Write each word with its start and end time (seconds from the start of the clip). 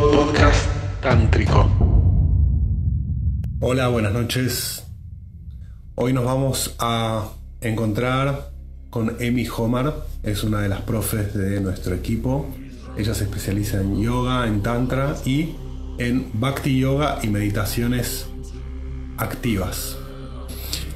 Podcast 0.00 0.70
Tántrico. 1.02 1.68
Hola, 3.60 3.88
buenas 3.88 4.14
noches. 4.14 4.86
Hoy 5.96 6.14
nos 6.14 6.24
vamos 6.24 6.74
a 6.78 7.28
encontrar 7.60 8.52
con 8.88 9.16
Emi 9.20 9.46
Homar, 9.46 10.06
es 10.22 10.44
una 10.44 10.62
de 10.62 10.70
las 10.70 10.80
profes 10.80 11.34
de 11.34 11.60
nuestro 11.60 11.94
equipo. 11.94 12.46
Ella 12.96 13.12
se 13.14 13.24
especializa 13.24 13.82
en 13.82 14.00
yoga, 14.00 14.46
en 14.46 14.62
tantra 14.62 15.14
y 15.26 15.56
en 15.98 16.30
bhakti 16.40 16.80
yoga 16.80 17.18
y 17.22 17.28
meditaciones 17.28 18.26
activas. 19.18 19.98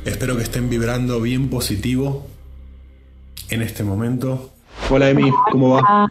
Espero 0.06 0.38
que 0.38 0.42
estén 0.42 0.70
vibrando 0.70 1.20
bien 1.20 1.50
positivo 1.50 2.26
en 3.50 3.60
este 3.60 3.84
momento. 3.84 4.52
Hola 4.88 5.10
Emi, 5.10 5.30
¿cómo 5.52 5.74
va? 5.74 6.08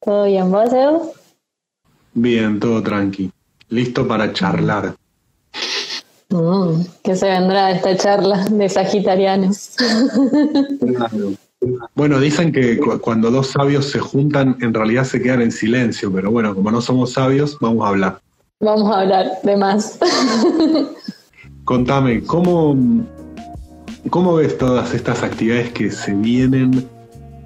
¿Todo 0.00 0.26
bien, 0.26 0.52
vos, 0.52 0.72
Edu? 0.72 1.19
Bien, 2.14 2.58
todo 2.58 2.82
tranqui. 2.82 3.30
Listo 3.68 4.06
para 4.06 4.32
charlar. 4.32 4.94
Mm, 6.30 6.82
¿Qué 7.02 7.16
se 7.16 7.28
vendrá 7.28 7.66
de 7.66 7.74
esta 7.74 7.96
charla 7.96 8.44
de 8.50 8.68
sagitarianos? 8.68 9.76
Bueno, 11.94 12.18
dicen 12.18 12.52
que 12.52 12.78
cuando 12.78 13.30
dos 13.30 13.48
sabios 13.48 13.90
se 13.90 13.98
juntan, 13.98 14.56
en 14.62 14.72
realidad 14.72 15.04
se 15.04 15.20
quedan 15.20 15.42
en 15.42 15.52
silencio, 15.52 16.10
pero 16.10 16.30
bueno, 16.30 16.54
como 16.54 16.70
no 16.70 16.80
somos 16.80 17.12
sabios, 17.12 17.58
vamos 17.60 17.84
a 17.84 17.88
hablar. 17.88 18.20
Vamos 18.60 18.90
a 18.90 19.00
hablar 19.00 19.26
de 19.42 19.56
más. 19.56 19.98
Contame, 21.64 22.22
¿cómo, 22.22 22.74
¿cómo 24.08 24.36
ves 24.36 24.56
todas 24.56 24.94
estas 24.94 25.22
actividades 25.22 25.70
que 25.72 25.90
se 25.90 26.14
vienen 26.14 26.88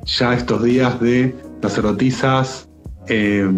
ya 0.05 0.35
estos 0.35 0.63
días 0.63 1.01
de 1.01 1.35
sacerdotisas, 1.61 2.69
eh, 3.09 3.51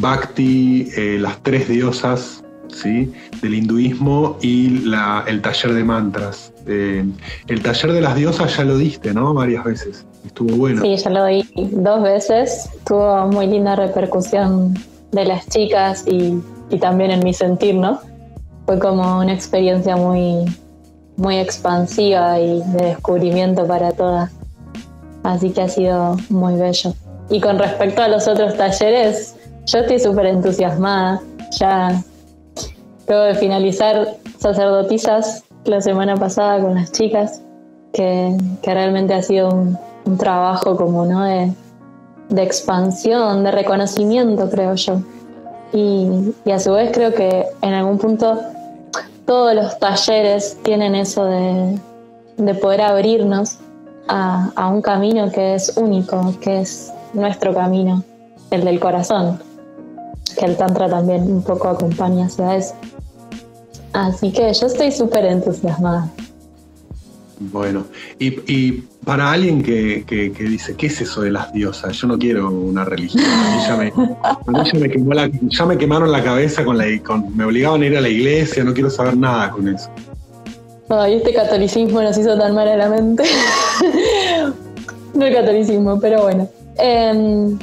Bhakti, 0.00 0.88
eh, 0.96 1.18
las 1.20 1.42
tres 1.42 1.68
diosas 1.68 2.42
¿sí? 2.68 3.12
del 3.42 3.54
hinduismo 3.54 4.38
y 4.40 4.84
el 5.26 5.42
taller 5.42 5.74
de 5.74 5.84
mantras. 5.84 6.52
Eh, 6.66 7.04
el 7.48 7.62
taller 7.62 7.92
de 7.92 8.00
las 8.00 8.14
diosas 8.16 8.56
ya 8.56 8.64
lo 8.64 8.78
diste, 8.78 9.12
¿no? 9.12 9.34
Varias 9.34 9.64
veces. 9.64 10.06
Estuvo 10.24 10.56
bueno. 10.56 10.82
Sí, 10.82 10.96
ya 10.96 11.10
lo 11.10 11.26
di 11.26 11.44
dos 11.54 12.02
veces. 12.02 12.70
Tuvo 12.86 13.26
muy 13.28 13.46
linda 13.46 13.76
repercusión 13.76 14.74
de 15.10 15.24
las 15.24 15.46
chicas 15.48 16.04
y, 16.06 16.40
y 16.70 16.78
también 16.78 17.10
en 17.10 17.24
mi 17.24 17.34
sentir, 17.34 17.74
¿no? 17.74 18.00
Fue 18.66 18.78
como 18.78 19.18
una 19.18 19.32
experiencia 19.32 19.96
muy, 19.96 20.44
muy 21.16 21.36
expansiva 21.36 22.38
y 22.40 22.62
de 22.72 22.84
descubrimiento 22.86 23.66
para 23.66 23.92
todas. 23.92 24.30
Así 25.24 25.50
que 25.50 25.62
ha 25.62 25.68
sido 25.68 26.16
muy 26.30 26.54
bello. 26.54 26.94
Y 27.28 27.40
con 27.40 27.58
respecto 27.58 28.02
a 28.02 28.08
los 28.08 28.28
otros 28.28 28.56
talleres, 28.56 29.36
yo 29.66 29.78
estoy 29.78 29.98
súper 30.00 30.26
entusiasmada. 30.26 31.20
Ya 31.58 32.02
luego 33.08 33.24
de 33.24 33.34
finalizar 33.34 34.16
sacerdotisas 34.38 35.44
la 35.64 35.80
semana 35.80 36.16
pasada 36.16 36.60
con 36.60 36.74
las 36.74 36.92
chicas, 36.92 37.42
que, 37.92 38.36
realmente 38.62 39.14
ha 39.14 39.22
sido 39.22 39.50
un, 39.50 39.78
trabajo 40.18 40.76
como 40.76 41.04
¿no? 41.04 41.22
de, 41.24 41.52
expansión, 42.42 43.44
de 43.44 43.50
reconocimiento, 43.50 44.50
creo 44.50 44.74
yo. 44.74 45.00
Y, 45.72 46.34
a 46.50 46.58
su 46.58 46.72
vez 46.72 46.90
creo 46.92 47.14
que 47.14 47.46
en 47.62 47.72
algún 47.72 47.98
punto 47.98 48.40
todos 49.26 49.54
los 49.54 49.78
talleres 49.78 50.58
tienen 50.62 50.94
eso 50.94 51.24
de, 51.24 51.78
poder 52.60 52.80
abrirnos 52.80 53.58
a, 54.08 54.50
a, 54.56 54.68
un 54.68 54.82
camino 54.82 55.30
que 55.30 55.54
es 55.54 55.76
único, 55.76 56.34
que 56.40 56.60
es 56.60 56.92
nuestro 57.12 57.54
camino, 57.54 58.02
el 58.50 58.64
del 58.64 58.80
corazón, 58.80 59.38
que 60.34 60.46
el 60.46 60.56
Tantra 60.56 60.88
también 60.88 61.22
un 61.22 61.42
poco 61.42 61.68
acompaña 61.68 62.26
hacia 62.26 62.56
eso. 62.56 62.74
Así 63.92 64.32
que 64.32 64.52
yo 64.52 64.66
estoy 64.66 64.90
súper 64.90 65.26
entusiasmada. 65.26 66.10
Bueno, 67.50 67.86
y, 68.18 68.82
para 69.04 69.32
alguien 69.32 69.62
que, 69.62 70.04
dice, 70.38 70.76
¿qué 70.76 70.86
es 70.86 71.00
eso 71.00 71.22
de 71.22 71.32
las 71.32 71.52
diosas? 71.52 71.96
Yo 71.96 72.06
no 72.06 72.16
quiero 72.18 72.48
una 72.50 72.84
religión. 72.84 73.24
ya 73.66 73.76
me, 73.76 73.92
ya 75.50 75.66
me, 75.66 75.76
quemaron 75.76 76.12
la 76.12 76.22
cabeza 76.22 76.64
con 76.64 76.78
la 76.78 76.84
con, 77.02 77.36
me 77.36 77.44
obligaban 77.44 77.82
a 77.82 77.86
ir 77.86 77.96
a 77.96 78.00
la 78.00 78.08
iglesia, 78.08 78.62
no 78.62 78.72
quiero 78.72 78.90
saber 78.90 79.16
nada 79.16 79.50
con 79.50 79.66
eso. 79.68 79.90
Ay, 80.88 81.14
este 81.14 81.32
catolicismo 81.32 82.00
nos 82.02 82.16
hizo 82.16 82.38
tan 82.38 82.54
mal 82.54 82.68
a 82.68 82.76
la 82.76 82.88
mente. 82.88 83.24
no 85.14 85.26
el 85.26 85.34
catolicismo, 85.34 85.98
pero 85.98 86.22
bueno. 86.22 86.48
Em, 86.76 87.58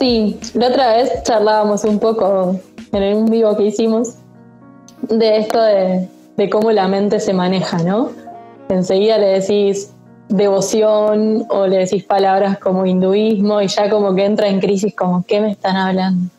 sí, 0.00 0.40
la 0.54 0.68
otra 0.68 0.96
vez 0.96 1.22
charlábamos 1.24 1.84
un 1.84 1.98
poco 1.98 2.58
en 2.92 3.16
un 3.16 3.26
vivo 3.26 3.54
que 3.56 3.64
hicimos 3.66 4.16
de 5.02 5.38
esto 5.38 5.62
de, 5.62 6.08
cómo 6.50 6.72
la 6.72 6.88
mente 6.88 7.20
se 7.20 7.34
maneja, 7.34 7.78
¿no? 7.82 8.10
Enseguida 8.70 9.18
le 9.18 9.40
decís 9.40 9.92
devoción 10.28 11.44
o 11.50 11.66
le 11.66 11.78
decís 11.78 12.04
palabras 12.04 12.58
como 12.58 12.86
hinduismo 12.86 13.60
y 13.60 13.68
ya 13.68 13.90
como 13.90 14.14
que 14.14 14.24
entra 14.24 14.48
en 14.48 14.58
crisis 14.58 14.94
como, 14.96 15.22
¿qué 15.26 15.40
me 15.40 15.50
están 15.50 15.76
hablando? 15.76 16.30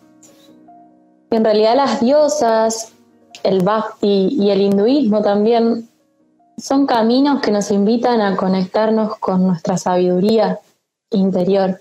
En 1.29 1.43
realidad 1.43 1.75
las 1.75 2.01
diosas, 2.01 2.93
el 3.43 3.63
bhakti 3.63 4.29
y 4.31 4.49
el 4.49 4.61
hinduismo 4.61 5.21
también 5.21 5.87
son 6.57 6.87
caminos 6.87 7.41
que 7.41 7.51
nos 7.51 7.69
invitan 7.69 8.21
a 8.21 8.35
conectarnos 8.35 9.17
con 9.19 9.45
nuestra 9.45 9.77
sabiduría 9.77 10.59
interior. 11.11 11.79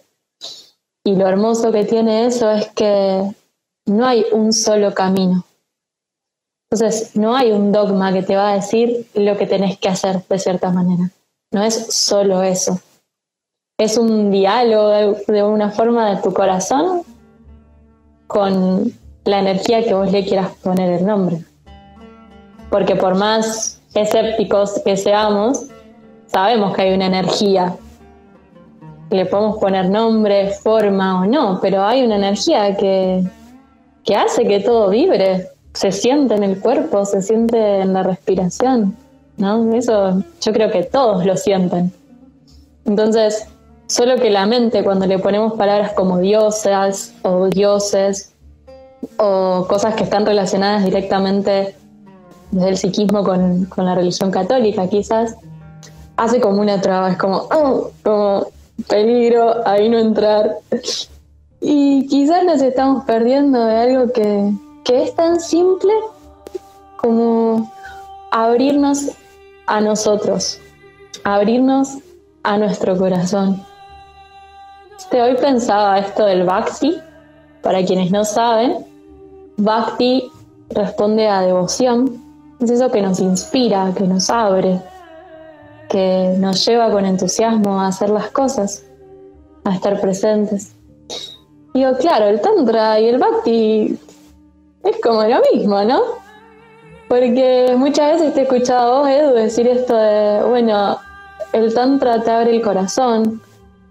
Y 1.04 1.16
lo 1.16 1.26
hermoso 1.26 1.72
que 1.72 1.84
tiene 1.84 2.26
eso 2.26 2.50
es 2.50 2.68
que 2.68 3.34
no 3.86 4.06
hay 4.06 4.24
un 4.32 4.52
solo 4.52 4.94
camino. 4.94 5.44
Entonces, 6.70 7.16
no 7.16 7.34
hay 7.34 7.50
un 7.50 7.72
dogma 7.72 8.12
que 8.12 8.22
te 8.22 8.36
va 8.36 8.50
a 8.50 8.54
decir 8.54 9.08
lo 9.14 9.36
que 9.36 9.46
tenés 9.46 9.78
que 9.78 9.88
hacer 9.88 10.22
de 10.28 10.38
cierta 10.38 10.70
manera. 10.70 11.10
No 11.52 11.64
es 11.64 11.92
solo 11.92 12.42
eso. 12.42 12.78
Es 13.76 13.98
un 13.98 14.30
diálogo 14.30 15.16
de, 15.26 15.42
una 15.42 15.70
forma 15.70 16.14
de 16.14 16.22
tu 16.22 16.32
corazón 16.32 17.02
con 18.28 18.92
la 19.24 19.40
energía 19.40 19.82
que 19.82 19.94
vos 19.94 20.12
le 20.12 20.24
quieras 20.24 20.54
poner 20.62 20.92
el 20.92 21.06
nombre. 21.06 21.44
Porque 22.70 22.94
por 22.94 23.16
más 23.16 23.80
escépticos 23.94 24.80
que 24.84 24.96
seamos, 24.96 25.66
sabemos 26.26 26.76
que 26.76 26.82
hay 26.82 26.94
una 26.94 27.06
energía. 27.06 27.74
Le 29.10 29.26
podemos 29.26 29.58
poner 29.58 29.90
nombre, 29.90 30.52
forma 30.62 31.22
o 31.22 31.26
no, 31.26 31.58
pero 31.60 31.84
hay 31.84 32.04
una 32.04 32.16
energía 32.16 32.76
que, 32.76 33.24
que 34.04 34.14
hace 34.14 34.46
que 34.46 34.60
todo 34.60 34.90
vibre 34.90 35.48
se 35.74 35.92
siente 35.92 36.34
en 36.34 36.42
el 36.42 36.60
cuerpo, 36.60 37.04
se 37.04 37.22
siente 37.22 37.80
en 37.80 37.92
la 37.92 38.02
respiración, 38.02 38.96
¿no? 39.36 39.72
Eso 39.74 40.22
yo 40.40 40.52
creo 40.52 40.70
que 40.70 40.84
todos 40.84 41.24
lo 41.24 41.36
sienten. 41.36 41.92
Entonces, 42.84 43.46
solo 43.86 44.16
que 44.16 44.30
la 44.30 44.46
mente, 44.46 44.82
cuando 44.82 45.06
le 45.06 45.18
ponemos 45.18 45.54
palabras 45.54 45.92
como 45.92 46.18
diosas 46.18 47.14
o 47.22 47.48
dioses 47.48 48.32
o 49.16 49.66
cosas 49.68 49.94
que 49.94 50.04
están 50.04 50.26
relacionadas 50.26 50.84
directamente 50.84 51.74
desde 52.50 52.68
el 52.68 52.76
psiquismo 52.76 53.22
con, 53.22 53.68
la 53.76 53.94
religión 53.94 54.30
católica, 54.30 54.88
quizás, 54.88 55.36
hace 56.16 56.40
como 56.40 56.60
una 56.60 56.80
traba, 56.80 57.10
es 57.12 57.16
como, 57.16 57.48
oh, 57.52 57.90
como 58.02 58.46
peligro, 58.88 59.66
ahí 59.66 59.88
no 59.88 59.98
entrar. 59.98 60.56
Y 61.60 62.06
quizás 62.08 62.44
nos 62.44 62.62
estamos 62.62 63.04
perdiendo 63.04 63.64
de 63.64 63.76
algo 63.76 64.12
que, 64.12 64.52
que 64.84 65.02
es 65.02 65.14
tan 65.14 65.40
simple 65.40 65.92
como 66.96 67.70
abrirnos 68.30 69.10
a 69.66 69.80
nosotros, 69.80 70.58
abrirnos 71.24 71.98
a 72.42 72.58
nuestro 72.58 72.96
corazón. 72.96 73.62
Este, 74.98 75.22
hoy 75.22 75.36
pensaba 75.36 75.98
esto 75.98 76.24
del 76.24 76.44
Bhakti, 76.44 76.98
para 77.62 77.84
quienes 77.84 78.10
no 78.10 78.24
saben, 78.24 78.84
Bhakti 79.56 80.30
responde 80.70 81.28
a 81.28 81.42
devoción, 81.42 82.22
es 82.60 82.70
eso 82.70 82.90
que 82.90 83.02
nos 83.02 83.20
inspira, 83.20 83.92
que 83.96 84.04
nos 84.04 84.30
abre, 84.30 84.80
que 85.90 86.34
nos 86.38 86.64
lleva 86.64 86.90
con 86.90 87.04
entusiasmo 87.04 87.80
a 87.80 87.88
hacer 87.88 88.10
las 88.10 88.30
cosas, 88.30 88.84
a 89.64 89.74
estar 89.74 90.00
presentes. 90.00 90.74
Digo, 91.74 91.96
claro, 91.98 92.26
el 92.26 92.40
Tantra 92.40 92.98
y 93.00 93.08
el 93.08 93.18
Bhakti 93.18 93.98
es 94.84 94.96
como 95.02 95.22
lo 95.24 95.40
mismo, 95.52 95.82
¿no? 95.84 96.00
Porque 97.08 97.74
muchas 97.76 98.14
veces 98.14 98.34
te 98.34 98.40
he 98.40 98.42
escuchado 98.44 98.92
a 98.92 99.00
vos, 99.00 99.08
Edu, 99.08 99.34
decir 99.34 99.66
esto 99.66 99.96
de, 99.96 100.44
bueno, 100.44 100.96
el 101.52 101.74
tantra 101.74 102.22
te 102.22 102.30
abre 102.30 102.54
el 102.54 102.62
corazón. 102.62 103.42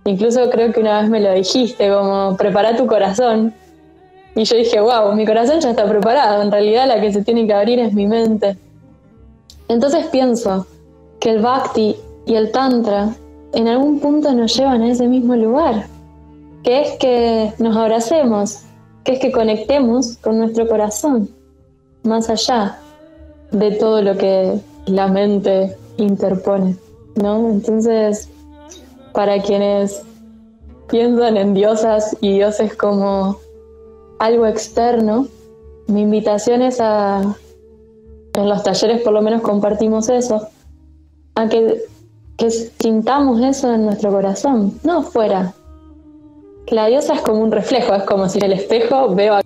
Incluso 0.05 0.49
creo 0.49 0.71
que 0.71 0.79
una 0.79 1.01
vez 1.01 1.09
me 1.09 1.19
lo 1.19 1.33
dijiste, 1.33 1.89
como, 1.89 2.37
prepara 2.37 2.77
tu 2.77 2.87
corazón. 2.87 3.53
Y 4.35 4.45
yo 4.45 4.55
dije, 4.55 4.79
wow, 4.79 5.13
mi 5.15 5.25
corazón 5.25 5.59
ya 5.59 5.71
está 5.71 5.85
preparado. 5.85 6.41
En 6.41 6.49
realidad 6.49 6.87
la 6.87 7.01
que 7.01 7.11
se 7.11 7.21
tiene 7.21 7.45
que 7.45 7.53
abrir 7.53 7.79
es 7.79 7.93
mi 7.93 8.07
mente. 8.07 8.57
Entonces 9.67 10.05
pienso 10.07 10.65
que 11.19 11.31
el 11.31 11.41
bhakti 11.41 11.95
y 12.25 12.35
el 12.35 12.51
tantra 12.51 13.15
en 13.53 13.67
algún 13.67 13.99
punto 13.99 14.31
nos 14.33 14.55
llevan 14.55 14.81
a 14.81 14.91
ese 14.91 15.07
mismo 15.07 15.35
lugar, 15.35 15.87
que 16.63 16.81
es 16.81 16.97
que 16.99 17.53
nos 17.57 17.75
abracemos, 17.75 18.63
que 19.03 19.13
es 19.13 19.19
que 19.19 19.31
conectemos 19.31 20.17
con 20.17 20.37
nuestro 20.37 20.67
corazón, 20.67 21.29
más 22.03 22.29
allá 22.29 22.79
de 23.51 23.71
todo 23.71 24.01
lo 24.01 24.17
que 24.17 24.59
la 24.85 25.07
mente 25.07 25.75
interpone, 25.97 26.75
¿no? 27.15 27.49
Entonces, 27.49 28.29
para 29.13 29.41
quienes 29.41 30.03
piensan 30.89 31.37
en 31.37 31.53
diosas 31.53 32.15
y 32.21 32.33
dioses 32.33 32.75
como 32.75 33.37
algo 34.19 34.45
externo, 34.45 35.27
mi 35.87 36.01
invitación 36.01 36.61
es 36.61 36.79
a, 36.79 37.35
en 38.33 38.49
los 38.49 38.63
talleres 38.63 39.01
por 39.01 39.13
lo 39.13 39.21
menos 39.21 39.41
compartimos 39.41 40.09
eso, 40.09 40.47
a 41.39 41.49
que, 41.49 41.81
sintamos 42.79 43.41
eso 43.41 43.73
en 43.73 43.85
nuestro 43.85 44.11
corazón, 44.11 44.79
no 44.83 45.03
fuera. 45.03 45.53
La 46.67 46.87
diosa 46.87 47.15
es 47.15 47.21
como 47.21 47.41
un 47.41 47.51
reflejo, 47.51 47.93
es 47.93 48.03
como 48.03 48.29
si 48.29 48.37
en 48.39 48.45
el 48.45 48.53
espejo 48.53 49.13
veo 49.13 49.35
a 49.35 49.43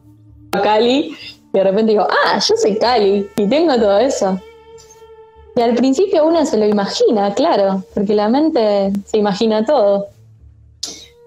Cali 0.61 1.15
y 1.53 1.57
de 1.57 1.63
repente 1.63 1.93
digo, 1.93 2.05
ah, 2.07 2.39
yo 2.39 2.55
soy 2.55 2.77
Cali 2.77 3.27
y 3.35 3.47
tengo 3.47 3.75
todo 3.75 3.97
eso. 3.97 4.39
Y 5.55 5.61
al 5.61 5.75
principio 5.75 6.25
uno 6.25 6.45
se 6.45 6.57
lo 6.57 6.67
imagina, 6.67 7.33
claro, 7.33 7.83
porque 7.93 8.13
la 8.13 8.27
mente 8.27 8.91
se 9.05 9.17
imagina 9.17 9.65
todo. 9.65 10.07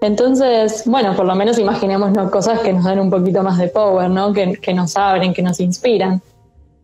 Entonces, 0.01 0.83
bueno, 0.85 1.15
por 1.15 1.25
lo 1.25 1.35
menos 1.35 1.57
imaginémonos 1.57 2.29
cosas 2.29 2.59
que 2.59 2.71
nos 2.71 2.83
dan 2.83 2.99
un 2.99 3.09
poquito 3.09 3.41
más 3.41 3.57
de 3.57 3.67
power, 3.69 4.09
¿no? 4.09 4.31
Que, 4.31 4.53
que 4.53 4.73
nos 4.73 4.95
abren, 4.95 5.33
que 5.33 5.41
nos 5.41 5.59
inspiran. 5.59 6.21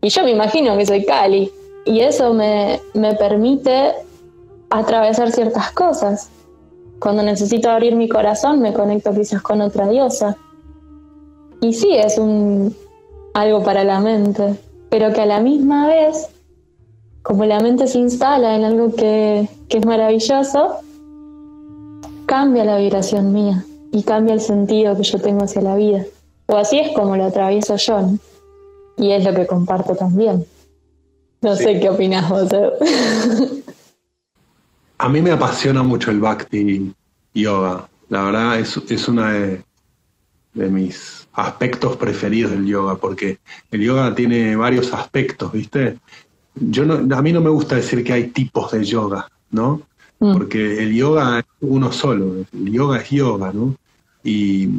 Y 0.02 0.10
yo 0.10 0.24
me 0.24 0.32
imagino 0.32 0.76
que 0.78 0.86
soy 0.86 1.06
Cali. 1.06 1.52
Y 1.86 2.00
eso 2.00 2.34
me, 2.34 2.80
me 2.94 3.16
permite 3.16 3.94
atravesar 4.70 5.32
ciertas 5.32 5.72
cosas. 5.72 6.30
Cuando 7.00 7.24
necesito 7.24 7.70
abrir 7.70 7.96
mi 7.96 8.08
corazón, 8.08 8.62
me 8.62 8.74
conecto 8.74 9.14
quizás 9.14 9.42
con 9.42 9.62
otra 9.62 9.88
diosa. 9.88 10.38
Y 11.62 11.74
sí, 11.74 11.94
es 11.94 12.18
un, 12.18 12.76
algo 13.34 13.64
para 13.64 13.84
la 13.84 14.00
mente, 14.00 14.56
pero 14.90 15.12
que 15.12 15.22
a 15.22 15.26
la 15.26 15.40
misma 15.40 15.88
vez, 15.88 16.30
como 17.22 17.46
la 17.46 17.60
mente 17.60 17.88
se 17.88 18.00
instala 18.00 18.56
en 18.56 18.64
algo 18.64 18.94
que, 18.96 19.50
que 19.70 19.78
es 19.80 19.86
maravilloso, 19.86 20.78
cambia 22.26 22.66
la 22.66 22.78
vibración 22.78 23.34
mía 23.34 23.66
y 23.92 24.04
cambia 24.04 24.34
el 24.34 24.42
sentido 24.42 24.96
que 24.96 25.04
yo 25.04 25.20
tengo 25.20 25.44
hacia 25.44 25.62
la 25.62 25.76
vida. 25.76 26.04
O 26.48 26.58
así 26.58 26.80
es 26.80 26.94
como 26.94 27.16
lo 27.16 27.26
atravieso 27.26 27.76
yo, 27.76 28.00
y 28.98 29.12
es 29.12 29.24
lo 29.24 29.34
que 29.34 29.48
comparto 29.48 29.96
también. 29.96 30.46
No 31.44 31.56
sé 31.56 31.80
qué 31.80 31.90
opinas 31.90 32.30
vos. 32.30 32.50
A 34.98 35.10
mí 35.10 35.22
me 35.22 35.32
apasiona 35.32 35.84
mucho 35.84 36.10
el 36.10 36.20
Bhakti 36.20 36.94
Yoga. 37.34 37.90
La 38.10 38.24
verdad 38.24 38.60
es, 38.60 38.78
es 38.90 39.08
una 39.08 39.32
de, 39.34 39.64
de 40.54 40.70
mis 40.70 41.28
aspectos 41.34 41.98
preferidos 41.98 42.52
del 42.52 42.66
yoga, 42.66 42.96
porque 42.96 43.40
el 43.72 43.82
yoga 43.82 44.14
tiene 44.16 44.56
varios 44.56 44.94
aspectos, 44.94 45.52
¿viste? 45.52 45.98
Yo 46.56 46.86
no, 46.86 47.16
a 47.16 47.22
mí 47.22 47.34
no 47.34 47.42
me 47.42 47.50
gusta 47.50 47.76
decir 47.76 48.04
que 48.04 48.14
hay 48.14 48.28
tipos 48.28 48.72
de 48.72 48.86
yoga, 48.86 49.30
¿no? 49.52 49.82
Mm. 50.20 50.34
Porque 50.34 50.84
el 50.84 50.94
yoga 50.94 51.40
es 51.40 51.46
uno 51.62 51.92
solo, 51.92 52.46
el 52.54 52.72
yoga 52.72 53.00
es 53.00 53.10
yoga, 53.10 53.52
¿no? 53.52 53.76
Y, 54.24 54.70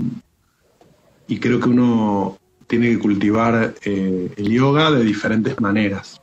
y 1.27 1.39
creo 1.39 1.61
que 1.61 1.69
uno 1.69 2.39
tiene 2.67 2.91
que 2.91 2.99
cultivar 2.99 3.75
eh, 3.85 4.33
el 4.37 4.51
yoga 4.51 4.91
de 4.93 5.05
diferentes 5.05 5.61
maneras. 5.61 6.21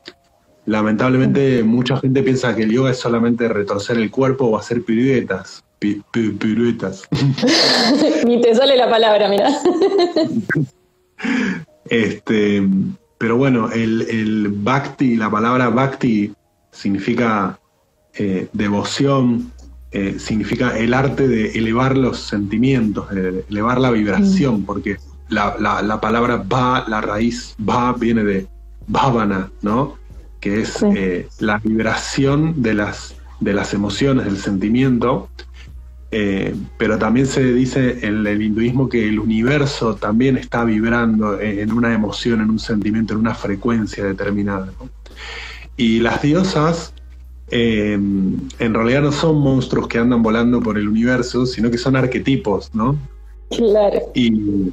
Lamentablemente 0.65 1.63
mucha 1.63 1.97
gente 1.97 2.23
piensa 2.23 2.55
que 2.55 2.63
el 2.63 2.71
yoga 2.71 2.91
es 2.91 2.99
solamente 2.99 3.47
retorcer 3.47 3.97
el 3.97 4.11
cuerpo 4.11 4.45
o 4.45 4.57
hacer 4.57 4.83
piruetas. 4.83 5.63
piruetas. 5.79 7.03
Ni 8.25 8.41
te 8.41 8.55
sale 8.55 8.77
la 8.77 8.89
palabra, 8.89 9.27
mira. 9.27 9.49
este, 11.89 12.63
pero 13.17 13.37
bueno, 13.37 13.71
el, 13.71 14.03
el 14.03 14.49
bhakti, 14.49 15.15
la 15.15 15.29
palabra 15.29 15.69
bhakti 15.69 16.31
significa 16.71 17.59
eh, 18.13 18.47
devoción, 18.53 19.51
eh, 19.91 20.17
significa 20.19 20.77
el 20.77 20.93
arte 20.93 21.27
de 21.27 21.51
elevar 21.51 21.97
los 21.97 22.19
sentimientos, 22.19 23.09
de 23.09 23.45
elevar 23.49 23.79
la 23.79 23.91
vibración, 23.91 24.61
mm. 24.61 24.65
porque 24.65 24.97
la, 25.29 25.55
la, 25.59 26.01
palabra 26.01 26.37
va, 26.37 26.85
la 26.87 27.01
raíz 27.01 27.55
va 27.57 27.93
viene 27.93 28.23
de 28.23 28.47
bhavana, 28.87 29.49
¿no? 29.61 30.00
Que 30.41 30.61
es 30.61 30.83
eh, 30.83 31.29
la 31.39 31.59
vibración 31.59 32.61
de 32.61 32.73
las, 32.73 33.15
de 33.39 33.53
las 33.53 33.73
emociones, 33.73 34.25
del 34.25 34.37
sentimiento. 34.37 35.29
pero 36.77 36.97
también 36.97 37.25
se 37.25 37.53
dice 37.53 38.05
en 38.05 38.27
el 38.27 38.41
hinduismo 38.41 38.89
que 38.89 39.07
el 39.07 39.17
universo 39.17 39.95
también 39.95 40.35
está 40.35 40.65
vibrando 40.65 41.39
en 41.39 41.71
una 41.71 41.93
emoción, 41.93 42.41
en 42.41 42.49
un 42.49 42.59
sentimiento, 42.59 43.13
en 43.13 43.21
una 43.21 43.33
frecuencia 43.33 44.03
determinada. 44.03 44.73
Y 45.77 45.99
las 45.99 46.21
diosas 46.21 46.93
Em, 47.51 48.37
en 48.59 48.73
realidad 48.73 49.01
no 49.01 49.11
son 49.11 49.41
monstruos 49.41 49.89
que 49.89 49.97
andan 49.97 50.23
volando 50.23 50.61
por 50.61 50.77
el 50.77 50.87
universo, 50.87 51.45
sino 51.45 51.69
que 51.69 51.77
son 51.77 51.97
arquetipos, 51.97 52.73
¿no? 52.73 52.97
Claro. 53.49 53.99
Y, 54.15 54.71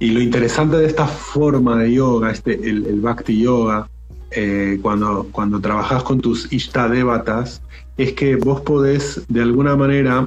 lo 0.00 0.20
interesante 0.20 0.76
de 0.76 0.86
esta 0.86 1.06
forma 1.06 1.78
de 1.78 1.94
yoga, 1.94 2.30
este, 2.30 2.52
el, 2.68 3.00
Bhakti 3.00 3.40
Yoga, 3.40 3.88
eh, 4.34 4.78
cuando, 4.82 5.28
cuando 5.32 5.60
trabajas 5.60 6.02
con 6.02 6.20
tus 6.20 6.52
Ishtadevatas, 6.52 7.62
es 7.96 8.12
que 8.12 8.36
vos 8.36 8.60
podés 8.62 9.22
de 9.28 9.42
alguna 9.42 9.76
manera 9.76 10.26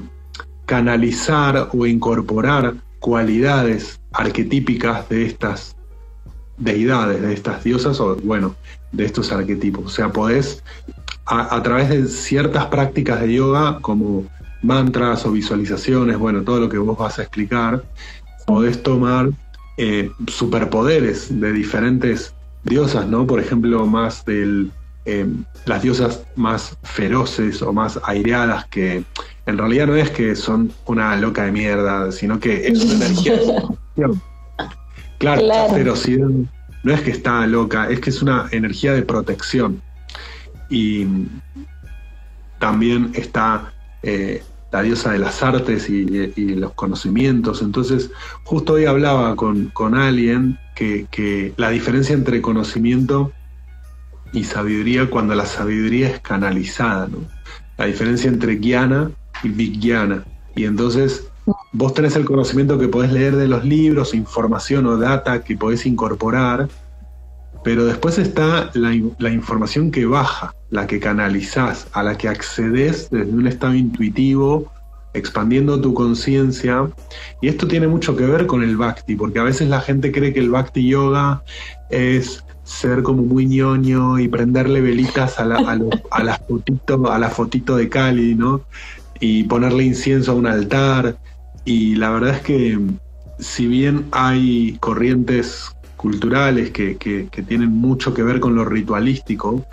canalizar 0.65 1.69
o 1.73 1.85
incorporar 1.85 2.75
cualidades 2.99 3.99
arquetípicas 4.11 5.07
de 5.09 5.25
estas 5.25 5.75
deidades, 6.57 7.21
de 7.21 7.33
estas 7.33 7.63
diosas 7.63 7.99
o, 7.99 8.15
bueno, 8.17 8.55
de 8.91 9.05
estos 9.05 9.31
arquetipos. 9.31 9.85
O 9.85 9.89
sea, 9.89 10.11
podés 10.11 10.63
a, 11.25 11.61
través 11.61 11.89
de 11.89 12.07
ciertas 12.07 12.67
prácticas 12.67 13.19
de 13.21 13.33
yoga, 13.33 13.79
como 13.81 14.25
mantras 14.61 15.25
o 15.25 15.31
visualizaciones, 15.31 16.17
bueno, 16.17 16.41
todo 16.41 16.61
lo 16.61 16.69
que 16.69 16.77
vos 16.77 16.97
vas 16.97 17.19
a 17.19 17.23
explicar, 17.23 17.83
podés 18.45 18.81
tomar 18.81 19.29
eh, 19.77 20.09
superpoderes 20.27 21.39
de 21.39 21.51
diferentes 21.51 22.33
diosas, 22.67 23.07
¿no? 23.07 23.25
Por 23.25 23.39
ejemplo, 23.39 23.85
más 23.85 24.23
del 24.25 24.71
em, 25.05 25.43
las 25.65 25.81
diosas 25.81 26.23
más 26.35 26.77
feroces 26.83 27.61
o 27.61 27.73
más 27.73 27.99
aireadas 28.03 28.65
que 28.67 29.03
en 29.45 29.57
realidad 29.57 29.87
no 29.87 29.95
es 29.95 30.09
que 30.11 30.35
son 30.35 30.71
una 30.85 31.15
loca 31.15 31.45
de 31.45 31.51
mierda, 31.51 32.11
sino 32.11 32.39
que 32.39 32.67
es 32.67 32.83
una 32.83 33.05
energía 33.05 33.37
de 33.37 33.63
claro, 35.17 35.41
claro. 35.41 35.73
ferocidad 35.73 36.27
no 36.83 36.93
es 36.93 37.01
que 37.01 37.11
está 37.11 37.45
loca, 37.47 37.89
es 37.89 37.99
que 37.99 38.09
es 38.09 38.21
una 38.21 38.47
energía 38.51 38.93
de 38.93 39.01
protección 39.01 39.81
y 40.69 41.05
también 42.59 43.11
está 43.13 43.73
eh, 44.03 44.43
la 44.71 44.81
diosa 44.81 45.11
de 45.11 45.19
las 45.19 45.41
artes 45.43 45.89
y, 45.89 46.55
los 46.55 46.73
conocimientos. 46.73 47.61
Entonces, 47.61 48.11
justo 48.43 48.73
hoy 48.73 48.85
hablaba 48.85 49.35
con, 49.35 49.71
alguien 49.95 50.57
que, 50.77 51.53
la 51.57 51.69
diferencia 51.69 52.13
entre 52.13 52.41
conocimiento 52.41 53.31
y 54.33 54.43
sabiduría 54.43 55.09
cuando 55.09 55.33
la 55.35 55.45
sabiduría 55.45 56.09
es 56.09 56.19
canalizada. 56.19 57.09
La 57.77 57.85
diferencia 57.85 58.29
entre 58.29 58.55
guiana 58.55 59.11
y 59.43 59.49
vigyana. 59.49 60.23
Y 60.55 60.65
entonces 60.65 61.27
vos 61.71 61.93
tenés 61.93 62.15
el 62.15 62.25
conocimiento 62.25 62.77
que 62.77 62.87
podés 62.87 63.11
leer 63.11 63.35
de 63.35 63.47
los 63.47 63.63
libros, 63.63 64.13
información 64.13 64.85
o 64.85 64.97
data 64.97 65.43
que 65.43 65.55
podés 65.55 65.85
incorporar, 65.85 66.67
pero 67.63 67.85
después 67.85 68.17
está 68.17 68.71
la, 68.73 68.93
información 69.29 69.91
que 69.91 70.05
baja, 70.05 70.53
la 70.69 70.87
que 70.87 70.99
canalizás, 70.99 71.87
a 71.93 72.03
la 72.03 72.17
que 72.17 72.27
accedes 72.27 73.09
desde 73.09 73.31
un 73.31 73.47
estado 73.47 73.73
intuitivo, 73.73 74.71
expandiendo 75.17 75.79
tu 75.81 75.93
conciencia. 75.93 76.89
Y 77.41 77.47
esto 77.47 77.67
tiene 77.67 77.87
mucho 77.87 78.15
que 78.15 78.25
ver 78.25 78.47
con 78.47 78.63
el 78.63 78.77
bhakti, 78.77 79.15
porque 79.15 79.39
a 79.39 79.43
veces 79.43 79.69
la 79.69 79.81
gente 79.81 80.11
cree 80.11 80.33
que 80.33 80.39
el 80.39 80.49
bhakti 80.49 80.87
yoga 80.87 81.43
es 81.89 82.43
ser 82.63 83.01
como 83.01 83.23
muy 83.23 83.45
ñoño 83.45 84.19
y 84.19 84.27
prenderle 84.27 84.81
velitas 84.81 85.39
a 85.39 85.45
la, 85.45 85.57
a, 86.11 86.39
fotito, 86.39 87.11
a 87.11 87.17
la 87.17 87.29
fotito 87.29 87.77
de 87.77 87.87
Cali, 87.89 88.35
¿no? 88.35 88.61
Y 89.19 89.43
ponerle 89.43 89.83
incienso 89.83 90.31
a 90.31 90.35
un 90.35 90.47
altar. 90.47 91.17
Y 91.65 91.95
la 91.95 92.09
verdad 92.09 92.35
es 92.35 92.41
que 92.41 92.79
si 93.39 93.67
bien 93.67 94.05
hay 94.11 94.77
corrientes 94.79 95.71
culturales 95.97 96.71
que, 96.71 96.95
tienen 97.47 97.71
mucho 97.71 98.13
que 98.13 98.23
ver 98.23 98.39
con 98.39 98.55
lo 98.55 98.63
ritualístico. 98.63 99.65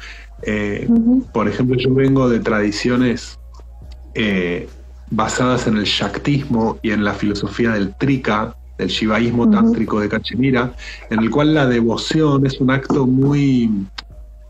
Eh, 0.43 0.89
por 1.33 1.49
ejemplo, 1.49 1.77
yo 1.77 1.95
vengo 1.95 2.29
de 2.29 2.41
tradiciones 2.41 3.39
eh, 4.15 4.69
basadas 5.11 5.67
en 5.67 5.77
el 5.77 5.85
Shaktismo 5.85 6.79
y 6.83 6.91
en 6.91 7.05
la 7.05 7.15
filosofía 7.15 7.73
del 7.73 7.95
Trika, 7.95 8.57
del 8.79 8.89
Shivaísmo 8.89 9.51
tántrico 9.51 10.01
de 10.01 10.09
Cachemira, 10.09 10.75
en 11.11 11.21
el 11.21 11.31
cual 11.31 11.55
la 11.55 11.67
devoción 11.67 12.45
es 12.47 12.61
un 12.61 12.71
acto 12.71 13.07
muy 13.07 13.71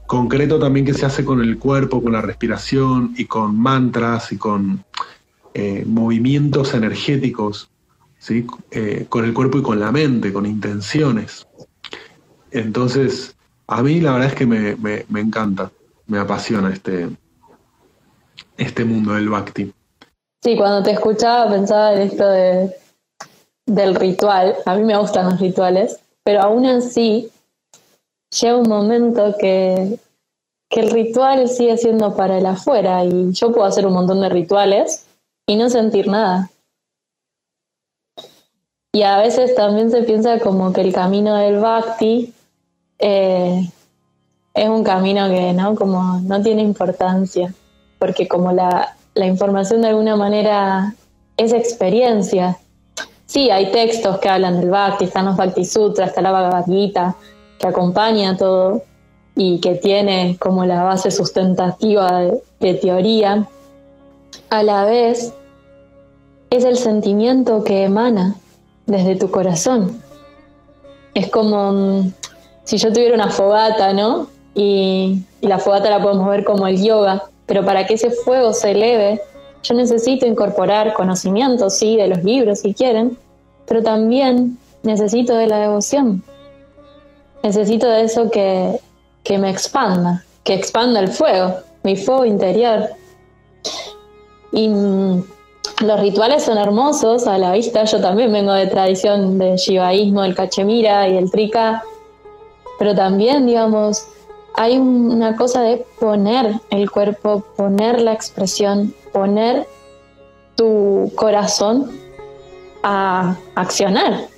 concreto 0.06 0.58
también 0.58 0.86
que 0.86 0.94
se 0.94 1.06
hace 1.06 1.24
con 1.24 1.40
el 1.40 1.58
cuerpo, 1.58 2.02
con 2.02 2.12
la 2.12 2.20
respiración 2.20 3.14
y 3.16 3.24
con 3.24 3.58
mantras 3.58 4.32
y 4.32 4.36
con 4.36 4.84
eh, 5.54 5.84
movimientos 5.86 6.74
energéticos 6.74 7.70
¿sí? 8.24 8.46
Eh, 8.70 9.04
con 9.08 9.24
el 9.24 9.34
cuerpo 9.34 9.58
y 9.58 9.62
con 9.62 9.78
la 9.78 9.92
mente, 9.92 10.32
con 10.32 10.46
intenciones. 10.46 11.46
Entonces, 12.50 13.36
a 13.66 13.82
mí 13.82 14.00
la 14.00 14.12
verdad 14.12 14.28
es 14.28 14.34
que 14.34 14.46
me, 14.46 14.76
me 15.08 15.20
encanta, 15.20 15.70
me 16.06 16.18
apasiona 16.18 16.72
este, 16.72 17.08
este 18.56 18.84
mundo 18.84 19.12
del 19.12 19.28
bhakti. 19.28 19.72
Sí, 20.44 20.58
cuando 20.58 20.82
te 20.82 20.90
escuchaba 20.90 21.50
pensaba 21.50 21.94
en 21.94 22.02
esto 22.02 22.28
de, 22.28 22.76
del 23.64 23.94
ritual. 23.94 24.54
A 24.66 24.76
mí 24.76 24.84
me 24.84 24.98
gustan 24.98 25.30
los 25.30 25.40
rituales, 25.40 26.00
pero 26.22 26.42
aún 26.42 26.66
así 26.66 27.30
llega 28.38 28.58
un 28.58 28.68
momento 28.68 29.34
que, 29.40 29.98
que 30.68 30.80
el 30.80 30.90
ritual 30.90 31.48
sigue 31.48 31.78
siendo 31.78 32.14
para 32.14 32.36
el 32.36 32.44
afuera 32.44 33.02
y 33.06 33.32
yo 33.32 33.52
puedo 33.52 33.64
hacer 33.64 33.86
un 33.86 33.94
montón 33.94 34.20
de 34.20 34.28
rituales 34.28 35.06
y 35.46 35.56
no 35.56 35.70
sentir 35.70 36.08
nada. 36.08 36.50
Y 38.92 39.02
a 39.02 39.16
veces 39.20 39.54
también 39.54 39.90
se 39.90 40.02
piensa 40.02 40.38
como 40.40 40.74
que 40.74 40.82
el 40.82 40.92
camino 40.92 41.36
del 41.36 41.58
bhakti 41.58 42.34
eh, 42.98 43.70
es 44.52 44.68
un 44.68 44.84
camino 44.84 45.26
que 45.30 45.54
no, 45.54 45.74
como 45.74 46.20
no 46.20 46.42
tiene 46.42 46.60
importancia, 46.60 47.54
porque 47.98 48.28
como 48.28 48.52
la, 48.52 48.94
la 49.14 49.26
información 49.26 49.82
de 49.82 49.88
alguna 49.88 50.16
manera 50.16 50.94
es 51.36 51.52
experiencia. 51.52 52.58
Sí, 53.26 53.50
hay 53.50 53.70
textos 53.70 54.18
que 54.18 54.28
hablan 54.28 54.60
del 54.60 54.70
Bhakti, 54.70 55.04
están 55.04 55.26
los 55.26 55.36
Bhakti 55.36 55.64
Sutras, 55.64 56.08
está 56.08 56.20
la 56.20 56.30
Bhagavad 56.30 56.66
Gita, 56.66 57.16
que 57.58 57.66
acompaña 57.66 58.36
todo 58.36 58.82
y 59.36 59.60
que 59.60 59.76
tiene 59.76 60.36
como 60.38 60.64
la 60.64 60.82
base 60.82 61.10
sustentativa 61.10 62.22
de, 62.60 62.74
teoría. 62.74 63.48
A 64.50 64.62
la 64.62 64.84
vez, 64.84 65.32
es 66.50 66.64
el 66.64 66.76
sentimiento 66.76 67.64
que 67.64 67.84
emana 67.84 68.36
desde 68.86 69.16
tu 69.16 69.30
corazón. 69.30 70.00
Es 71.14 71.30
como 71.30 71.72
mm, 71.72 72.12
si 72.64 72.78
yo 72.78 72.92
tuviera 72.92 73.14
una 73.14 73.30
fogata, 73.30 73.92
¿no? 73.92 74.28
Y, 74.54 75.24
y, 75.40 75.46
la 75.46 75.58
fogata 75.58 75.90
la 75.90 76.00
podemos 76.00 76.28
ver 76.28 76.44
como 76.44 76.66
el 76.66 76.82
yoga. 76.82 77.24
Pero 77.46 77.64
para 77.64 77.86
que 77.86 77.94
ese 77.94 78.10
fuego 78.10 78.52
se 78.52 78.72
eleve, 78.72 79.20
yo 79.62 79.74
necesito 79.74 80.26
incorporar 80.26 80.92
conocimiento, 80.94 81.70
sí, 81.70 81.96
de 81.96 82.08
los 82.08 82.22
libros 82.22 82.60
si 82.60 82.74
quieren, 82.74 83.16
pero 83.66 83.82
también 83.82 84.58
necesito 84.82 85.34
de 85.36 85.46
la 85.46 85.58
devoción. 85.58 86.22
Necesito 87.42 87.88
de 87.88 88.02
eso 88.02 88.30
que, 88.30 88.78
que 89.22 89.38
me 89.38 89.50
expanda, 89.50 90.24
que 90.44 90.54
expanda 90.54 91.00
el 91.00 91.08
fuego, 91.08 91.54
mi 91.82 91.96
fuego 91.96 92.24
interior. 92.24 92.88
Y 94.52 94.68
mm, 94.68 95.24
los 95.82 96.00
rituales 96.00 96.44
son 96.44 96.58
hermosos 96.58 97.26
a 97.26 97.38
la 97.38 97.52
vista. 97.52 97.84
Yo 97.84 98.00
también 98.00 98.32
vengo 98.32 98.52
de 98.52 98.66
tradición 98.66 99.38
de 99.38 99.56
shivaísmo, 99.56 100.22
del 100.22 100.34
cachemira 100.34 101.08
y 101.08 101.16
el 101.16 101.30
trika, 101.30 101.82
pero 102.78 102.94
también, 102.94 103.46
digamos, 103.46 104.06
hay 104.54 104.78
una 104.78 105.36
cosa 105.36 105.62
de 105.62 105.84
poner 105.98 106.60
el 106.70 106.90
cuerpo, 106.90 107.44
poner 107.56 108.00
la 108.00 108.12
expresión, 108.12 108.94
poner 109.12 109.66
tu 110.54 111.10
corazón 111.16 111.90
a 112.84 113.36
accionar, 113.56 114.28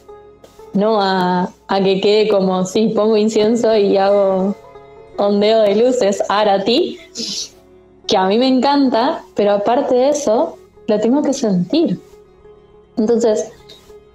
no 0.72 1.00
a, 1.00 1.50
que 1.68 2.00
quede 2.00 2.28
como 2.28 2.64
si 2.64 2.88
pongo 2.88 3.16
incienso 3.16 3.76
y 3.76 3.96
hago 3.98 4.54
ondeo 5.18 5.62
de 5.62 5.76
luces, 5.76 6.22
ti, 6.64 6.98
que 8.06 8.16
a 8.16 8.26
mí 8.26 8.38
me 8.38 8.48
encanta, 8.48 9.22
pero 9.34 9.52
aparte 9.52 9.94
de 9.94 10.08
eso, 10.10 10.56
lo 10.86 11.00
tengo 11.00 11.22
que 11.22 11.34
sentir. 11.34 12.00
Entonces, 12.96 13.50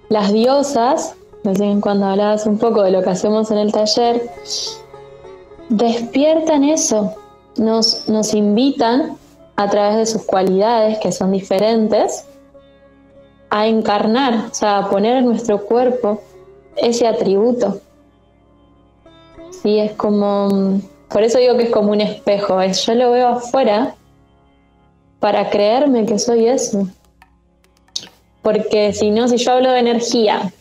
las 0.08 0.32
diosas, 0.32 1.14
cuando 1.80 2.06
hablabas 2.06 2.46
un 2.46 2.58
poco 2.58 2.82
de 2.82 2.90
lo 2.90 3.02
que 3.02 3.10
hacemos 3.10 3.50
en 3.50 3.58
el 3.58 3.72
taller, 3.72 4.22
despiertan 5.72 6.64
eso, 6.64 7.14
nos, 7.56 8.08
nos 8.08 8.34
invitan 8.34 9.16
a 9.56 9.68
través 9.68 9.96
de 9.96 10.06
sus 10.06 10.22
cualidades 10.24 10.98
que 10.98 11.12
son 11.12 11.32
diferentes 11.32 12.24
a 13.48 13.66
encarnar, 13.66 14.48
o 14.50 14.54
sea, 14.54 14.78
a 14.78 14.90
poner 14.90 15.18
en 15.18 15.26
nuestro 15.26 15.64
cuerpo 15.64 16.22
ese 16.76 17.06
atributo. 17.06 17.80
Sí, 19.62 19.78
es 19.78 19.92
como, 19.92 20.80
por 21.08 21.22
eso 21.22 21.38
digo 21.38 21.56
que 21.56 21.64
es 21.64 21.70
como 21.70 21.92
un 21.92 22.00
espejo, 22.00 22.60
es 22.60 22.84
yo 22.84 22.94
lo 22.94 23.10
veo 23.12 23.28
afuera 23.28 23.94
para 25.20 25.50
creerme 25.50 26.04
que 26.06 26.18
soy 26.18 26.48
eso. 26.48 26.86
Porque 28.42 28.92
si 28.92 29.10
no, 29.10 29.28
si 29.28 29.36
yo 29.36 29.52
hablo 29.52 29.70
de 29.70 29.78
energía, 29.78 30.52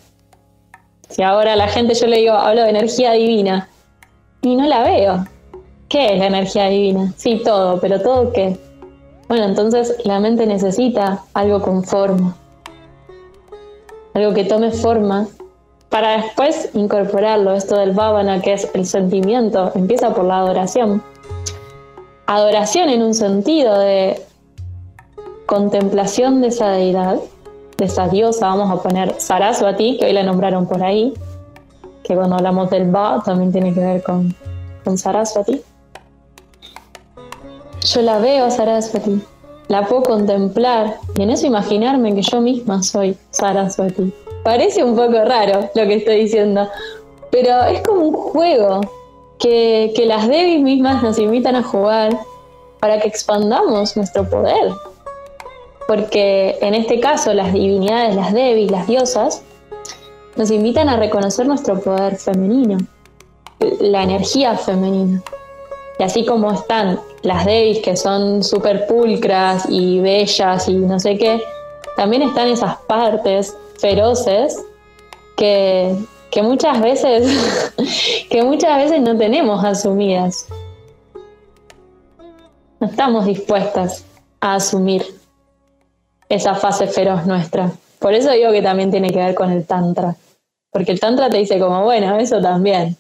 si 1.10 1.24
ahora 1.24 1.56
la 1.56 1.68
gente 1.68 1.96
yo 1.96 2.08
le 2.08 2.18
digo, 2.18 2.34
hablo 2.34 2.64
de 2.64 2.70
energía 2.70 3.14
divina, 3.14 3.71
y 4.42 4.56
no 4.56 4.68
la 4.68 4.84
veo. 4.84 5.26
¿Qué 5.88 6.14
es 6.14 6.20
la 6.20 6.28
energía 6.28 6.68
divina? 6.68 7.14
Sí, 7.18 7.42
todo, 7.44 7.80
pero 7.80 8.02
todo 8.02 8.32
qué. 8.32 8.58
Bueno, 9.28 9.46
entonces 9.46 9.96
la 10.04 10.20
mente 10.20 10.46
necesita 10.46 11.24
algo 11.34 11.62
con 11.62 11.84
forma, 11.84 12.36
algo 14.14 14.34
que 14.34 14.44
tome 14.44 14.72
forma 14.72 15.28
para 15.90 16.22
después 16.22 16.70
incorporarlo. 16.74 17.54
Esto 17.54 17.78
del 17.78 17.92
bhavana, 17.92 18.42
que 18.42 18.54
es 18.54 18.70
el 18.74 18.86
sentimiento, 18.86 19.72
empieza 19.76 20.14
por 20.14 20.26
la 20.26 20.40
adoración. 20.40 21.04
Adoración 22.26 22.90
en 22.90 23.04
un 23.04 23.14
sentido 23.14 23.78
de 23.80 24.22
contemplación 25.46 26.42
de 26.42 26.48
esa 26.48 26.70
deidad, 26.70 27.20
de 27.78 27.86
esa 27.86 28.08
diosa, 28.08 28.48
vamos 28.48 28.72
a 28.72 28.82
poner 28.82 29.16
Saraswati, 29.18 29.98
que 29.98 30.06
hoy 30.06 30.14
la 30.14 30.24
nombraron 30.24 30.66
por 30.66 30.82
ahí, 30.82 31.14
que 32.12 32.18
cuando 32.18 32.36
hablamos 32.36 32.70
del 32.70 32.92
Ba 32.92 33.22
también 33.24 33.54
tiene 33.54 33.74
que 33.74 33.80
ver 33.80 34.04
con, 34.04 34.36
con 34.84 34.98
Saraswati. 34.98 35.62
Yo 37.86 38.02
la 38.02 38.20
veo 38.20 38.44
a 38.44 38.52
Saraswati, 38.52 39.22
la 39.70 39.88
puedo 39.88 40.04
contemplar 40.04 40.98
y 41.16 41.22
en 41.22 41.30
eso 41.30 41.48
imaginarme 41.48 42.14
que 42.14 42.22
yo 42.22 42.42
misma 42.42 42.84
soy 42.84 43.18
Saraswati. 43.30 44.14
Parece 44.44 44.84
un 44.84 44.98
poco 44.98 45.24
raro 45.24 45.70
lo 45.74 45.88
que 45.88 45.96
estoy 45.96 46.24
diciendo, 46.24 46.68
pero 47.32 47.64
es 47.64 47.82
como 47.82 48.02
un 48.02 48.14
juego 48.14 48.82
que, 49.40 49.94
que 49.96 50.06
las 50.06 50.28
Devis 50.28 50.62
mismas 50.62 51.02
nos 51.02 51.18
invitan 51.18 51.56
a 51.56 51.64
jugar 51.64 52.20
para 52.82 53.00
que 53.00 53.08
expandamos 53.08 53.96
nuestro 53.96 54.30
poder. 54.30 54.74
Porque 55.88 56.58
en 56.62 56.74
este 56.74 57.00
caso 57.00 57.34
las 57.34 57.54
divinidades, 57.54 58.18
las 58.18 58.34
Devis, 58.34 58.70
las 58.70 58.86
diosas, 58.86 59.44
nos 60.36 60.52
invitan 60.52 60.90
a 60.90 60.98
reconocer 60.98 61.46
nuestro 61.48 61.80
poder 61.80 62.16
femenino, 62.18 62.78
la 63.80 64.04
energía 64.04 64.58
femenina. 64.58 65.22
Y 66.00 66.04
así 66.04 66.26
como 66.26 66.52
están 66.52 67.00
las 67.22 67.46
Devis 67.46 67.80
que 67.80 67.96
son 67.96 68.44
súper 68.44 68.88
pulcras 68.88 69.66
y 69.70 70.00
bellas 70.00 70.68
y 70.68 70.76
no 70.76 71.00
sé 71.00 71.18
qué, 71.18 71.42
también 71.96 72.24
están 72.24 72.48
esas 72.48 72.78
partes 72.88 73.56
feroces 73.80 74.64
que, 75.38 75.96
que 76.32 76.42
muchas 76.42 76.82
veces 76.82 77.76
que 78.30 78.44
muchas 78.44 78.78
veces 78.78 79.02
no 79.02 79.18
tenemos 79.18 79.64
asumidas. 79.64 80.48
No 82.80 82.88
estamos 82.88 83.26
dispuestas 83.26 84.06
a 84.40 84.56
asumir 84.56 85.06
esa 86.30 86.56
fase 86.56 86.88
feroz 86.88 87.28
nuestra. 87.28 87.72
Por 88.02 88.16
eso 88.16 88.32
digo 88.32 88.52
que 88.52 88.64
también 88.64 88.90
tiene 88.90 89.12
que 89.12 89.20
ver 89.20 89.36
con 89.36 89.52
el 89.52 89.68
Tantra. 89.68 90.16
Porque 90.72 90.92
el 90.92 91.00
Tantra 91.00 91.30
te 91.30 91.38
dice 91.38 91.60
como, 91.60 91.84
bueno, 91.84 92.18
eso 92.18 92.42
también. 92.42 92.98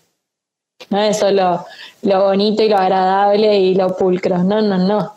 No 0.91 1.01
es 1.01 1.17
solo 1.17 1.65
lo 2.03 2.23
bonito 2.23 2.61
y 2.61 2.69
lo 2.69 2.77
agradable 2.77 3.59
y 3.59 3.73
lo 3.73 3.97
pulcro. 3.97 4.43
No, 4.43 4.61
no, 4.61 4.77
no. 4.77 5.15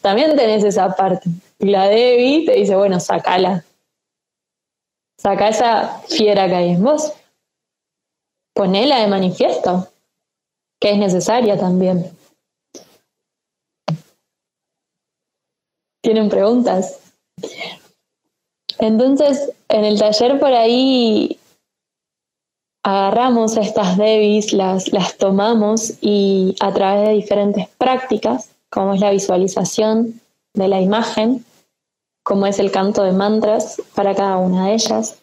También 0.00 0.34
tenés 0.36 0.64
esa 0.64 0.96
parte. 0.96 1.28
Y 1.58 1.66
la 1.66 1.86
Devi 1.88 2.46
te 2.46 2.52
dice, 2.52 2.74
bueno, 2.74 2.98
sacala. 2.98 3.62
Saca 5.18 5.48
esa 5.48 6.00
fiera 6.08 6.48
que 6.48 6.54
hay 6.54 6.70
en 6.70 6.82
vos. 6.82 7.12
Ponela 8.54 9.00
de 9.00 9.06
manifiesto, 9.06 9.88
que 10.80 10.92
es 10.92 10.96
necesaria 10.96 11.58
también. 11.58 12.10
¿Tienen 16.02 16.30
preguntas? 16.30 17.00
Entonces, 18.80 19.52
en 19.68 19.84
el 19.84 19.98
taller 19.98 20.40
por 20.40 20.52
ahí 20.52 21.38
agarramos 22.82 23.58
estas 23.58 23.98
devis, 23.98 24.54
las, 24.54 24.90
las 24.90 25.18
tomamos 25.18 25.92
y 26.00 26.56
a 26.60 26.72
través 26.72 27.08
de 27.08 27.14
diferentes 27.14 27.68
prácticas, 27.76 28.50
como 28.70 28.94
es 28.94 29.00
la 29.00 29.10
visualización 29.10 30.20
de 30.54 30.68
la 30.68 30.80
imagen, 30.80 31.44
como 32.24 32.46
es 32.46 32.58
el 32.58 32.72
canto 32.72 33.02
de 33.02 33.12
mantras 33.12 33.82
para 33.94 34.14
cada 34.14 34.38
una 34.38 34.68
de 34.68 34.74
ellas, 34.74 35.18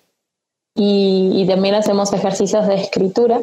y, 0.76 1.48
también 1.48 1.74
hacemos 1.74 2.14
ejercicios 2.14 2.68
de 2.68 2.76
escritura 2.76 3.42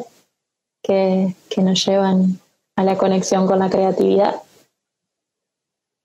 que, 0.81 1.35
que 1.49 1.61
nos 1.61 1.85
llevan 1.85 2.39
a 2.77 2.83
la 2.85 2.97
conexión 2.97 3.45
con 3.45 3.59
la 3.59 3.69
creatividad. 3.69 4.41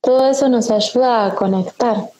Todo 0.03 0.29
eso 0.29 0.49
nos 0.49 0.73
ayuda 0.73 1.27
a 1.27 1.35
conectar 1.37 2.11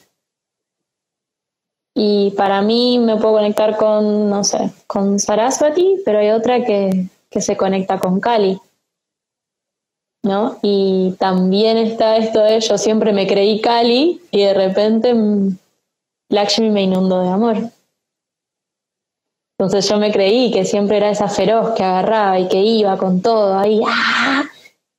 Y 1.93 2.31
para 2.31 2.61
mí 2.61 2.99
me 2.99 3.17
puedo 3.17 3.35
conectar 3.35 3.75
con, 3.77 4.29
no 4.29 4.43
sé, 4.43 4.71
con 4.87 5.19
Saraswati, 5.19 6.01
pero 6.05 6.19
hay 6.19 6.29
otra 6.29 6.63
que, 6.63 7.07
que 7.29 7.41
se 7.41 7.57
conecta 7.57 7.99
con 7.99 8.19
Kali. 8.19 8.59
¿No? 10.23 10.57
Y 10.61 11.15
también 11.17 11.77
está 11.77 12.17
esto 12.17 12.43
de 12.43 12.59
yo 12.59 12.77
siempre 12.77 13.11
me 13.11 13.25
creí 13.25 13.59
Kali 13.59 14.21
y 14.29 14.43
de 14.43 14.53
repente 14.53 15.15
Lakshmi 16.29 16.69
me 16.69 16.83
inundó 16.83 17.21
de 17.21 17.29
amor. 17.29 17.57
Entonces 19.57 19.87
yo 19.89 19.97
me 19.97 20.11
creí 20.11 20.51
que 20.51 20.65
siempre 20.65 20.97
era 20.97 21.09
esa 21.09 21.27
feroz 21.27 21.75
que 21.75 21.83
agarraba 21.83 22.39
y 22.39 22.47
que 22.47 22.57
iba 22.57 22.97
con 22.97 23.21
todo 23.21 23.57
ahí. 23.57 23.81
¡ah! 23.87 24.43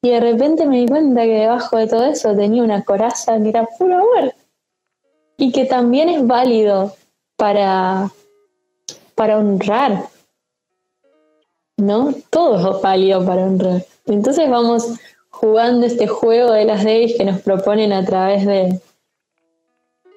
Y 0.03 0.11
de 0.11 0.21
repente 0.21 0.67
me 0.67 0.79
di 0.79 0.87
cuenta 0.87 1.23
que 1.23 1.41
debajo 1.41 1.77
de 1.77 1.87
todo 1.87 2.05
eso 2.05 2.35
tenía 2.35 2.63
una 2.63 2.83
coraza 2.85 3.41
que 3.41 3.49
era 3.49 3.67
puro 3.79 3.95
amor. 3.95 4.35
Y 5.43 5.51
que 5.51 5.65
también 5.65 6.09
es 6.09 6.25
válido 6.25 6.95
para, 7.37 8.13
para 9.17 9.39
honrar. 9.39 10.09
¿No? 11.77 12.15
Todo 12.31 12.77
es 12.77 12.81
válido 12.81 13.27
para 13.27 13.43
honrar. 13.43 13.85
Entonces 14.07 14.49
vamos 14.49 15.01
jugando 15.31 15.85
este 15.85 16.07
juego 16.07 16.53
de 16.53 16.65
las 16.65 16.85
Days 16.85 17.17
que 17.17 17.25
nos 17.25 17.41
proponen 17.41 17.93
a 17.93 18.05
través 18.05 18.47
de, 18.47 18.81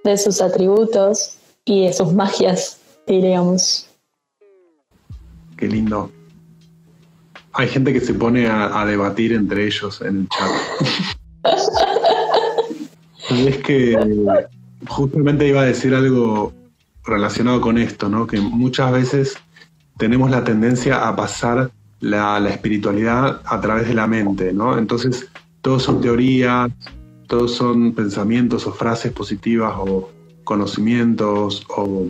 de 0.04 0.18
sus 0.20 0.44
atributos 0.44 1.40
y 1.66 1.88
de 1.88 1.94
sus 1.94 2.14
magias, 2.14 2.78
diríamos. 3.08 3.90
Qué 5.58 5.68
lindo. 5.68 6.12
Hay 7.54 7.68
gente 7.68 7.94
que 7.94 8.00
se 8.00 8.14
pone 8.14 8.46
a, 8.46 8.86
debatir 8.86 9.34
entre 9.34 9.66
ellos 9.66 10.02
en 10.02 10.18
el 10.20 10.30
chat. 10.30 10.52
es 13.32 13.58
que 13.64 13.98
justamente 14.88 15.48
iba 15.48 15.62
a 15.62 15.66
decir 15.66 15.94
algo 15.94 16.54
relacionado 17.04 17.62
con 17.62 17.78
esto, 17.78 18.10
¿no? 18.10 18.28
Que 18.28 18.40
muchas 18.40 18.92
veces 18.92 19.38
tenemos 19.98 20.32
la 20.32 20.44
tendencia 20.44 21.08
a 21.08 21.16
pasar 21.16 21.72
la, 22.00 22.40
la, 22.40 22.50
espiritualidad 22.50 23.42
a 23.46 23.62
través 23.62 23.88
de 23.88 23.94
la 23.94 24.08
mente, 24.08 24.54
¿no? 24.54 24.78
Entonces, 24.78 25.28
todos 25.62 25.84
son 25.84 26.02
teorías, 26.02 26.72
todos 27.28 27.56
son 27.56 27.94
pensamientos 27.94 28.68
o 28.68 28.74
frases 28.74 29.12
positivas 29.12 29.74
o 29.78 30.12
conocimientos 30.44 31.66
o 31.70 32.08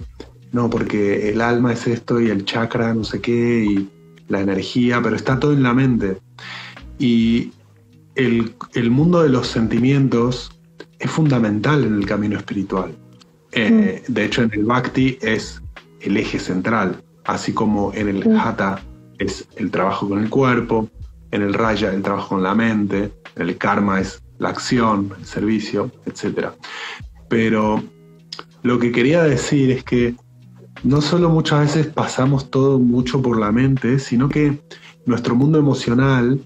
no, 0.51 0.70
porque 0.70 1.29
el 1.29 1.41
alma 1.41 1.74
es 1.74 1.88
esto 1.88 2.22
y 2.22 2.29
el 2.29 2.46
chakra 2.46 2.94
no 2.94 3.03
sé 3.03 3.22
qué 3.22 3.65
y 3.65 3.89
la 4.27 4.41
energía, 4.41 5.01
pero 5.01 5.15
está 5.15 5.39
todo 5.39 5.53
en 5.53 5.63
la 5.63 5.74
mente. 5.74 6.17
Y 6.98 7.51
el, 8.15 8.55
mundo 8.89 9.22
de 9.22 9.29
los 9.29 9.48
sentimientos 9.48 10.51
es 11.00 11.10
fundamental 11.10 11.84
en 11.84 11.96
el 11.96 12.06
camino 12.06 12.38
espiritual. 12.38 12.96
Eh, 13.52 14.04
mm. 14.08 14.14
De 14.14 14.25
hecho, 14.25 14.42
en 14.44 14.52
el 14.54 14.64
Bhakti 14.64 15.18
es 15.22 15.62
el 16.02 16.18
eje 16.18 16.40
central, 16.40 17.04
así 17.25 17.54
como 17.54 17.94
en 17.94 18.10
el 18.10 18.30
mm. 18.30 18.38
Hatha 18.38 18.82
es 19.18 19.48
el 19.56 19.72
trabajo 19.72 20.10
con 20.10 20.22
el 20.22 20.30
cuerpo, 20.30 20.90
en 21.32 21.42
el 21.42 21.54
Raya 21.54 21.94
el 21.94 22.02
trabajo 22.02 22.30
con 22.30 22.44
la 22.44 22.56
mente, 22.56 23.12
en 23.36 23.50
el 23.50 23.58
Karma 23.58 24.00
es 24.00 24.22
la 24.40 24.50
acción, 24.50 25.12
el 25.18 25.25
servicio, 25.25 25.92
etc. 26.06 26.50
Pero 27.30 27.84
lo 28.64 28.80
que 28.80 28.92
quería 28.92 29.24
decir 29.24 29.72
es 29.72 29.84
que 29.84 30.16
no 30.84 31.02
solo 31.02 31.30
muchas 31.30 31.62
veces 31.62 31.88
pasamos 31.88 32.52
todo 32.52 32.80
mucho 32.80 33.22
por 33.22 33.40
la 33.40 33.52
mente, 33.52 34.00
sino 34.00 34.30
que 34.30 34.60
nuestro 35.06 35.36
mundo 35.36 35.58
emocional 35.58 36.40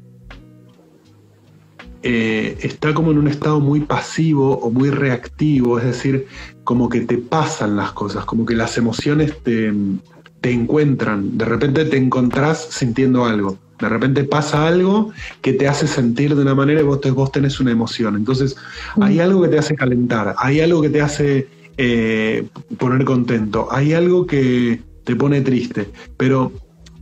eh, 2.02 2.58
está 2.62 2.94
como 2.94 3.12
en 3.12 3.18
un 3.18 3.28
estado 3.28 3.60
muy 3.60 3.82
pasivo 3.82 4.58
o 4.58 4.70
muy 4.72 4.90
reactivo, 4.90 5.80
es 5.80 5.86
decir, 5.86 6.28
como 6.64 6.88
que 6.88 7.02
te 7.02 7.18
pasan 7.18 7.76
las 7.76 7.92
cosas, 7.92 8.26
como 8.26 8.46
que 8.46 8.56
las 8.56 8.78
emociones 8.78 9.34
te, 9.44 9.74
encuentran, 10.44 11.38
de 11.38 11.46
repente 11.46 11.86
te 11.86 11.98
encontrás 11.98 12.68
sintiendo 12.72 13.26
algo. 13.26 13.58
De 13.80 13.88
repente 13.88 14.26
pasa 14.26 14.68
algo 14.68 15.12
que 15.42 15.54
te 15.54 15.68
hace 15.68 15.88
sentir 15.88 16.36
de 16.36 16.42
una 16.42 16.54
manera 16.54 16.82
y 16.82 16.84
vos, 16.84 17.00
vos 17.14 17.32
tenés 17.32 17.62
una 17.62 17.72
emoción. 17.72 18.16
Entonces, 18.16 18.58
hay 19.00 19.18
mm. 19.18 19.22
algo 19.22 19.42
que 19.42 19.48
te 19.48 19.58
hace 19.58 19.76
calentar, 19.76 20.36
hay 20.38 20.60
algo 20.60 20.82
que 20.82 20.90
te 20.90 21.02
hace 21.02 21.48
eh, 21.82 22.46
poner 22.78 23.06
contento. 23.06 23.70
Hay 23.72 23.94
algo 23.94 24.28
que 24.28 24.82
te 25.06 25.16
pone 25.16 25.40
triste, 25.40 25.90
pero 26.18 26.52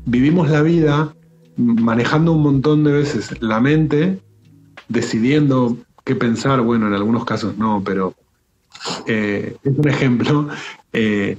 vivimos 0.06 0.52
la 0.52 0.62
vida 0.62 1.16
manejando 1.56 2.34
un 2.34 2.44
montón 2.44 2.84
de 2.84 2.92
veces 2.92 3.42
la 3.42 3.60
mente, 3.60 4.20
decidiendo 4.90 5.78
qué 6.04 6.16
pensar, 6.16 6.62
bueno, 6.62 6.88
en 6.88 6.94
algunos 6.94 7.26
casos 7.26 7.58
no, 7.58 7.82
pero 7.84 8.14
eh, 9.06 9.58
es 9.64 9.78
un 9.78 9.88
ejemplo, 9.88 10.48
eh, 10.94 11.38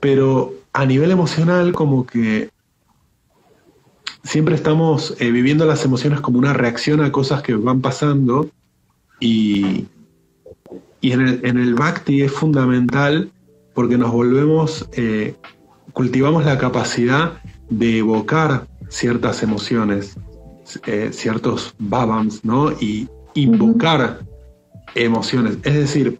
pero 0.00 0.54
a 0.72 0.86
nivel 0.86 1.10
emocional 1.10 1.72
como 1.72 2.06
que 2.06 2.50
siempre 4.24 4.54
estamos 4.54 5.16
viviendo 5.18 5.66
las 5.66 5.84
emociones 5.84 6.20
como 6.20 6.38
una 6.38 6.52
reacción 6.52 7.00
a 7.02 7.12
cosas 7.12 7.42
que 7.42 7.54
van 7.54 7.80
pasando 7.80 8.48
y, 9.20 9.86
y 11.00 11.12
en 11.12 11.20
el, 11.20 11.40
en 11.44 11.74
Bhakti 11.74 12.22
es 12.22 12.32
fundamental 12.32 13.30
porque 13.74 13.98
nos 13.98 14.12
volvemos, 14.12 14.88
eh, 14.92 15.34
cultivamos 15.92 16.44
la 16.44 16.58
capacidad 16.58 17.40
de 17.70 17.98
evocar 17.98 18.66
ciertas 18.88 19.42
emociones, 19.42 20.16
eh, 20.86 21.10
ciertos 21.12 21.74
babams, 21.78 22.44
¿no? 22.44 22.72
Y 22.72 23.08
invocar 23.34 24.20
emociones. 24.94 25.58
Es 25.62 25.74
decir, 25.74 26.18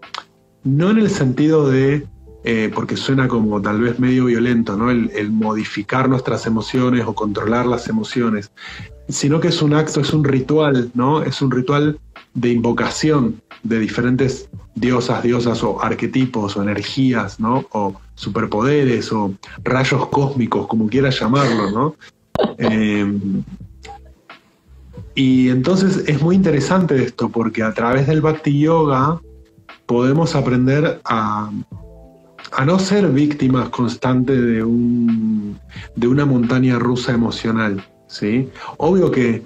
no 0.64 0.90
en 0.90 0.98
el 0.98 1.10
sentido 1.10 1.68
de, 1.68 2.06
eh, 2.44 2.70
porque 2.74 2.96
suena 2.96 3.28
como 3.28 3.60
tal 3.60 3.80
vez 3.80 3.98
medio 3.98 4.26
violento, 4.26 4.76
¿no? 4.76 4.90
El, 4.90 5.10
el, 5.14 5.30
modificar 5.30 6.08
nuestras 6.08 6.46
emociones 6.46 7.04
o 7.06 7.14
controlar 7.14 7.66
las 7.66 7.88
emociones, 7.88 8.50
sino 9.08 9.40
que 9.40 9.48
es 9.48 9.62
un 9.62 9.74
acto, 9.74 10.00
es 10.00 10.12
un 10.12 10.24
ritual, 10.24 10.90
¿no? 10.94 11.22
Es 11.22 11.42
un 11.42 11.50
ritual 11.50 11.98
de 12.34 12.50
invocación 12.50 13.42
de 13.62 13.78
diferentes 13.78 14.48
diosas, 14.74 15.22
diosas 15.22 15.62
o 15.62 15.82
arquetipos 15.82 16.56
o 16.56 16.62
energías, 16.62 17.38
¿no? 17.38 17.64
O 17.72 17.94
superpoderes 18.14 19.12
o 19.12 19.34
rayos 19.62 20.06
cósmicos, 20.08 20.66
como 20.66 20.88
quieras 20.88 21.18
llamarlo, 21.20 21.70
¿no? 21.70 21.96
Eh, 22.58 23.06
y 25.14 25.51
entonces 25.51 26.05
es 26.07 26.22
muy 26.22 26.37
interesante 26.37 27.03
esto 27.03 27.29
porque 27.29 27.62
a 27.62 27.72
través 27.72 28.07
del 28.07 28.20
Bhakti 28.20 28.59
Yoga 28.59 29.20
podemos 29.87 30.35
aprender 30.35 31.01
a, 31.05 31.51
a 32.53 32.64
no 32.64 32.79
ser 32.79 33.09
víctimas 33.09 33.68
constantes 33.70 34.40
de, 34.40 34.62
un, 34.62 35.59
de 35.96 36.09
una 36.09 36.25
montaña 36.25 36.79
rusa 36.79 37.12
emocional, 37.12 37.85
¿sí? 38.07 38.48
Obvio 38.79 39.11
que, 39.11 39.42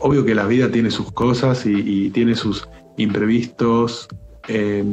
obvio 0.00 0.24
que 0.24 0.34
la 0.34 0.46
vida 0.46 0.70
tiene 0.70 0.90
sus 0.90 1.12
cosas 1.12 1.64
y 1.66 2.10
tiene 2.10 2.34
sus 2.34 2.68
imprevistos, 2.96 4.08
eh, 4.48 4.84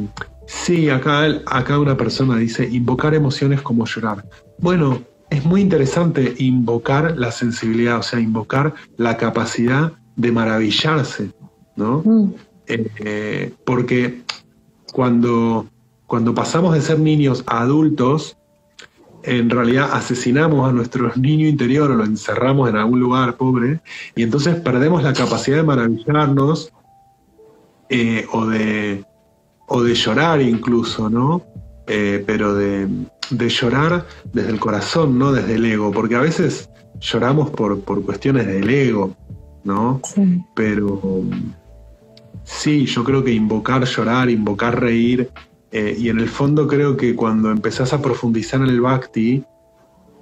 sí, 0.46 0.90
acá, 0.90 1.24
acá 1.46 1.78
una 1.78 1.96
persona 1.96 2.36
dice 2.36 2.68
invocar 2.68 3.14
emociones 3.14 3.60
como 3.62 3.86
llorar. 3.86 4.24
Bueno, 4.58 5.02
es 5.30 5.44
muy 5.44 5.60
interesante 5.60 6.34
invocar 6.38 7.16
la 7.16 7.30
sensibilidad, 7.30 7.98
o 7.98 8.02
sea, 8.02 8.20
invocar 8.20 8.74
la 8.96 9.16
capacidad 9.16 9.92
de 10.16 10.32
maravillarse, 10.32 11.30
¿no? 11.76 12.02
Mm. 12.04 12.34
Eh, 12.66 13.52
porque 13.64 14.22
cuando, 14.92 15.66
cuando 16.06 16.34
pasamos 16.34 16.74
de 16.74 16.80
ser 16.80 16.98
niños 16.98 17.44
a 17.46 17.62
adultos, 17.62 18.36
en 19.24 19.50
realidad 19.50 19.90
asesinamos 19.92 20.68
a 20.68 20.72
nuestro 20.72 21.12
niño 21.16 21.46
interior 21.46 21.90
o 21.90 21.94
lo 21.94 22.04
encerramos 22.04 22.68
en 22.68 22.76
algún 22.76 23.00
lugar 23.00 23.36
pobre, 23.36 23.80
y 24.14 24.22
entonces 24.22 24.56
perdemos 24.56 25.02
la 25.02 25.12
capacidad 25.12 25.58
de 25.58 25.62
maravillarnos 25.62 26.72
eh, 27.88 28.26
o 28.32 28.46
de 28.46 29.04
o 29.74 29.82
de 29.82 29.94
llorar 29.94 30.42
incluso, 30.42 31.08
¿no? 31.08 31.42
Eh, 31.86 32.22
pero 32.26 32.54
de, 32.54 32.88
llorar 33.48 34.06
desde 34.32 34.50
el 34.50 34.60
corazón, 34.60 35.18
no 35.18 35.32
desde 35.32 35.54
el 35.54 35.64
ego, 35.64 35.90
porque 35.90 36.14
a 36.14 36.20
veces 36.20 36.68
lloramos 37.00 37.50
por, 37.50 37.80
por 37.80 38.04
cuestiones 38.04 38.46
del 38.46 38.68
ego, 38.68 39.16
¿no? 39.64 40.00
Sí. 40.04 40.42
Pero 40.54 41.24
sí, 42.44 42.86
yo 42.86 43.04
creo 43.04 43.24
que 43.24 43.32
invocar 43.32 43.84
llorar, 43.84 44.30
invocar 44.30 44.80
reír, 44.80 45.30
eh, 45.70 45.96
y 45.98 46.08
en 46.10 46.20
el 46.20 46.28
fondo 46.28 46.66
creo 46.66 46.96
que 46.96 47.16
cuando 47.16 47.50
empezás 47.50 47.92
a 47.92 48.02
profundizar 48.02 48.60
en 48.60 48.68
el 48.68 48.80
bhakti, 48.80 49.42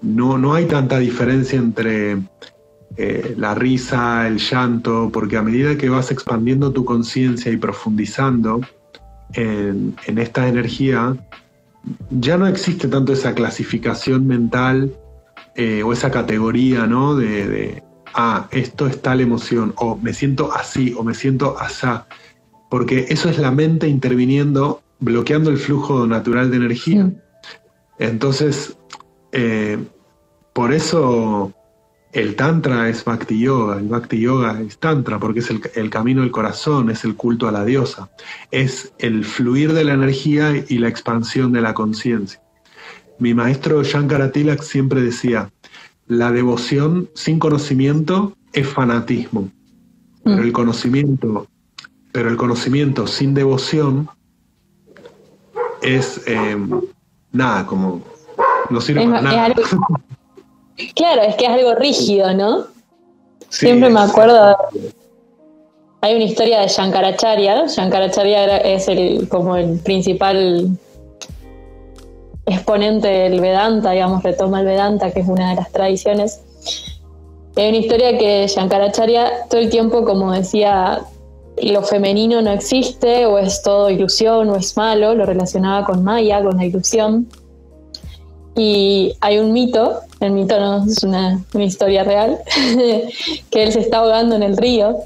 no, 0.02 0.38
no 0.38 0.54
hay 0.54 0.66
tanta 0.66 0.98
diferencia 0.98 1.58
entre 1.58 2.18
eh, 2.96 3.34
la 3.36 3.54
risa, 3.54 4.26
el 4.28 4.38
llanto, 4.38 5.10
porque 5.12 5.36
a 5.36 5.42
medida 5.42 5.76
que 5.76 5.88
vas 5.88 6.10
expandiendo 6.10 6.72
tu 6.72 6.84
conciencia 6.84 7.50
y 7.50 7.56
profundizando, 7.56 8.60
en, 9.34 9.96
esta 10.18 10.48
energía, 10.48 11.16
ya 12.10 12.36
no 12.36 12.46
existe 12.46 12.88
tanto 12.88 13.12
esa 13.12 13.34
clasificación 13.34 14.26
mental 14.26 14.92
eh, 15.54 15.82
o 15.82 15.92
esa 15.92 16.10
categoría, 16.10 16.86
¿no? 16.86 17.14
De, 17.14 17.82
ah, 18.14 18.48
esto 18.50 18.86
es 18.86 19.00
tal 19.02 19.20
emoción, 19.20 19.74
o 19.76 19.96
me 19.96 20.12
siento 20.12 20.52
así, 20.52 20.94
o 20.96 21.02
me 21.02 21.14
siento 21.14 21.58
asá, 21.58 22.06
porque 22.70 23.06
eso 23.08 23.28
es 23.28 23.38
la 23.38 23.50
mente 23.50 23.88
interviniendo 23.88 24.82
bloqueando 25.00 25.50
el 25.50 25.58
flujo 25.58 26.06
natural 26.06 26.50
de 26.50 26.56
energía. 26.58 27.10
Entonces, 27.98 28.76
eh, 29.32 29.78
por 30.52 30.72
eso 30.72 31.52
el 32.12 32.36
Tantra 32.36 32.88
es 32.88 33.04
Bhakti 33.04 33.38
Yoga, 33.38 33.78
el 33.78 33.88
Bhakti 33.88 34.20
Yoga 34.20 34.60
es 34.60 34.78
Tantra, 34.78 35.18
porque 35.18 35.40
es 35.40 35.50
el, 35.50 35.90
camino 35.90 36.22
del 36.22 36.30
corazón, 36.30 36.90
es 36.90 37.04
el 37.04 37.16
culto 37.16 37.48
a 37.48 37.52
la 37.52 37.64
diosa, 37.64 38.10
es 38.50 38.92
el 38.98 39.24
fluir 39.24 39.72
de 39.72 39.84
la 39.84 39.94
energía 39.94 40.64
y 40.68 40.78
la 40.78 40.88
expansión 40.88 41.52
de 41.52 41.62
la 41.62 41.74
conciencia. 41.74 42.42
Mi 43.18 43.34
maestro 43.34 43.82
Shankara 43.82 44.32
Tilak 44.32 44.62
siempre 44.62 45.02
decía, 45.02 45.52
la 46.10 46.32
devoción 46.32 47.08
sin 47.14 47.38
conocimiento 47.38 48.32
es 48.52 48.66
fanatismo, 48.66 49.48
pero 50.24 50.38
mm. 50.38 50.40
el 50.40 50.52
conocimiento, 50.52 51.46
pero 52.10 52.28
el 52.28 52.36
conocimiento 52.36 53.06
sin 53.06 53.32
devoción 53.32 54.08
es 55.82 56.20
eh, 56.26 56.56
nada, 57.30 57.64
como 57.64 58.02
no 58.70 58.80
sirve 58.80 59.06
para 59.06 59.22
nada. 59.22 59.54
claro, 60.96 61.22
es 61.22 61.36
que 61.36 61.44
es 61.44 61.50
algo 61.50 61.76
rígido, 61.76 62.34
¿no? 62.34 62.64
Siempre 63.48 63.88
me 63.88 64.00
acuerdo. 64.00 64.56
Hay 66.00 66.16
una 66.16 66.24
historia 66.24 66.60
de 66.60 66.66
Shankaracharya. 66.66 67.66
Shankaracharya 67.68 68.58
es 68.58 68.88
el, 68.88 69.28
como 69.28 69.56
el 69.56 69.78
principal 69.78 70.76
exponente 72.52 73.08
del 73.08 73.40
Vedanta, 73.40 73.92
digamos, 73.92 74.22
retoma 74.22 74.60
el 74.60 74.66
Vedanta, 74.66 75.10
que 75.10 75.20
es 75.20 75.28
una 75.28 75.50
de 75.50 75.56
las 75.56 75.70
tradiciones. 75.72 76.40
Hay 77.56 77.68
una 77.68 77.78
historia 77.78 78.16
que 78.16 78.46
Shankaracharya 78.46 79.48
todo 79.48 79.60
el 79.60 79.70
tiempo, 79.70 80.04
como 80.04 80.32
decía, 80.32 81.02
lo 81.62 81.82
femenino 81.82 82.40
no 82.42 82.52
existe, 82.52 83.26
o 83.26 83.38
es 83.38 83.62
todo 83.62 83.90
ilusión, 83.90 84.48
o 84.50 84.56
es 84.56 84.76
malo, 84.76 85.14
lo 85.14 85.26
relacionaba 85.26 85.84
con 85.84 86.02
Maya, 86.04 86.42
con 86.42 86.56
la 86.56 86.64
ilusión. 86.64 87.28
Y 88.56 89.14
hay 89.20 89.38
un 89.38 89.52
mito, 89.52 90.00
el 90.20 90.32
mito 90.32 90.58
no 90.58 90.84
es 90.84 91.02
una, 91.02 91.44
historia 91.54 92.04
real, 92.04 92.38
que 93.50 93.62
él 93.62 93.72
se 93.72 93.80
está 93.80 93.98
ahogando 93.98 94.36
en 94.36 94.42
el 94.42 94.56
río. 94.56 94.98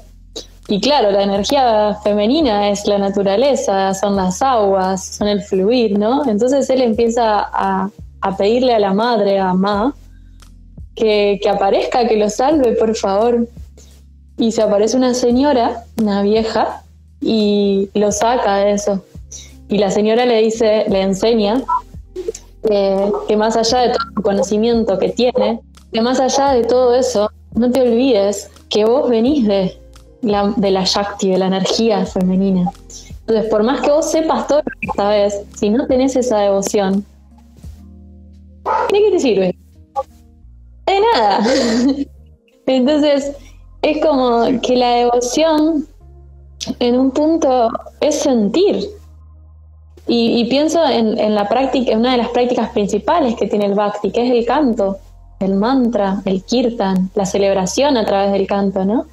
Y 0.67 0.81
claro, 0.81 1.11
la 1.11 1.23
energía 1.23 1.95
femenina 2.03 2.69
es 2.69 2.87
la 2.87 2.97
naturaleza, 2.97 3.93
son 3.93 4.15
las 4.15 4.41
aguas, 4.41 5.05
son 5.05 5.27
el 5.27 5.41
fluir, 5.41 5.97
¿no? 5.99 6.27
Entonces 6.27 6.69
él 6.69 6.81
empieza 6.81 7.39
a, 7.51 7.89
pedirle 8.37 8.73
a 8.73 8.79
la 8.79 8.93
madre, 8.93 9.39
a 9.39 9.53
Ma, 9.53 9.93
que, 10.95 11.39
que 11.41 11.49
aparezca, 11.49 12.07
que 12.07 12.17
lo 12.17 12.29
salve, 12.29 12.71
por 12.73 12.95
favor. 12.95 13.47
Y 14.37 14.51
se 14.51 14.63
aparece 14.63 14.97
una 14.97 15.13
señora, 15.13 15.83
una 15.97 16.23
vieja, 16.23 16.81
y 17.21 17.89
lo 17.93 18.11
saca 18.11 18.57
de 18.57 18.73
eso. 18.73 19.03
Y 19.67 19.79
la 19.79 19.89
señora 19.89 20.25
le 20.25 20.41
dice, 20.41 20.85
le 20.89 21.01
enseña 21.01 21.63
que, 22.63 23.35
más 23.35 23.55
allá 23.55 23.79
de 23.81 23.89
todo 23.89 24.07
el 24.17 24.23
conocimiento 24.23 24.99
que 24.99 25.09
tiene, 25.09 25.59
que 25.91 26.01
más 26.01 26.19
allá 26.19 26.51
de 26.51 26.63
todo 26.63 26.93
eso, 26.93 27.29
no 27.55 27.71
te 27.71 27.81
olvides 27.81 28.51
que 28.69 28.85
vos 28.85 29.09
venís 29.09 29.47
de 29.47 29.77
de 30.25 30.71
la 30.71 30.83
Shakti, 30.83 31.31
de 31.31 31.37
la 31.37 31.47
energía 31.47 32.05
femenina. 32.05 32.71
Entonces, 33.21 33.49
por 33.49 33.63
más 33.63 33.81
que 33.81 33.91
vos 33.91 34.09
sepas 34.09 34.47
todo 34.47 34.61
lo 34.65 35.09
que 35.11 35.31
si 35.55 35.69
no 35.69 35.87
tenés 35.87 36.15
esa 36.15 36.39
devoción, 36.39 37.05
¿de 38.91 38.99
qué 38.99 39.11
te 39.11 39.19
sirve? 39.19 39.57
De 40.85 40.99
nada. 41.13 41.39
Entonces, 42.67 43.31
es 43.81 44.05
como 44.05 44.45
que 44.61 44.75
la 44.75 44.95
devoción 44.95 45.87
en 46.79 46.99
un 46.99 47.11
punto 47.11 47.69
es 48.01 48.15
sentir, 48.15 48.89
y, 50.07 50.45
pienso 50.45 50.85
en, 50.85 51.33
la 51.33 51.49
práctica, 51.49 51.91
en 51.91 51.99
una 51.99 52.11
de 52.11 52.17
las 52.17 52.29
prácticas 52.29 52.69
principales 52.69 53.35
que 53.35 53.47
tiene 53.47 53.65
el 53.65 53.73
Bhakti, 53.73 54.11
que 54.11 54.25
es 54.25 54.31
el 54.31 54.45
canto, 54.45 54.97
el 55.39 55.55
mantra, 55.55 56.21
el 56.25 56.43
kirtan, 56.43 57.09
la 57.15 57.25
celebración 57.25 57.97
a 57.97 58.05
través 58.05 58.31
del 58.31 58.45
canto, 58.45 58.85
¿no? 58.85 59.05